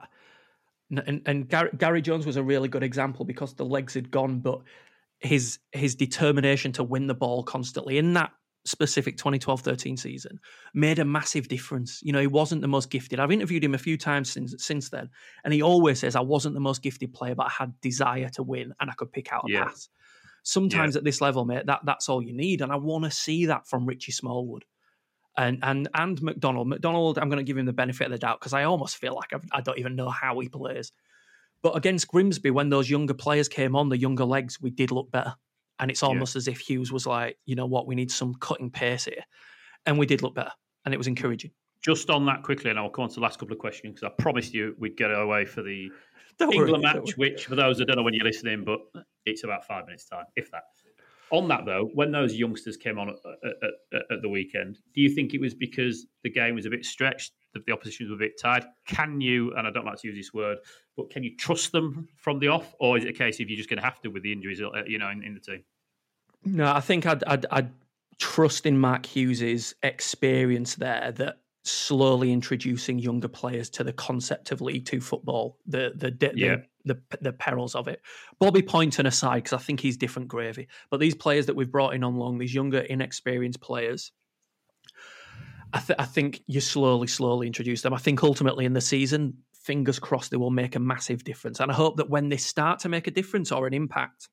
And, 0.89 0.99
and, 1.07 1.21
and 1.25 1.49
Gary, 1.49 1.69
Gary 1.77 2.01
Jones 2.01 2.27
was 2.27 2.37
a 2.37 2.43
really 2.43 2.67
good 2.67 2.83
example 2.83 3.25
because 3.25 3.55
the 3.55 3.65
legs 3.65 3.95
had 3.95 4.11
gone, 4.11 4.39
but 4.39 4.61
his 5.25 5.59
his 5.71 5.95
determination 5.95 6.71
to 6.73 6.83
win 6.83 7.07
the 7.07 7.15
ball 7.15 7.43
constantly 7.43 7.97
in 7.97 8.13
that 8.13 8.31
specific 8.65 9.15
2012-13 9.17 9.97
season 9.99 10.39
made 10.73 10.97
a 10.97 11.05
massive 11.05 11.47
difference. 11.47 11.99
You 12.01 12.11
know, 12.13 12.19
he 12.19 12.27
wasn't 12.27 12.61
the 12.61 12.67
most 12.67 12.89
gifted. 12.89 13.19
I've 13.19 13.31
interviewed 13.31 13.63
him 13.63 13.75
a 13.75 13.79
few 13.79 13.97
times 13.97 14.31
since 14.31 14.55
since 14.57 14.89
then, 14.89 15.09
and 15.43 15.53
he 15.53 15.61
always 15.61 15.99
says 15.99 16.15
I 16.15 16.21
wasn't 16.21 16.55
the 16.55 16.61
most 16.61 16.81
gifted 16.81 17.13
player, 17.13 17.35
but 17.35 17.47
I 17.47 17.51
had 17.51 17.79
desire 17.81 18.29
to 18.29 18.43
win 18.43 18.73
and 18.79 18.89
I 18.89 18.93
could 18.93 19.11
pick 19.11 19.31
out 19.31 19.45
a 19.45 19.49
Yeah. 19.49 19.63
pass. 19.65 19.89
Sometimes 20.43 20.95
at 20.95 21.03
this 21.03 21.21
level, 21.21 21.45
mate, 21.45 21.65
that 21.67 21.81
that's 21.85 22.09
all 22.09 22.21
you 22.21 22.33
need, 22.33 22.61
and 22.61 22.71
I 22.71 22.75
want 22.77 23.05
to 23.05 23.11
see 23.11 23.47
that 23.47 23.67
from 23.67 23.85
Richie 23.85 24.11
Smallwood 24.11 24.65
and 25.37 25.59
and 25.63 25.89
and 25.93 26.21
McDonald. 26.21 26.67
McDonald, 26.67 27.17
I'm 27.17 27.29
going 27.29 27.37
to 27.37 27.43
give 27.43 27.57
him 27.57 27.65
the 27.65 27.73
benefit 27.73 28.05
of 28.05 28.11
the 28.11 28.17
doubt 28.17 28.39
because 28.39 28.53
I 28.53 28.63
almost 28.63 28.97
feel 28.97 29.15
like 29.15 29.33
I've, 29.33 29.43
I 29.51 29.61
don't 29.61 29.79
even 29.79 29.95
know 29.95 30.09
how 30.09 30.39
he 30.39 30.49
plays. 30.49 30.91
But 31.65 31.75
against 31.75 32.09
Grimsby, 32.09 32.51
when 32.51 32.69
those 32.69 32.91
younger 32.91 33.15
players 33.15 33.49
came 33.49 33.75
on, 33.75 33.89
the 33.89 33.97
younger 33.97 34.23
legs, 34.23 34.61
we 34.61 34.69
did 34.69 34.91
look 34.91 35.09
better. 35.09 35.33
And 35.79 35.89
it's 35.89 36.03
almost 36.03 36.35
as 36.35 36.47
if 36.47 36.59
Hughes 36.59 36.91
was 36.91 37.07
like, 37.07 37.39
you 37.47 37.55
know 37.55 37.65
what, 37.65 37.87
we 37.87 37.95
need 37.95 38.11
some 38.11 38.35
cutting 38.35 38.69
pace 38.69 39.05
here, 39.05 39.23
and 39.87 39.97
we 39.97 40.05
did 40.05 40.21
look 40.21 40.35
better, 40.35 40.51
and 40.85 40.93
it 40.93 40.97
was 40.97 41.07
encouraging. 41.07 41.49
Just 41.81 42.11
on 42.11 42.23
that 42.27 42.43
quickly, 42.43 42.69
and 42.69 42.77
I'll 42.77 42.91
come 42.91 43.05
on 43.05 43.09
to 43.09 43.15
the 43.15 43.21
last 43.21 43.39
couple 43.39 43.53
of 43.53 43.57
questions 43.57 43.95
because 43.95 44.13
I 44.15 44.21
promised 44.21 44.53
you 44.53 44.75
we'd 44.77 44.95
get 44.95 45.07
away 45.07 45.43
for 45.45 45.63
the 45.63 45.89
Don't 46.37 46.53
England 46.53 46.83
don't 46.83 47.03
match, 47.03 47.17
which 47.17 47.47
for 47.47 47.55
those 47.55 47.79
that 47.79 47.85
don't 47.85 47.97
know 47.97 48.03
when 48.03 48.13
you're 48.13 48.25
listening, 48.25 48.63
but 48.63 48.81
it's 49.25 49.43
about 49.43 49.65
five 49.65 49.87
minutes 49.87 50.05
time, 50.05 50.25
if 50.35 50.51
that. 50.51 50.65
On 51.31 51.47
that 51.47 51.65
though, 51.65 51.89
when 51.95 52.11
those 52.11 52.35
youngsters 52.35 52.77
came 52.77 52.99
on 52.99 53.09
at, 53.09 53.15
at, 53.43 53.71
at, 53.91 54.01
at 54.11 54.21
the 54.21 54.29
weekend, 54.29 54.77
do 54.93 55.01
you 55.01 55.09
think 55.09 55.33
it 55.33 55.41
was 55.41 55.55
because 55.55 56.05
the 56.23 56.29
game 56.29 56.53
was 56.53 56.67
a 56.67 56.69
bit 56.69 56.85
stretched, 56.85 57.33
that 57.55 57.65
the 57.65 57.71
opposition 57.73 58.05
was 58.05 58.13
a 58.13 58.19
bit 58.19 58.39
tired? 58.39 58.65
Can 58.85 59.19
you, 59.19 59.51
and 59.55 59.67
I 59.67 59.71
don't 59.71 59.85
like 59.85 59.99
to 60.01 60.07
use 60.07 60.15
this 60.15 60.33
word, 60.33 60.59
but 60.95 61.09
can 61.09 61.23
you 61.23 61.35
trust 61.35 61.71
them 61.71 62.07
from 62.15 62.37
the 62.37 62.49
off, 62.49 62.75
or 62.79 62.97
is 62.97 63.03
it 63.03 63.09
a 63.09 63.13
case 63.13 63.39
if 63.39 63.49
you're 63.49 63.57
just 63.57 63.69
going 63.69 63.79
to 63.79 63.83
have 63.83 63.99
to 64.01 64.09
with 64.09 64.21
the 64.21 64.31
injuries, 64.31 64.61
uh, 64.61 64.83
you 64.85 64.99
know, 64.99 65.09
in, 65.09 65.23
in 65.23 65.33
the 65.33 65.39
team? 65.39 65.63
No, 66.43 66.71
I 66.71 66.79
think 66.79 67.07
I'd, 67.07 67.23
I'd, 67.23 67.47
I'd 67.49 67.71
trust 68.19 68.67
in 68.67 68.77
Mark 68.77 69.05
Hughes's 69.05 69.73
experience 69.81 70.75
there 70.75 71.11
that 71.13 71.39
slowly 71.63 72.31
introducing 72.31 72.99
younger 72.99 73.27
players 73.27 73.71
to 73.71 73.83
the 73.83 73.91
concept 73.91 74.51
of 74.51 74.61
League 74.61 74.85
Two 74.85 75.01
football, 75.01 75.57
the 75.65 75.93
the 75.95 76.11
the, 76.11 76.31
Yeah. 76.35 76.55
the, 76.85 76.93
the, 77.09 77.17
the 77.21 77.33
perils 77.33 77.73
of 77.73 77.87
it. 77.87 78.01
Bobby 78.39 78.61
Poynton 78.61 79.07
aside, 79.07 79.43
because 79.43 79.59
I 79.59 79.63
think 79.63 79.79
he's 79.79 79.97
different 79.97 80.27
gravy. 80.27 80.67
But 80.91 80.99
these 80.99 81.15
players 81.15 81.47
that 81.47 81.55
we've 81.55 81.71
brought 81.71 81.95
in 81.95 82.03
on 82.03 82.17
long, 82.17 82.37
these 82.37 82.53
younger, 82.53 82.81
inexperienced 82.81 83.61
players, 83.61 84.11
I, 85.75 85.79
th- 85.79 85.99
I 85.99 86.05
think 86.05 86.41
you 86.47 86.61
slowly, 86.61 87.07
slowly 87.07 87.47
introduce 87.47 87.81
them. 87.81 87.93
I 87.93 87.97
think 87.97 88.23
ultimately 88.23 88.63
in 88.65 88.71
the 88.73 88.81
season, 88.81 89.33
fingers 89.53 89.99
crossed, 89.99 90.31
they 90.31 90.37
will 90.37 90.49
make 90.49 90.75
a 90.75 90.79
massive 90.79 91.23
difference. 91.25 91.59
And 91.59 91.69
I 91.69 91.75
hope 91.75 91.97
that 91.97 92.09
when 92.09 92.29
they 92.29 92.37
start 92.37 92.79
to 92.79 92.89
make 92.89 93.07
a 93.07 93.11
difference 93.11 93.51
or 93.51 93.67
an 93.67 93.73
impact, 93.73 94.29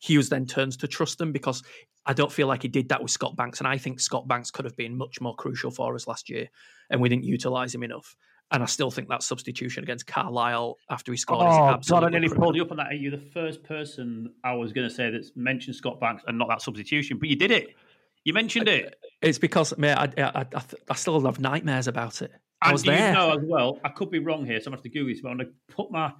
Hughes 0.00 0.30
then 0.30 0.46
turns 0.46 0.78
to 0.78 0.88
trust 0.88 1.18
them 1.18 1.30
because 1.30 1.62
I 2.06 2.14
don't 2.14 2.32
feel 2.32 2.46
like 2.46 2.62
he 2.62 2.68
did 2.68 2.88
that 2.88 3.02
with 3.02 3.10
Scott 3.10 3.36
Banks. 3.36 3.58
And 3.58 3.68
I 3.68 3.76
think 3.76 4.00
Scott 4.00 4.26
Banks 4.26 4.50
could 4.50 4.64
have 4.64 4.76
been 4.76 4.96
much 4.96 5.20
more 5.20 5.34
crucial 5.34 5.70
for 5.70 5.94
us 5.94 6.06
last 6.06 6.30
year, 6.30 6.48
and 6.88 7.02
we 7.02 7.10
didn't 7.10 7.24
utilise 7.24 7.74
him 7.74 7.82
enough. 7.82 8.16
And 8.50 8.62
I 8.62 8.66
still 8.66 8.90
think 8.90 9.08
that 9.10 9.22
substitution 9.22 9.84
against 9.84 10.06
Carlisle 10.06 10.76
after 10.88 11.12
he 11.12 11.18
scored 11.18 11.46
is 11.48 11.54
Oh, 11.54 11.58
God, 11.58 11.74
absolutely 11.74 12.06
I 12.06 12.10
nearly 12.12 12.28
criminal. 12.28 12.46
pulled 12.46 12.56
you 12.56 12.62
up 12.62 12.70
on 12.70 12.78
that. 12.78 12.86
Are 12.88 12.94
you 12.94 13.10
the 13.10 13.18
first 13.18 13.62
person 13.62 14.32
I 14.42 14.54
was 14.54 14.72
going 14.72 14.88
to 14.88 14.94
say 14.94 15.10
that's 15.10 15.32
mentioned 15.36 15.76
Scott 15.76 16.00
Banks 16.00 16.24
and 16.26 16.38
not 16.38 16.48
that 16.48 16.62
substitution? 16.62 17.18
But 17.18 17.28
you 17.28 17.36
did 17.36 17.50
it. 17.50 17.76
You 18.24 18.32
mentioned 18.34 18.68
it. 18.68 18.94
It's 19.22 19.38
because, 19.38 19.76
mate, 19.78 19.94
I, 19.94 20.08
I, 20.18 20.40
I, 20.54 20.62
I 20.90 20.94
still 20.94 21.20
have 21.22 21.40
nightmares 21.40 21.88
about 21.88 22.22
it. 22.22 22.32
I 22.62 22.66
And 22.68 22.72
was 22.74 22.82
do 22.82 22.90
there. 22.90 23.08
you 23.08 23.14
know 23.14 23.32
as 23.32 23.42
well, 23.42 23.78
I 23.84 23.88
could 23.88 24.10
be 24.10 24.18
wrong 24.18 24.44
here, 24.44 24.60
so 24.60 24.66
I'm 24.70 24.72
going 24.72 24.82
to 24.82 24.88
have 24.88 24.92
to 24.92 24.98
Google 24.98 25.12
this, 25.14 25.20
but 25.22 25.30
I'm 25.30 25.36
going 25.38 25.48
to 25.48 25.74
put 25.74 25.90
my 25.90 26.12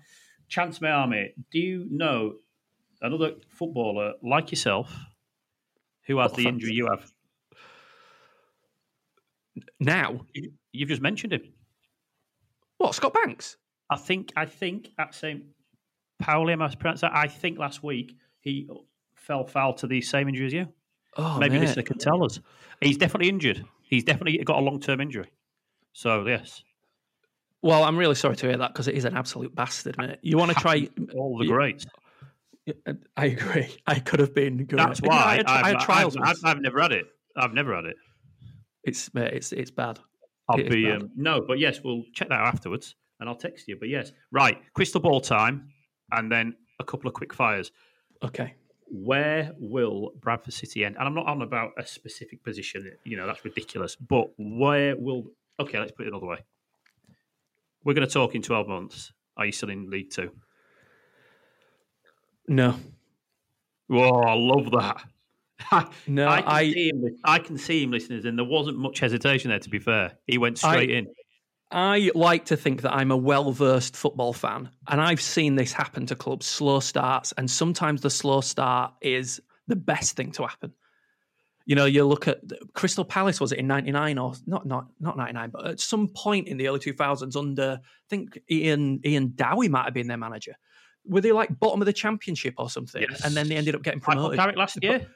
chance 0.48 0.80
my 0.80 0.90
arm 0.90 1.12
here. 1.12 1.28
Do 1.50 1.58
you 1.58 1.86
know 1.90 2.34
another 3.02 3.32
footballer 3.50 4.14
like 4.22 4.50
yourself 4.50 4.94
who 6.06 6.18
has 6.18 6.32
Oh, 6.32 6.36
the 6.36 6.46
injury 6.48 6.72
you 6.72 6.86
have? 6.86 7.10
Now, 9.78 10.20
You- 10.34 10.52
You've 10.72 10.88
just 10.88 11.02
mentioned 11.02 11.32
him. 11.32 11.42
what, 12.78 12.94
Scott 12.94 13.12
Banks? 13.12 13.56
I 13.90 13.96
think 13.96 14.32
I 14.36 14.46
think 14.46 14.88
at 14.98 15.14
St. 15.16 15.42
Pauli, 16.20 16.52
am 16.52 16.62
I 16.62 16.72
pronounced 16.74 17.00
that? 17.00 17.10
I 17.12 17.26
think 17.26 17.58
last 17.58 17.82
week 17.82 18.14
he 18.40 18.68
fell 19.16 19.44
foul 19.46 19.74
to 19.74 19.88
the 19.88 20.00
same 20.00 20.28
injury 20.28 20.46
as 20.46 20.52
you. 20.52 20.68
Oh, 21.16 21.38
Maybe 21.38 21.58
listener 21.58 21.82
can 21.82 21.98
tell 21.98 22.24
us. 22.24 22.40
He's 22.80 22.96
definitely 22.96 23.28
injured. 23.28 23.64
He's 23.82 24.04
definitely 24.04 24.38
got 24.44 24.58
a 24.58 24.62
long 24.62 24.80
term 24.80 25.00
injury. 25.00 25.28
So 25.92 26.26
yes, 26.26 26.62
Well, 27.62 27.82
I'm 27.82 27.96
really 27.96 28.14
sorry 28.14 28.36
to 28.36 28.46
hear 28.46 28.56
that 28.56 28.72
because 28.72 28.86
it 28.88 28.94
is 28.94 29.04
an 29.04 29.16
absolute 29.16 29.54
bastard, 29.54 29.98
mate. 29.98 30.18
You 30.22 30.38
want 30.38 30.52
to 30.52 30.56
try? 30.56 30.88
all 31.16 31.36
the 31.38 31.46
greats. 31.46 31.84
I 33.16 33.26
agree. 33.26 33.74
I 33.86 33.98
could 33.98 34.20
have 34.20 34.34
been 34.34 34.64
good. 34.64 34.78
That's 34.78 35.00
why 35.02 35.16
I 35.16 35.36
had, 35.36 35.46
I 35.46 35.60
I've, 35.60 35.66
had 35.66 35.80
trials. 35.80 36.16
I've. 36.16 36.22
I've, 36.28 36.36
I've 36.44 36.60
never 36.60 36.80
had 36.80 36.92
it. 36.92 37.06
I've 37.36 37.52
never 37.54 37.74
had 37.74 37.86
it. 37.86 37.96
It's 38.84 39.12
mate, 39.12 39.32
it's 39.32 39.52
it's 39.52 39.70
bad. 39.70 39.98
I'll 40.48 40.58
It 40.60 40.70
be 40.70 40.84
bad. 40.84 41.02
um, 41.02 41.10
no, 41.16 41.42
but 41.46 41.58
yes, 41.58 41.80
we'll 41.82 42.04
check 42.14 42.28
that 42.28 42.38
out 42.38 42.46
afterwards, 42.54 42.94
and 43.18 43.28
I'll 43.28 43.34
text 43.36 43.66
you. 43.66 43.76
But 43.78 43.88
yes, 43.88 44.12
right, 44.30 44.58
crystal 44.74 45.00
ball 45.00 45.20
time, 45.20 45.70
and 46.12 46.30
then 46.30 46.54
a 46.78 46.84
couple 46.84 47.08
of 47.08 47.14
quick 47.14 47.34
fires. 47.34 47.72
Okay. 48.22 48.54
Where 48.90 49.52
will 49.58 50.12
Bradford 50.20 50.52
City 50.52 50.84
end? 50.84 50.96
And 50.98 51.06
I'm 51.06 51.14
not 51.14 51.26
on 51.26 51.42
about 51.42 51.70
a 51.78 51.86
specific 51.86 52.42
position. 52.42 52.90
You 53.04 53.16
know 53.16 53.26
that's 53.26 53.44
ridiculous. 53.44 53.96
But 53.96 54.28
where 54.36 54.96
will? 54.96 55.24
Okay, 55.58 55.78
let's 55.78 55.92
put 55.92 56.06
it 56.06 56.08
another 56.08 56.26
way. 56.26 56.38
We're 57.84 57.94
going 57.94 58.06
to 58.06 58.12
talk 58.12 58.34
in 58.34 58.42
12 58.42 58.68
months. 58.68 59.12
Are 59.36 59.46
you 59.46 59.52
still 59.52 59.70
in 59.70 59.88
League 59.90 60.10
Two? 60.10 60.30
No, 62.48 62.74
Whoa, 63.86 64.20
I 64.22 64.34
love 64.34 64.70
that. 64.72 65.04
no, 66.06 66.28
I, 66.28 66.40
can 66.42 66.48
I 66.50 66.72
see 66.72 66.88
him, 66.90 67.16
I 67.24 67.38
can 67.38 67.58
see 67.58 67.82
him, 67.82 67.90
listeners, 67.90 68.24
and 68.24 68.38
there 68.38 68.44
wasn't 68.44 68.78
much 68.78 68.98
hesitation 69.00 69.50
there. 69.50 69.58
To 69.60 69.68
be 69.70 69.78
fair, 69.78 70.12
he 70.26 70.38
went 70.38 70.58
straight 70.58 70.90
I- 70.90 70.94
in. 70.94 71.06
I 71.72 72.10
like 72.14 72.46
to 72.46 72.56
think 72.56 72.82
that 72.82 72.92
I'm 72.92 73.10
a 73.10 73.16
well 73.16 73.52
versed 73.52 73.96
football 73.96 74.32
fan, 74.32 74.70
and 74.88 75.00
I've 75.00 75.20
seen 75.20 75.54
this 75.54 75.72
happen 75.72 76.06
to 76.06 76.16
clubs 76.16 76.46
slow 76.46 76.80
starts, 76.80 77.32
and 77.32 77.50
sometimes 77.50 78.00
the 78.00 78.10
slow 78.10 78.40
start 78.40 78.94
is 79.00 79.40
the 79.68 79.76
best 79.76 80.16
thing 80.16 80.32
to 80.32 80.46
happen. 80.46 80.72
You 81.66 81.76
know, 81.76 81.84
you 81.84 82.04
look 82.04 82.26
at 82.26 82.40
Crystal 82.72 83.04
Palace, 83.04 83.40
was 83.40 83.52
it 83.52 83.60
in 83.60 83.68
99 83.68 84.18
or 84.18 84.32
not, 84.46 84.66
not, 84.66 84.86
not 84.98 85.16
99, 85.16 85.50
but 85.50 85.66
at 85.66 85.80
some 85.80 86.08
point 86.08 86.48
in 86.48 86.56
the 86.56 86.66
early 86.66 86.80
2000s, 86.80 87.36
under, 87.36 87.80
I 87.80 88.06
think 88.08 88.40
Ian, 88.50 89.00
Ian 89.04 89.34
Dowie 89.36 89.68
might 89.68 89.84
have 89.84 89.94
been 89.94 90.08
their 90.08 90.16
manager. 90.16 90.56
Were 91.04 91.20
they 91.20 91.30
like 91.30 91.56
bottom 91.60 91.80
of 91.80 91.86
the 91.86 91.92
championship 91.92 92.54
or 92.58 92.68
something? 92.68 93.06
Yes. 93.08 93.24
And 93.24 93.36
then 93.36 93.48
they 93.48 93.56
ended 93.56 93.76
up 93.76 93.82
getting 93.82 94.00
promoted. 94.00 94.38
Last 94.56 94.82
year. 94.82 95.06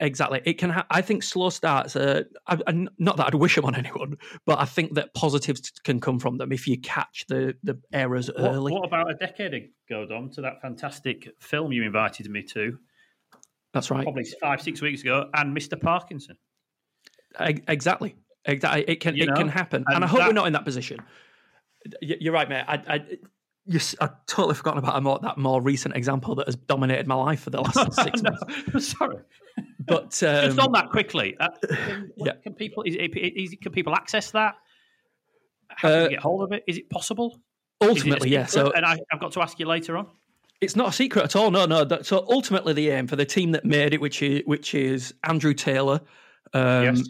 Exactly. 0.00 0.42
It 0.44 0.58
can. 0.58 0.70
Ha- 0.70 0.86
I 0.90 1.00
think 1.00 1.22
slow 1.22 1.48
starts. 1.48 1.96
Uh, 1.96 2.24
I, 2.46 2.58
I, 2.66 2.86
not 2.98 3.16
that 3.16 3.28
I'd 3.28 3.34
wish 3.34 3.54
them 3.54 3.64
on 3.64 3.74
anyone, 3.74 4.18
but 4.44 4.58
I 4.60 4.66
think 4.66 4.94
that 4.94 5.14
positives 5.14 5.70
can 5.84 6.00
come 6.00 6.18
from 6.18 6.36
them 6.36 6.52
if 6.52 6.68
you 6.68 6.78
catch 6.78 7.24
the 7.28 7.54
the 7.62 7.80
errors 7.92 8.28
What, 8.28 8.38
early. 8.52 8.72
what 8.72 8.84
about 8.84 9.10
a 9.10 9.14
decade 9.14 9.54
ago, 9.54 10.04
Dom, 10.06 10.28
to 10.32 10.42
that 10.42 10.60
fantastic 10.60 11.28
film 11.40 11.72
you 11.72 11.82
invited 11.82 12.28
me 12.30 12.42
to, 12.42 12.78
That's 13.72 13.90
right. 13.90 14.02
probably 14.02 14.26
five, 14.40 14.60
six 14.60 14.82
weeks 14.82 15.00
ago, 15.00 15.30
and 15.32 15.56
Mr. 15.56 15.80
Parkinson? 15.80 16.36
Exactly. 17.38 18.16
Exactly. 18.44 18.84
It 18.86 19.00
can. 19.00 19.16
You 19.16 19.24
it 19.24 19.26
know? 19.28 19.34
can 19.36 19.48
happen, 19.48 19.84
and, 19.86 19.96
And 19.96 20.04
I 20.04 20.08
hope 20.08 20.18
that- 20.20 20.28
we're 20.28 20.34
not 20.34 20.46
in 20.46 20.52
that 20.52 20.64
position. 20.66 20.98
You're 22.02 22.34
right, 22.34 22.48
mate. 22.48 22.64
I. 22.68 23.02
You, 23.66 23.78
I 24.00 24.08
totally 24.26 24.54
forgotten 24.54 24.78
about 24.78 24.96
a 24.96 25.00
more, 25.00 25.18
that 25.22 25.38
more 25.38 25.60
recent 25.60 25.94
example 25.94 26.34
that 26.36 26.46
has 26.46 26.56
dominated 26.56 27.06
my 27.06 27.14
life 27.14 27.40
for 27.42 27.50
the 27.50 27.60
last 27.60 27.92
six 28.02 28.22
months. 28.22 28.88
sorry. 28.96 29.16
But 29.86 30.10
Just 30.18 30.22
um, 30.58 30.60
on 30.60 30.72
that 30.72 30.90
quickly. 30.90 31.36
Uh, 31.38 31.48
can, 31.68 32.10
Yeah. 32.16 32.32
can 32.42 32.54
people 32.54 32.82
is 32.84 32.96
is 32.96 33.54
can 33.62 33.72
people 33.72 33.94
access 33.94 34.30
that? 34.32 34.54
How 35.68 35.88
can 35.88 36.02
Uh, 36.04 36.08
get 36.08 36.20
hold 36.20 36.42
of 36.42 36.52
it? 36.52 36.64
Is 36.66 36.78
it 36.78 36.88
possible? 36.90 37.40
Is 37.80 37.86
it 37.86 37.88
ultimately, 37.90 38.30
yeah. 38.30 38.46
So 38.46 38.72
and 38.72 38.84
I, 38.84 38.98
I've 39.12 39.20
got 39.20 39.32
to 39.32 39.42
ask 39.42 39.58
you 39.60 39.66
later 39.66 39.96
on. 39.96 40.06
It's 40.60 40.76
not 40.76 40.88
a 40.88 40.92
secret 40.92 41.24
at 41.24 41.36
all. 41.36 41.50
No, 41.50 41.64
no. 41.64 41.84
That- 41.84 42.04
So 42.06 42.26
ultimately, 42.28 42.72
the 42.74 42.90
aim 42.90 43.06
for 43.06 43.16
the 43.16 43.24
team 43.24 43.52
that 43.52 43.64
made 43.64 43.94
it, 43.94 44.00
which 44.00 44.20
is 44.22 44.42
which 44.46 44.74
is 44.74 45.14
Andrew 45.24 45.54
Taylor, 45.54 46.00
um, 46.54 46.84
Yes. 46.84 47.08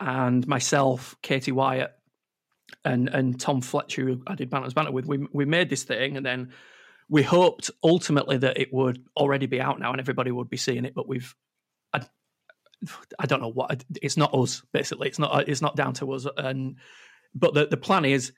and 0.00 0.46
myself, 0.48 1.14
Katie 1.22 1.52
Wyatt, 1.52 1.92
and 2.84 3.08
and 3.08 3.38
Tom 3.40 3.60
Fletcher, 3.60 4.04
who 4.06 4.22
I 4.26 4.34
did 4.34 4.50
Bantams 4.50 4.74
Banter 4.74 4.92
with. 4.92 5.06
We 5.06 5.26
we 5.32 5.44
made 5.44 5.68
this 5.70 5.84
thing, 5.84 6.16
and 6.16 6.24
then 6.24 6.52
we 7.08 7.22
hoped 7.22 7.70
ultimately 7.82 8.38
that 8.38 8.58
it 8.58 8.72
would 8.72 9.04
already 9.16 9.46
be 9.46 9.60
out 9.60 9.80
now 9.80 9.90
and 9.90 10.00
everybody 10.00 10.30
would 10.30 10.48
be 10.48 10.56
seeing 10.56 10.84
it. 10.84 10.94
But 10.94 11.08
we've, 11.08 11.34
I, 11.92 12.02
I 13.18 13.26
don't 13.26 13.42
know 13.42 13.50
what. 13.50 13.84
It's 14.00 14.16
not 14.16 14.32
us. 14.34 14.62
Basically, 14.72 15.08
it's 15.08 15.18
not. 15.18 15.48
It's 15.48 15.60
not 15.62 15.76
down 15.76 15.94
to 15.94 16.12
us. 16.12 16.26
And 16.36 16.76
but 17.34 17.54
the 17.54 17.66
the 17.66 17.76
plan 17.76 18.04
is, 18.04 18.32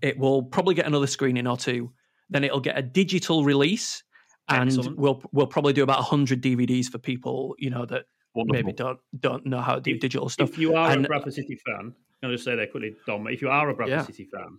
it 0.00 0.18
will 0.18 0.42
probably 0.42 0.74
get 0.74 0.86
another 0.86 1.06
screening 1.06 1.46
or 1.46 1.56
two. 1.56 1.92
Then 2.30 2.44
it'll 2.44 2.60
get 2.60 2.78
a 2.78 2.82
digital 2.82 3.44
release, 3.44 4.02
and 4.48 4.68
Excellent. 4.68 4.98
we'll 4.98 5.22
we'll 5.32 5.46
probably 5.46 5.72
do 5.72 5.82
about 5.82 6.02
hundred 6.02 6.40
DVDs 6.42 6.86
for 6.86 6.98
people 6.98 7.54
you 7.58 7.70
know 7.70 7.84
that 7.86 8.04
Wonderful. 8.34 8.62
maybe 8.62 8.72
don't 8.72 8.98
don't 9.18 9.44
know 9.46 9.60
how 9.60 9.74
to 9.74 9.80
do 9.80 9.92
If- 9.94 10.00
digital 10.00 10.28
stuff. 10.28 10.50
If 10.50 10.58
you 10.58 10.74
are 10.76 10.90
And- 10.90 11.04
a 11.04 11.08
Bradford 11.08 11.34
City 11.34 11.58
fan, 11.66 11.94
can 12.22 12.30
I 12.30 12.34
just 12.34 12.44
say 12.44 12.54
there 12.54 12.68
quickly, 12.68 12.94
Dom? 13.04 13.26
If 13.26 13.42
you 13.42 13.48
are 13.48 13.68
a 13.68 13.74
Bradford 13.74 13.98
Yeah. 13.98 14.06
City 14.06 14.24
fan, 14.24 14.58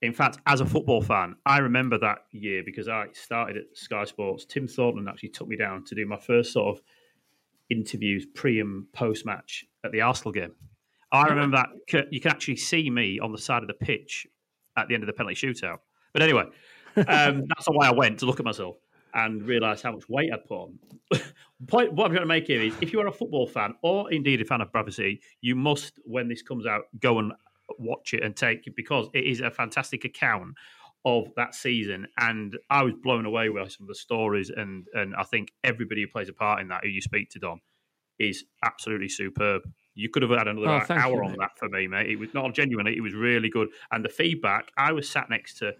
in 0.00 0.14
fact, 0.14 0.38
as 0.46 0.60
a 0.60 0.66
football 0.66 1.02
fan, 1.02 1.36
I 1.44 1.58
remember 1.58 1.98
that 1.98 2.20
year 2.30 2.62
because 2.64 2.88
I 2.88 3.08
started 3.12 3.58
at 3.58 3.64
Sky 3.76 4.04
Sports. 4.04 4.46
Tim 4.46 4.66
Thornton 4.66 5.08
actually 5.08 5.28
took 5.30 5.46
me 5.46 5.56
down 5.56 5.84
to 5.84 5.94
do 5.94 6.06
my 6.06 6.16
first 6.16 6.52
sort 6.52 6.76
of 6.76 6.82
interviews 7.68 8.24
pre 8.34 8.60
and 8.60 8.90
post 8.92 9.26
match 9.26 9.66
at 9.84 9.92
the 9.92 10.00
Arsenal 10.00 10.32
game. 10.32 10.54
I 11.12 11.26
remember 11.26 11.62
that 11.92 12.06
you 12.12 12.20
can 12.20 12.30
actually 12.30 12.56
see 12.56 12.88
me 12.88 13.18
on 13.18 13.32
the 13.32 13.38
side 13.38 13.62
of 13.62 13.68
the 13.68 13.74
pitch 13.74 14.26
at 14.76 14.88
the 14.88 14.94
end 14.94 15.02
of 15.02 15.06
the 15.06 15.12
penalty 15.12 15.34
shootout. 15.34 15.78
But 16.12 16.22
anyway, 16.22 16.44
um, 16.96 17.44
that's 17.48 17.66
why 17.66 17.88
I 17.88 17.92
went 17.92 18.20
to 18.20 18.26
look 18.26 18.40
at 18.40 18.46
myself 18.46 18.76
and 19.14 19.42
realize 19.42 19.82
how 19.82 19.92
much 19.92 20.08
weight 20.08 20.30
I'd 20.32 20.44
put 20.44 20.62
on. 20.62 20.78
Point, 21.66 21.92
what 21.92 22.06
I'm 22.06 22.12
trying 22.12 22.22
to 22.22 22.26
make 22.26 22.46
here 22.46 22.62
is 22.62 22.74
if 22.80 22.92
you 22.92 23.00
are 23.00 23.06
a 23.06 23.12
football 23.12 23.46
fan 23.46 23.74
or 23.82 24.12
indeed 24.12 24.40
a 24.40 24.44
fan 24.44 24.60
of 24.60 24.70
Bradford 24.70 24.94
City, 24.94 25.20
you 25.40 25.56
must, 25.56 25.98
when 26.04 26.28
this 26.28 26.42
comes 26.42 26.66
out, 26.66 26.82
go 27.00 27.18
and 27.18 27.32
watch 27.78 28.14
it 28.14 28.22
and 28.22 28.36
take 28.36 28.66
it 28.66 28.76
because 28.76 29.08
it 29.14 29.24
is 29.24 29.40
a 29.40 29.50
fantastic 29.50 30.04
account 30.04 30.54
of 31.04 31.28
that 31.36 31.54
season. 31.54 32.06
And 32.18 32.56
I 32.70 32.82
was 32.82 32.94
blown 33.02 33.26
away 33.26 33.48
with 33.48 33.72
some 33.72 33.84
of 33.84 33.88
the 33.88 33.94
stories. 33.94 34.50
And, 34.50 34.86
and 34.94 35.14
I 35.16 35.24
think 35.24 35.52
everybody 35.64 36.02
who 36.02 36.08
plays 36.08 36.28
a 36.28 36.32
part 36.32 36.60
in 36.60 36.68
that, 36.68 36.84
who 36.84 36.90
you 36.90 37.00
speak 37.00 37.30
to, 37.30 37.38
Dom 37.38 37.60
is 38.18 38.44
absolutely 38.64 39.08
superb. 39.08 39.62
You 39.94 40.10
could 40.10 40.22
have 40.22 40.30
had 40.30 40.48
another 40.48 40.84
Oh, 40.88 40.94
hour 40.94 41.24
you, 41.24 41.24
on 41.24 41.36
that 41.38 41.56
for 41.56 41.68
me, 41.68 41.86
mate. 41.88 42.10
It 42.10 42.18
was 42.18 42.34
not 42.34 42.52
genuinely, 42.54 42.96
it 42.96 43.00
was 43.00 43.14
really 43.14 43.48
good. 43.48 43.68
And 43.90 44.04
the 44.04 44.08
feedback, 44.08 44.70
I 44.76 44.92
was 44.92 45.08
sat 45.08 45.30
next 45.30 45.58
to 45.58 45.72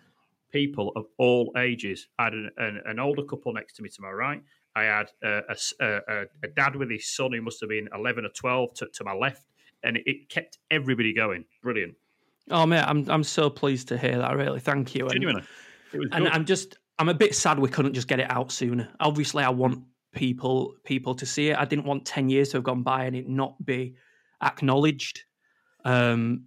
people 0.51 0.92
of 0.96 1.07
all 1.18 1.53
ages. 1.57 2.09
I 2.18 2.24
had 2.24 2.32
an, 2.34 2.51
an, 2.57 2.80
an 2.86 2.99
older 2.99 3.22
couple 3.22 3.53
next 3.53 3.74
to 3.76 3.82
me 3.82 3.88
to 3.88 4.03
my 4.03 4.11
right. 4.11 4.42
I 4.76 4.82
had 4.84 5.11
a 5.22 5.42
a 5.80 6.49
dad 6.55 6.76
with 6.76 6.90
his 6.90 7.09
son 7.09 7.32
who 7.32 7.42
must 7.42 7.61
have 7.61 7.70
been 7.70 7.88
11 7.94 8.24
or 8.24 8.28
12 8.28 8.74
to, 8.74 8.86
to 8.94 9.05
my 9.05 9.14
left. 9.14 9.44
And 9.82 9.96
it, 9.96 10.03
it 10.07 10.28
kept 10.28 10.59
everybody 10.70 11.12
going. 11.12 11.44
Brilliant. 11.62 11.94
Oh 12.51 12.66
mate, 12.66 12.82
I'm 12.82 13.09
I'm 13.11 13.24
so 13.24 13.51
pleased 13.51 13.88
to 13.88 13.99
hear 13.99 14.18
that. 14.18 14.36
Really, 14.36 14.61
thank 14.61 14.94
you. 14.94 15.05
And- 15.05 15.12
Genuinely. 15.12 15.42
It 15.92 15.99
was 15.99 16.09
And. 16.12 16.28
I'm 16.28 16.44
just, 16.44 16.76
I'm 16.99 17.09
a 17.09 17.14
bit 17.14 17.34
sad 17.34 17.59
we 17.59 17.70
couldn't 17.70 17.94
just 17.94 18.09
get 18.09 18.20
it 18.20 18.30
out 18.30 18.53
sooner. 18.53 18.88
Obviously, 19.01 19.42
I 19.42 19.49
want 19.51 19.84
people 20.12 20.74
people 20.84 21.14
to 21.14 21.26
see 21.26 21.51
it. 21.51 21.59
I 21.59 21.64
didn't 21.64 21.86
want 21.86 22.05
ten 22.05 22.28
years 22.28 22.51
to 22.51 22.59
have 22.59 22.64
gone 22.64 22.82
by 22.82 23.05
and 23.05 23.16
it 23.16 23.28
not 23.28 23.64
be 23.64 23.94
acknowledged. 24.42 25.24
Um, 25.84 26.44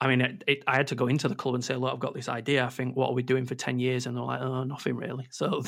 I 0.00 0.06
mean, 0.06 0.20
it, 0.20 0.44
it, 0.46 0.64
I 0.68 0.76
had 0.76 0.86
to 0.88 0.94
go 0.94 1.08
into 1.08 1.26
the 1.28 1.34
club 1.34 1.56
and 1.56 1.64
say, 1.64 1.74
"Look, 1.74 1.92
I've 1.92 1.98
got 1.98 2.14
this 2.14 2.28
idea. 2.28 2.64
I 2.64 2.68
think 2.68 2.96
what 2.96 3.08
are 3.08 3.14
we 3.14 3.22
doing 3.24 3.44
for 3.44 3.56
ten 3.56 3.80
years?" 3.80 4.06
And 4.06 4.16
they're 4.16 4.22
like, 4.22 4.40
"Oh, 4.40 4.62
nothing 4.62 4.94
really." 4.94 5.26
So, 5.32 5.62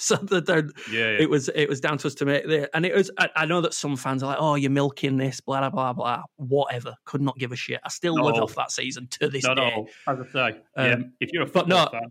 so 0.00 0.16
the, 0.16 0.72
Yeah, 0.90 0.98
yeah. 0.98 1.18
it 1.20 1.30
was 1.30 1.48
it 1.54 1.68
was 1.68 1.80
down 1.80 1.98
to 1.98 2.08
us 2.08 2.14
to 2.16 2.24
make 2.24 2.44
it. 2.44 2.70
And 2.74 2.84
it 2.84 2.94
was. 2.94 3.12
I, 3.18 3.28
I 3.36 3.46
know 3.46 3.60
that 3.60 3.74
some 3.74 3.96
fans 3.96 4.24
are 4.24 4.26
like, 4.26 4.38
"Oh, 4.40 4.56
you're 4.56 4.72
milking 4.72 5.16
this, 5.16 5.40
blah 5.40 5.60
blah 5.60 5.70
blah 5.70 5.92
blah." 5.92 6.22
Whatever. 6.36 6.96
Could 7.04 7.20
not 7.22 7.38
give 7.38 7.52
a 7.52 7.56
shit. 7.56 7.80
I 7.84 7.88
still 7.88 8.14
live 8.14 8.42
off 8.42 8.56
that 8.56 8.72
season 8.72 9.06
to 9.20 9.28
this 9.28 9.44
no, 9.44 9.54
day. 9.54 9.72
no. 9.76 10.12
As 10.12 10.18
I 10.20 10.32
say, 10.32 10.58
yeah, 10.76 10.94
Um, 10.94 11.12
if 11.20 11.32
you're 11.32 11.42
a 11.42 11.46
but 11.46 11.60
football 11.60 11.84
no, 11.84 11.90
fan, 11.90 12.10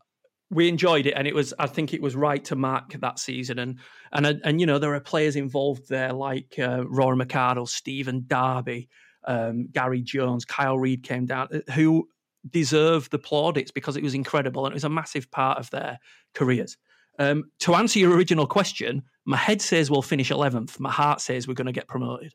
we 0.50 0.70
enjoyed 0.70 1.08
it, 1.08 1.12
and 1.12 1.28
it 1.28 1.36
was. 1.36 1.54
I 1.60 1.68
think 1.68 1.94
it 1.94 2.02
was 2.02 2.16
right 2.16 2.44
to 2.46 2.56
mark 2.56 2.94
that 2.94 3.20
season, 3.20 3.60
and 3.60 3.80
and 4.14 4.26
and 4.46 4.62
you 4.62 4.66
know 4.66 4.80
there 4.80 4.94
are 4.94 5.02
players 5.02 5.36
involved 5.36 5.90
there 5.90 6.14
like 6.14 6.56
uh, 6.58 6.86
Rory 6.88 7.18
McArdle, 7.18 7.68
Stephen 7.68 8.24
Darby, 8.28 8.88
um, 9.26 9.68
Gary 9.72 10.02
Jones, 10.02 10.46
Kyle 10.46 10.78
Reid 10.78 11.04
came 11.04 11.26
down, 11.26 11.48
uh, 11.54 11.72
who 11.74 12.08
deserve 12.50 13.10
the 13.10 13.20
plaudits 13.20 13.72
because 13.72 13.98
it 13.98 14.04
was 14.04 14.14
incredible 14.14 14.66
and 14.66 14.74
it 14.74 14.76
was 14.76 14.84
a 14.84 14.90
massive 14.90 15.32
part 15.32 15.58
of 15.58 15.70
their 15.72 16.00
careers. 16.34 16.78
Um, 17.18 17.46
to 17.60 17.76
answer 17.76 18.00
your 18.00 18.16
original 18.16 18.46
question, 18.46 19.04
my 19.26 19.38
head 19.38 19.62
says 19.62 19.90
we'll 19.90 20.02
finish 20.02 20.32
eleventh. 20.32 20.80
My 20.80 20.92
heart 20.92 21.22
says 21.22 21.48
we're 21.48 21.54
going 21.54 21.66
to 21.66 21.72
get 21.72 21.88
promoted. 21.88 22.34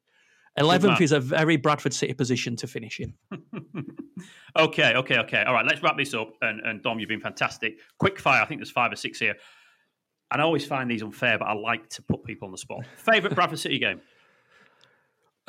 Eleventh 0.57 1.01
is 1.01 1.12
a 1.12 1.20
very 1.20 1.57
Bradford 1.57 1.95
City 1.95 2.12
position 2.12 2.57
to 2.57 2.66
finish 2.66 2.99
in. 2.99 3.14
okay, 4.59 4.95
okay, 4.95 5.18
okay. 5.18 5.43
All 5.45 5.55
right, 5.55 5.64
let's 5.64 5.82
wrap 5.82 5.97
this 5.97 6.12
up. 6.12 6.32
And, 6.43 6.61
and 6.61 6.82
Dom, 6.82 6.99
you've 6.99 7.09
been 7.09 7.20
fantastic. 7.20 7.78
Quick 7.99 8.18
fire. 8.18 8.43
I 8.43 8.47
think 8.47 8.61
there's 8.61 8.70
five 8.70 8.93
or 8.93 8.97
six 8.97 9.18
here. 9.18 9.36
And 10.32 10.43
I 10.43 10.45
always 10.45 10.66
find 10.66 10.91
these 10.91 11.03
unfair, 11.03 11.38
but 11.38 11.47
I 11.47 11.55
like 11.55 11.88
to 11.91 12.03
put 12.03 12.24
people 12.24 12.47
on 12.47 12.53
the 12.53 12.59
spot. 12.59 12.84
Favorite 12.97 13.34
Bradford 13.34 13.59
City 13.59 13.78
game? 13.78 14.01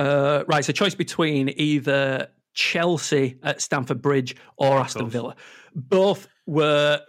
Uh, 0.02 0.43
right, 0.47 0.66
so 0.66 0.74
choice 0.74 0.95
between 0.95 1.49
either 1.58 2.28
Chelsea 2.56 3.38
at 3.43 3.62
Stamford 3.62 4.02
Bridge 4.02 4.36
or 4.58 4.80
Aston. 4.80 5.10
Villa. 5.10 5.36
Both 5.76 6.28
were 6.47 7.02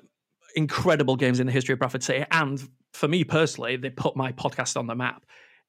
incredible 0.56 1.16
games 1.16 1.40
in 1.40 1.46
the 1.46 1.52
history 1.52 1.72
of 1.72 1.78
Bradford 1.78 2.02
City, 2.02 2.26
and 2.30 2.62
for 2.92 3.08
me 3.08 3.24
personally, 3.24 3.76
they 3.76 3.88
put 3.88 4.14
my 4.14 4.32
podcast 4.32 4.76
on 4.76 4.86
the 4.86 4.94
map. 4.94 5.24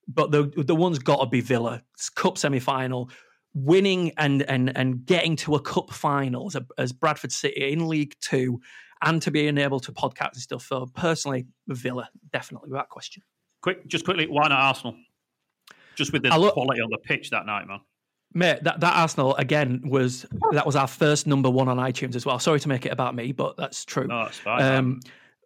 But 0.05 0.32
the 0.32 0.51
the 0.57 0.76
one's 0.76 0.99
got 0.99 1.21
to 1.21 1.26
be 1.28 1.39
Villa 1.39 1.82
It's 1.93 2.09
Cup 2.09 2.38
semi 2.38 2.59
final, 2.59 3.09
winning 3.53 4.11
and 4.17 4.43
and 4.43 4.76
and 4.76 5.05
getting 5.05 5.38
to 5.38 5.55
a 5.55 5.61
cup 5.61 5.93
final 5.93 6.47
as, 6.47 6.55
a, 6.55 6.65
as 6.78 6.91
Bradford 6.91 7.32
City 7.32 7.71
in 7.71 7.88
League 7.88 8.15
Two, 8.19 8.59
and 9.01 9.21
to 9.21 9.32
being 9.32 9.57
able 9.57 9.80
to 9.80 9.93
podcast 9.93 10.34
and 10.34 10.41
stuff. 10.41 10.63
So 10.63 10.88
personally, 10.93 11.45
Villa 11.69 12.09
definitely 12.34 12.69
without 12.69 12.89
question. 12.89 13.24
Quick, 13.61 13.88
just 13.88 14.03
quickly, 14.03 14.28
why 14.28 14.49
not 14.49 14.59
Arsenal? 14.59 14.97
Just 15.95 16.11
with 16.13 16.23
the 16.23 16.29
I 16.29 16.35
lo- 16.35 16.51
quality 16.51 16.81
on 16.81 16.89
the 16.89 16.97
pitch 16.97 17.29
that 17.31 17.45
night, 17.45 17.67
man. 17.67 17.79
Mate, 18.35 18.63
that, 18.63 18.79
that 18.79 18.95
Arsenal 18.95 19.35
again 19.35 19.81
was 19.85 20.25
that 20.51 20.65
was 20.65 20.75
our 20.75 20.87
first 20.87 21.27
number 21.27 21.49
one 21.49 21.67
on 21.67 21.77
iTunes 21.77 22.15
as 22.15 22.25
well. 22.25 22.39
Sorry 22.39 22.59
to 22.59 22.67
make 22.67 22.85
it 22.85 22.91
about 22.91 23.13
me, 23.13 23.31
but 23.31 23.55
that's 23.57 23.85
true. 23.85 24.07
No, 24.07 24.23
that's 24.23 24.39
fine. 24.39 24.61
Um, 24.63 24.99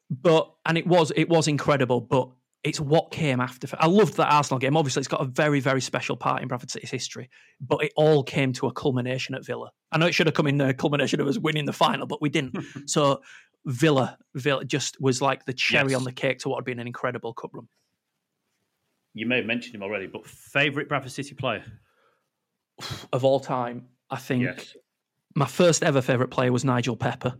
but 0.09 0.53
and 0.65 0.77
it 0.77 0.87
was 0.87 1.11
it 1.15 1.27
was 1.27 1.47
incredible, 1.49 1.99
but 1.99 2.29
it's 2.63 2.79
what 2.79 3.11
came 3.11 3.41
after. 3.41 3.67
I 3.79 3.87
loved 3.87 4.15
that 4.17 4.31
Arsenal 4.31 4.57
game. 4.59 4.77
Obviously, 4.77 5.01
it's 5.01 5.07
got 5.09 5.21
a 5.21 5.25
very 5.25 5.59
very 5.59 5.81
special 5.81 6.15
part 6.15 6.41
in 6.41 6.47
Bradford 6.47 6.71
City's 6.71 6.89
history, 6.89 7.29
but 7.59 7.83
it 7.83 7.91
all 7.97 8.23
came 8.23 8.53
to 8.53 8.67
a 8.67 8.71
culmination 8.71 9.35
at 9.35 9.45
Villa. 9.45 9.69
I 9.91 9.97
know 9.97 10.05
it 10.05 10.13
should 10.15 10.27
have 10.27 10.33
come 10.33 10.47
in 10.47 10.57
the 10.57 10.73
culmination 10.73 11.19
of 11.19 11.27
us 11.27 11.37
winning 11.37 11.65
the 11.65 11.73
final, 11.73 12.07
but 12.07 12.21
we 12.21 12.29
didn't. 12.29 12.55
so 12.85 13.21
Villa, 13.65 14.17
Villa 14.35 14.63
just 14.63 14.99
was 15.01 15.21
like 15.21 15.43
the 15.45 15.51
cherry 15.53 15.91
Yes. 15.91 15.97
on 15.99 16.05
the 16.05 16.11
cake 16.13 16.39
to 16.39 16.49
what 16.49 16.59
had 16.59 16.65
been 16.65 16.79
an 16.79 16.87
incredible 16.87 17.33
cup 17.33 17.51
run. 17.53 17.67
You 19.17 19.25
may 19.25 19.37
have 19.37 19.45
mentioned 19.45 19.75
him 19.75 19.83
already, 19.83 20.07
but 20.07 20.25
favourite 20.25 20.87
Bradford 20.87 21.11
City 21.11 21.33
player? 21.35 21.63
Of 23.11 23.23
all 23.25 23.39
time, 23.39 23.87
I 24.09 24.17
think 24.17 24.43
Yes. 24.43 24.75
my 25.35 25.47
first 25.47 25.83
ever 25.83 26.01
favourite 26.01 26.29
player 26.29 26.51
was 26.51 26.63
Nigel 26.63 26.95
Pepper. 26.95 27.35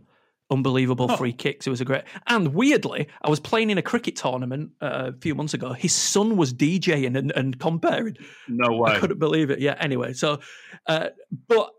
Unbelievable 0.50 1.06
Oh. 1.10 1.16
free 1.16 1.32
kicks. 1.32 1.66
It 1.66 1.70
was 1.70 1.80
a 1.80 1.84
great. 1.84 2.02
And 2.26 2.54
weirdly, 2.54 3.06
I 3.22 3.28
was 3.30 3.38
playing 3.38 3.70
in 3.70 3.76
a 3.78 3.82
cricket 3.82 4.16
tournament 4.16 4.70
uh, 4.80 5.12
a 5.14 5.20
few 5.20 5.34
months 5.34 5.52
ago. 5.54 5.74
His 5.74 5.92
son 5.94 6.36
was 6.36 6.52
DJing 6.54 7.16
and, 7.16 7.30
and 7.36 7.58
comparing. 7.60 8.16
No 8.48 8.72
way. 8.78 8.92
I 8.92 8.98
couldn't 8.98 9.18
believe 9.18 9.50
it. 9.50 9.60
Yeah. 9.60 9.76
Anyway, 9.78 10.14
so, 10.14 10.40
uh, 10.86 11.08
but 11.48 11.70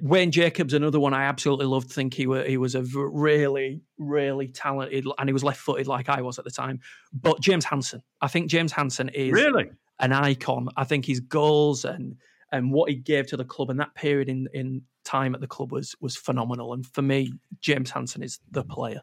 Wayne 0.00 0.30
Jacobs, 0.30 0.74
another 0.74 1.00
one 1.00 1.14
I 1.14 1.24
absolutely 1.24 1.66
loved. 1.66 1.90
Think 1.90 2.14
he 2.14 2.26
was 2.26 2.46
he 2.46 2.56
was 2.56 2.74
a 2.74 2.82
really 2.82 3.82
really 3.98 4.48
talented, 4.48 5.06
and 5.18 5.28
he 5.28 5.32
was 5.32 5.44
left 5.44 5.60
footed 5.60 5.86
like 5.86 6.08
I 6.08 6.22
was 6.22 6.38
at 6.38 6.44
the 6.44 6.50
time. 6.50 6.80
But 7.12 7.40
James 7.40 7.64
Hanson, 7.64 8.02
I 8.20 8.28
think 8.28 8.50
James 8.50 8.72
Hanson 8.72 9.08
is 9.10 9.32
Really? 9.32 9.70
an 10.00 10.12
icon. 10.12 10.68
I 10.76 10.84
think 10.84 11.04
his 11.06 11.20
goals 11.20 11.84
and 11.84 12.16
and 12.50 12.72
what 12.72 12.90
he 12.90 12.96
gave 12.96 13.26
to 13.28 13.36
the 13.36 13.44
club 13.44 13.70
and 13.70 13.80
that 13.80 13.94
period 13.94 14.28
in 14.28 14.48
in 14.52 14.82
time 15.04 15.34
at 15.34 15.40
the 15.40 15.46
club 15.46 15.72
was 15.72 15.94
was 16.00 16.16
phenomenal. 16.16 16.72
And 16.72 16.86
for 16.86 17.02
me, 17.02 17.32
James 17.60 17.90
Hanson 17.90 18.22
is 18.22 18.38
the 18.50 18.64
player. 18.64 19.00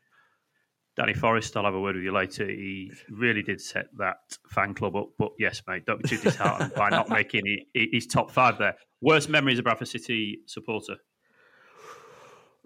Danny 1.00 1.14
Forrest, 1.14 1.56
I'll 1.56 1.64
have 1.64 1.74
a 1.74 1.80
word 1.80 1.96
with 1.96 2.04
you 2.04 2.12
later. 2.12 2.46
He 2.46 2.92
really 3.10 3.42
did 3.42 3.62
set 3.62 3.86
that 4.00 4.18
fan 4.50 4.74
club 4.74 4.98
up. 4.98 5.12
But 5.18 5.32
yes, 5.40 5.62
mate, 5.66 5.86
don't 5.86 6.04
be 6.04 6.10
too 6.10 6.18
disheartened 6.18 6.74
by 6.74 6.90
not 6.90 7.08
making 7.08 7.46
his 7.74 8.06
top 8.06 8.30
five 8.32 8.58
there. 8.58 8.76
Worst 9.00 9.30
memories 9.30 9.60
of 9.60 9.64
Bradford 9.64 9.88
City 9.88 10.42
supporter? 10.46 10.98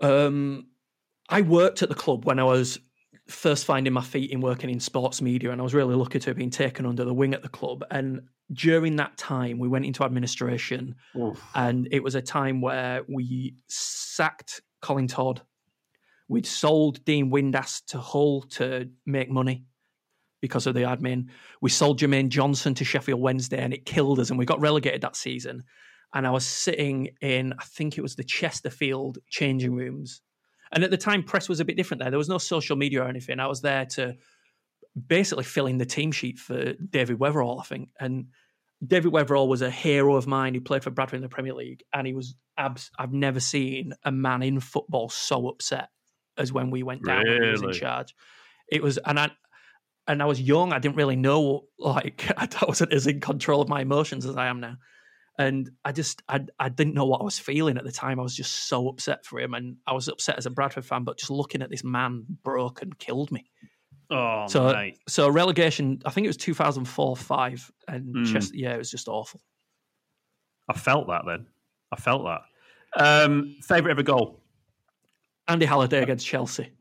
Um, 0.01 0.65
I 1.29 1.41
worked 1.41 1.84
at 1.84 1.89
the 1.89 1.95
club 1.95 2.25
when 2.25 2.39
I 2.39 2.43
was 2.43 2.79
first 3.27 3.65
finding 3.65 3.93
my 3.93 4.01
feet 4.01 4.31
in 4.31 4.41
working 4.41 4.71
in 4.71 4.79
sports 4.79 5.21
media, 5.21 5.51
and 5.51 5.61
I 5.61 5.63
was 5.63 5.75
really 5.75 5.93
lucky 5.93 6.17
to 6.17 6.29
have 6.31 6.38
been 6.38 6.49
taken 6.49 6.88
under 6.88 7.05
the 7.05 7.13
wing 7.13 7.36
at 7.36 7.43
the 7.43 7.49
club. 7.49 7.84
And 7.91 8.21
during 8.51 8.95
that 8.95 9.15
time, 9.15 9.59
we 9.59 9.67
went 9.67 9.86
into 9.86 10.03
administration, 10.03 10.95
and 11.53 11.88
it 11.91 12.01
was 12.01 12.15
a 12.15 12.21
time 12.21 12.61
where 12.61 13.03
we 13.07 13.57
sacked 13.67 14.61
Colin 14.81 15.07
Todd. 15.07 15.43
We'd 16.28 16.45
sold 16.45 17.03
Dean 17.05 17.32
Windass 17.32 17.84
to 17.88 17.99
Hull 17.99 18.41
to 18.51 18.89
make 19.05 19.30
money 19.30 19.65
because 20.41 20.67
of 20.67 20.74
the 20.74 20.82
admin. 20.82 21.28
We 21.61 21.69
sold 21.69 21.99
Jermaine 21.99 22.30
Johnson 22.30 22.74
to 22.76 22.84
Sheffield 22.84 23.21
Wednesday, 23.21 23.59
and 23.59 23.74
it 23.74 23.86
killed 23.86 24.19
us, 24.19 24.30
and 24.30 24.38
we 24.38 24.45
got 24.45 24.59
relegated 24.59 25.01
that 25.01 25.15
season. 25.15 25.63
And 26.13 26.28
I 26.28 26.32
was 26.32 26.45
sitting 26.45 27.09
in, 27.21 27.53
I 27.57 27.63
think 27.63 27.97
it 27.97 28.01
was 28.01 28.15
the 28.15 28.24
Chesterfield 28.24 29.19
changing 29.30 29.74
rooms. 29.74 30.21
And 30.71 30.84
at 30.84 30.91
the 30.91 30.97
time, 30.97 31.24
press 31.24 31.47
was 31.47 31.59
a 31.59 31.65
bit 31.65 31.78
different 31.78 32.01
there. 32.01 32.11
There 32.11 32.17
was 32.17 32.30
no 32.30 32.38
social 32.38 32.76
media 32.76 33.03
or 33.03 33.07
anything. 33.07 33.39
I 33.39 33.47
was 33.47 33.61
there 33.61 33.86
to 33.91 34.15
basically 35.07 35.43
fill 35.43 35.67
in 35.67 35.78
the 35.78 35.86
team 35.86 36.11
sheet 36.11 36.39
for 36.39 36.74
David 36.74 37.19
Wetherall, 37.19 37.61
I 37.61 37.63
think. 37.63 37.89
And 37.99 38.28
David 38.86 39.11
Wetherall 39.11 39.47
was 39.47 39.61
a 39.61 39.71
hero 39.71 40.15
of 40.15 40.28
mine. 40.28 40.53
He 40.53 40.59
played 40.59 40.84
for 40.84 40.91
Bradford 40.91 41.17
in 41.17 41.21
the 41.24 41.30
Premier 41.30 41.53
League, 41.53 41.84
and 41.93 42.05
he 42.05 42.13
was 42.13 42.36
abs- 42.57 42.91
I've 42.99 43.13
never 43.13 43.39
seen 43.39 43.93
a 44.03 44.11
man 44.11 44.43
in 44.43 44.59
football 44.59 45.09
so 45.09 45.47
upset 45.47 45.89
as 46.38 46.51
when 46.53 46.69
we 46.71 46.84
went 46.84 47.03
down 47.05 47.25
when 47.27 47.43
he 47.43 47.49
was 47.49 47.61
in 47.61 47.71
charge. 47.73 48.15
It 48.69 48.81
was, 48.81 48.97
and 48.97 49.19
I 49.19 49.31
and 50.07 50.21
I 50.21 50.25
was 50.25 50.41
young. 50.41 50.73
I 50.73 50.79
didn't 50.79 50.95
really 50.97 51.15
know, 51.15 51.65
like 51.79 52.29
I 52.38 52.47
wasn't 52.67 52.93
as 52.93 53.07
in 53.07 53.19
control 53.19 53.61
of 53.61 53.69
my 53.69 53.81
emotions 53.81 54.25
as 54.25 54.36
I 54.36 54.47
am 54.47 54.59
now. 54.59 54.75
And 55.39 55.71
I 55.84 55.91
just, 55.93 56.21
I, 56.29 56.41
I 56.59 56.69
didn't 56.69 56.93
know 56.93 57.05
what 57.05 57.21
I 57.21 57.23
was 57.23 57.39
feeling 57.39 57.77
at 57.77 57.84
the 57.84 57.91
time. 57.91 58.19
I 58.19 58.23
was 58.23 58.36
just 58.36 58.67
so 58.67 58.88
upset 58.88 59.25
for 59.25 59.39
him, 59.39 59.55
and 59.55 59.77
I 59.88 59.93
was 59.93 60.07
upset 60.07 60.38
as 60.38 60.45
a 60.45 60.51
Bradford 60.51 60.86
fan. 60.86 61.03
But 61.05 61.17
just 61.17 61.31
looking 61.31 61.61
at 61.63 61.71
this 61.71 61.84
man 61.84 62.25
broke 62.43 62.84
and 62.84 62.95
killed 62.99 63.31
me. 63.31 63.49
Oh, 64.11 64.45
So, 64.47 64.71
mate. 64.73 64.99
so 65.07 65.27
relegation. 65.29 66.01
I 66.05 66.11
think 66.11 66.25
it 66.25 66.29
was 66.29 66.38
two 66.38 66.53
thousand 66.53 66.86
four, 66.86 67.15
five, 67.15 67.71
and 67.88 68.13
Mm. 68.15 68.31
Chester, 68.31 68.55
yeah, 68.55 68.75
it 68.75 68.77
was 68.77 68.91
just 68.91 69.07
awful. 69.07 69.41
I 70.69 70.73
felt 70.73 71.07
that 71.07 71.23
then. 71.25 71.47
I 71.91 71.95
felt 71.95 72.25
that. 72.25 72.41
Um, 72.95 73.55
Favourite 73.63 73.91
ever 73.91 74.03
goal? 74.03 74.42
Andy 75.47 75.65
Halliday 75.65 76.01
against 76.03 76.25
Chelsea. 76.25 76.71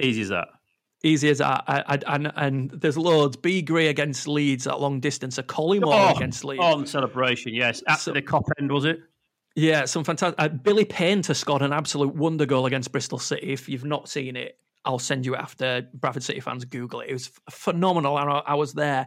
Easy 0.00 0.22
as 0.22 0.28
that. 0.30 0.48
Easy 1.02 1.28
as 1.28 1.38
that. 1.38 1.64
I, 1.68 1.82
I, 1.86 2.14
and, 2.14 2.32
and 2.36 2.70
there's 2.70 2.96
loads. 2.96 3.36
B. 3.36 3.60
Gray 3.62 3.88
against 3.88 4.26
Leeds 4.26 4.66
at 4.66 4.80
long 4.80 5.00
distance. 5.00 5.36
A 5.38 5.42
Collymore 5.42 6.16
against 6.16 6.44
Leeds. 6.44 6.62
on 6.62 6.86
celebration, 6.86 7.52
yes. 7.54 7.82
After 7.86 8.04
So- 8.04 8.12
the 8.12 8.22
Kop 8.22 8.44
end, 8.58 8.72
was 8.72 8.84
it? 8.84 9.00
Yeah, 9.56 9.84
some 9.84 10.02
fantastic. 10.02 10.34
Uh, 10.42 10.48
Billy 10.48 10.84
Paynter 10.84 11.32
scored 11.32 11.62
an 11.62 11.72
absolute 11.72 12.12
wonder 12.16 12.44
goal 12.44 12.66
against 12.66 12.90
Bristol 12.90 13.20
City. 13.20 13.52
If 13.52 13.68
you've 13.68 13.84
not 13.84 14.08
seen 14.08 14.34
it, 14.34 14.58
I'll 14.84 14.98
send 14.98 15.24
you 15.24 15.36
it 15.36 15.38
after 15.38 15.88
Bradford 15.94 16.24
City 16.24 16.40
fans 16.40 16.64
Google 16.64 17.00
it. 17.00 17.10
It 17.10 17.12
was 17.12 17.30
phenomenal. 17.50 18.18
And 18.18 18.28
I, 18.30 18.38
I 18.46 18.54
was 18.54 18.72
there. 18.72 19.06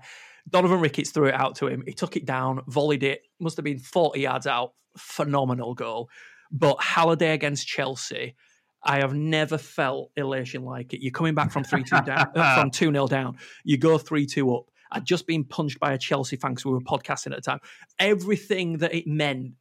Donovan 0.50 0.80
Ricketts 0.80 1.10
threw 1.10 1.26
it 1.28 1.34
out 1.34 1.56
to 1.58 1.68
him. 1.68 1.84
He 1.86 1.92
took 1.92 2.16
it 2.16 2.26
down, 2.26 2.62
volleyed 2.70 3.04
it. 3.04 3.24
Must 3.42 3.58
have 3.58 3.66
been 3.66 3.78
40 3.80 4.22
yards 4.22 4.48
out. 4.48 4.72
Phenomenal 4.98 5.74
goal. 5.74 6.10
But 6.52 6.82
Halliday 6.82 7.34
against 7.34 7.68
Chelsea, 7.68 8.36
I 8.84 9.00
have 9.00 9.14
never 9.14 9.58
felt 9.58 10.12
elation 10.16 10.64
like 10.64 10.94
it. 10.94 11.02
You're 11.02 11.12
coming 11.12 11.36
back 11.36 11.52
from 11.52 11.64
3 11.64 11.84
2 11.84 12.02
down, 12.06 12.28
uh, 12.36 12.56
from 12.56 12.72
2 12.72 12.92
0 12.92 13.08
down. 13.08 13.38
You 13.64 13.78
go 13.78 13.98
3 13.98 14.26
2 14.26 14.56
up. 14.56 14.66
I'd 14.92 15.06
just 15.06 15.28
been 15.28 15.44
punched 15.44 15.80
by 15.80 15.94
a 15.94 15.98
Chelsea 15.98 16.38
fan 16.38 16.52
because 16.52 16.66
we 16.66 16.72
were 16.72 16.82
podcasting 16.82 17.32
at 17.32 17.36
the 17.36 17.42
time. 17.42 17.60
Everything 18.00 18.78
that 18.78 18.94
it 18.94 19.06
meant 19.06 19.54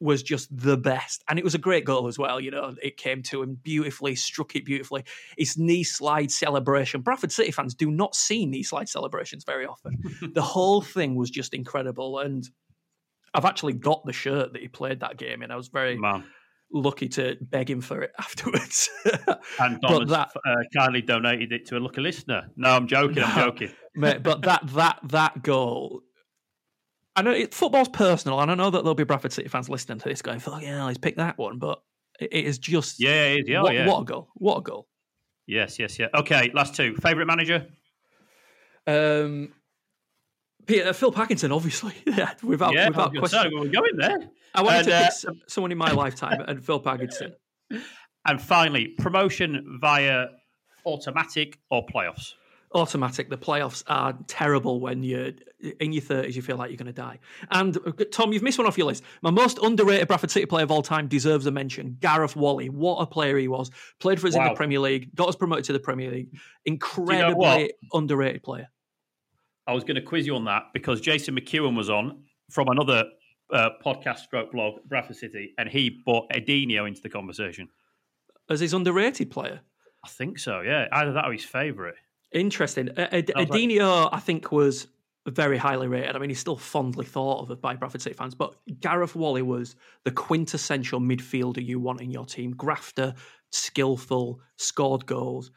was 0.00 0.22
just 0.22 0.54
the 0.54 0.76
best. 0.76 1.22
And 1.28 1.38
it 1.38 1.44
was 1.44 1.54
a 1.54 1.58
great 1.58 1.84
goal 1.84 2.08
as 2.08 2.18
well. 2.18 2.40
You 2.40 2.50
know, 2.50 2.74
it 2.82 2.96
came 2.96 3.22
to 3.24 3.42
him 3.42 3.58
beautifully, 3.62 4.14
struck 4.14 4.56
it 4.56 4.64
beautifully. 4.64 5.04
His 5.36 5.56
knee 5.56 5.84
slide 5.84 6.30
celebration. 6.30 7.00
Bradford 7.00 7.32
City 7.32 7.50
fans 7.50 7.74
do 7.74 7.90
not 7.90 8.14
see 8.14 8.46
knee 8.46 8.62
slide 8.62 8.88
celebrations 8.88 9.44
very 9.44 9.66
often. 9.66 9.98
the 10.34 10.42
whole 10.42 10.82
thing 10.82 11.14
was 11.14 11.30
just 11.30 11.54
incredible. 11.54 12.18
And 12.18 12.48
I've 13.34 13.44
actually 13.44 13.72
got 13.74 14.04
the 14.06 14.12
shirt 14.12 14.52
that 14.52 14.62
he 14.62 14.68
played 14.68 15.00
that 15.00 15.16
game 15.16 15.42
in. 15.42 15.50
I 15.50 15.56
was 15.56 15.68
very 15.68 15.96
Man. 15.98 16.24
lucky 16.72 17.08
to 17.08 17.36
beg 17.40 17.68
him 17.68 17.80
for 17.80 18.00
it 18.02 18.12
afterwards. 18.18 18.88
And 19.58 19.80
But 19.80 20.08
that- 20.08 20.30
uh, 20.46 20.54
kindly 20.76 21.02
donated 21.02 21.52
it 21.52 21.66
to 21.66 21.76
a 21.76 21.80
lucky 21.80 22.00
listener. 22.00 22.50
No, 22.56 22.70
I'm 22.70 22.86
joking. 22.86 23.22
I'm 23.22 23.34
joking. 23.50 23.70
Mate, 23.96 24.22
but 24.22 24.42
that 24.42 24.66
that 24.68 25.00
that 25.04 25.42
goal. 25.42 26.02
I 27.16 27.22
know 27.22 27.30
it, 27.30 27.54
football's 27.54 27.88
personal, 27.88 28.40
and 28.40 28.50
I 28.50 28.54
know 28.56 28.70
that 28.70 28.82
there'll 28.82 28.96
be 28.96 29.04
Bradford 29.04 29.32
City 29.32 29.48
fans 29.48 29.68
listening 29.68 29.98
to 30.00 30.08
this 30.08 30.20
going, 30.20 30.40
"Fuck 30.40 30.62
yeah, 30.62 30.88
he's 30.88 30.98
picked 30.98 31.18
that 31.18 31.38
one." 31.38 31.58
But 31.60 31.80
it, 32.18 32.28
it 32.32 32.44
is 32.44 32.58
just 32.58 33.00
Yeah, 33.00 33.26
it 33.26 33.40
is. 33.42 33.48
Yeah, 33.48 33.60
oh, 33.60 33.62
what, 33.62 33.74
yeah. 33.74 33.86
what 33.86 34.00
a 34.00 34.04
goal! 34.04 34.28
What 34.34 34.56
a 34.58 34.62
goal! 34.62 34.88
Yes, 35.46 35.78
yes, 35.78 35.96
yeah. 35.98 36.08
Okay, 36.12 36.50
last 36.54 36.74
two. 36.74 36.96
Favorite 36.96 37.26
manager? 37.26 37.66
Um, 38.88 39.52
Peter, 40.66 40.92
Phil 40.92 41.12
Parkinson, 41.12 41.52
obviously, 41.52 41.94
yeah, 42.06 42.32
without 42.42 42.74
yeah, 42.74 42.88
without 42.88 43.16
I 43.16 43.20
was 43.20 43.32
gonna 43.32 43.50
question. 43.50 43.58
were 43.60 43.68
going 43.68 43.96
there. 43.96 44.30
I 44.54 44.62
wanted 44.62 44.78
And, 44.78 44.86
to 44.88 44.94
uh, 44.94 45.32
pick 45.32 45.42
someone 45.48 45.72
in 45.72 45.78
my 45.78 45.90
lifetime, 45.92 46.40
and 46.46 46.64
Phil 46.64 46.80
Parkinson. 46.80 47.34
And 48.26 48.40
finally, 48.40 48.86
promotion 48.88 49.78
via 49.82 50.28
automatic 50.86 51.58
or 51.70 51.84
playoffs. 51.84 52.32
automatic. 52.74 53.28
The 53.28 53.36
playoffs 53.36 53.84
are 53.86 54.16
terrible 54.26 54.80
when 54.80 55.02
you're 55.02 55.32
in 55.78 55.92
your 55.92 56.00
thirties. 56.00 56.34
You 56.34 56.40
feel 56.40 56.56
like 56.56 56.70
you're 56.70 56.78
going 56.78 56.86
to 56.86 56.92
die. 56.92 57.18
And 57.50 57.76
uh, 57.76 57.92
Tom, 58.10 58.32
you've 58.32 58.42
missed 58.42 58.56
one 58.56 58.66
off 58.66 58.78
your 58.78 58.86
list. 58.86 59.02
My 59.20 59.30
most 59.30 59.58
underrated 59.58 60.08
Bradford 60.08 60.30
City 60.30 60.46
player 60.46 60.64
of 60.64 60.70
all 60.70 60.80
time 60.82 61.06
deserves 61.06 61.44
a 61.44 61.50
mention. 61.50 61.98
Gareth 62.00 62.34
Whalley. 62.34 62.70
What 62.70 62.96
a 62.96 63.06
player 63.06 63.36
he 63.36 63.46
was. 63.46 63.70
Played 64.00 64.20
for 64.20 64.26
us 64.28 64.34
in 64.34 64.42
the 64.42 64.54
Premier 64.54 64.78
League. 64.80 65.14
Got 65.14 65.28
us 65.28 65.36
promoted 65.36 65.66
to 65.66 65.74
the 65.74 65.80
Premier 65.80 66.10
League. 66.10 66.28
Incredibly 66.64 67.74
underrated 67.92 68.42
player. 68.42 68.68
I 69.66 69.72
was 69.72 69.84
going 69.84 69.96
to 69.96 70.02
quiz 70.02 70.26
you 70.26 70.36
on 70.36 70.44
that 70.44 70.64
because 70.72 71.00
Jason 71.00 71.36
McEwen 71.36 71.76
was 71.76 71.88
on 71.88 72.24
from 72.50 72.68
another 72.68 73.04
uh, 73.52 73.70
podcast 73.84 74.18
stroke 74.18 74.52
blog, 74.52 74.80
Bradford 74.86 75.16
City, 75.16 75.54
and 75.58 75.68
he 75.68 76.02
brought 76.04 76.30
Edinho 76.30 76.86
into 76.86 77.00
the 77.00 77.08
conversation. 77.08 77.68
As 78.50 78.60
his 78.60 78.74
underrated 78.74 79.30
player. 79.30 79.60
I 80.04 80.08
think 80.08 80.38
so, 80.38 80.60
yeah. 80.60 80.86
Either 80.92 81.12
that 81.12 81.24
or 81.24 81.32
his 81.32 81.44
favourite. 81.44 81.94
Interesting. 82.32 82.90
Uh, 82.90 83.08
Ed- 83.10 83.32
Edinho, 83.36 84.10
I 84.12 84.20
think, 84.20 84.52
was 84.52 84.88
very 85.26 85.56
highly 85.56 85.88
rated. 85.88 86.14
I 86.14 86.18
mean, 86.18 86.28
he's 86.28 86.40
still 86.40 86.56
fondly 86.56 87.06
thought 87.06 87.48
of 87.48 87.60
by 87.62 87.74
Bradford 87.74 88.02
City 88.02 88.14
fans, 88.14 88.34
but 88.34 88.54
Gareth 88.80 89.16
Whalley 89.16 89.42
was 89.42 89.76
the 90.04 90.10
quintessential 90.10 91.00
midfielder 91.00 91.64
you 91.64 91.80
want 91.80 92.02
in 92.02 92.10
your 92.10 92.26
team. 92.26 92.52
Grafter, 92.52 93.14
skillful, 93.50 94.40
scored 94.56 95.06
goals. 95.06 95.50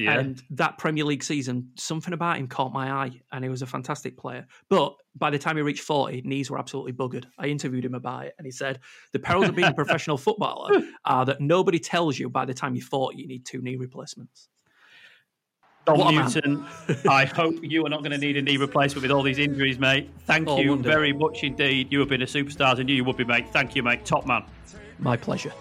Yeah. 0.00 0.18
And 0.18 0.42
that 0.50 0.78
Premier 0.78 1.04
League 1.04 1.22
season, 1.22 1.70
something 1.76 2.12
about 2.12 2.38
him 2.38 2.48
caught 2.48 2.72
my 2.72 2.90
eye, 2.90 3.20
and 3.32 3.44
he 3.44 3.50
was 3.50 3.62
a 3.62 3.66
fantastic 3.66 4.16
player. 4.16 4.46
But 4.68 4.94
by 5.14 5.30
the 5.30 5.38
time 5.38 5.56
he 5.56 5.62
reached 5.62 5.82
40, 5.82 6.22
knees 6.22 6.50
were 6.50 6.58
absolutely 6.58 6.92
buggered. 6.92 7.26
I 7.38 7.46
interviewed 7.46 7.84
him 7.84 7.94
about 7.94 8.26
it, 8.26 8.34
and 8.38 8.46
he 8.46 8.50
said, 8.50 8.80
The 9.12 9.18
perils 9.18 9.48
of 9.48 9.54
being 9.54 9.68
a 9.68 9.74
professional 9.74 10.16
footballer 10.26 10.82
are 11.04 11.24
that 11.26 11.40
nobody 11.40 11.78
tells 11.78 12.18
you 12.18 12.28
by 12.30 12.44
the 12.44 12.54
time 12.54 12.74
you're 12.74 12.84
40 12.84 13.16
you 13.18 13.26
need 13.26 13.44
two 13.44 13.60
knee 13.60 13.76
replacements. 13.76 14.48
Dom 15.86 15.98
What 15.98 16.08
a 16.08 16.12
man. 16.12 16.24
Newton, 16.26 16.66
I 17.10 17.24
hope 17.24 17.56
you 17.62 17.84
are 17.86 17.88
not 17.88 18.00
going 18.00 18.12
to 18.12 18.18
need 18.18 18.36
a 18.36 18.42
knee 18.42 18.58
replacement 18.58 19.02
with 19.02 19.10
all 19.10 19.22
these 19.22 19.38
injuries, 19.38 19.78
mate. 19.78 20.10
Thank 20.26 20.48
Oh, 20.48 20.60
you 20.60 20.76
very 20.76 21.12
much 21.12 21.42
indeed. 21.42 21.90
You 21.90 22.00
have 22.00 22.08
been 22.08 22.22
a 22.22 22.26
superstar, 22.26 22.78
and 22.78 22.88
you 22.88 23.02
would 23.04 23.16
be, 23.16 23.24
mate. 23.24 23.48
Thank 23.50 23.74
you, 23.74 23.82
mate. 23.82 24.04
Top 24.04 24.26
man. 24.26 24.44
My 24.98 25.16
pleasure. 25.16 25.52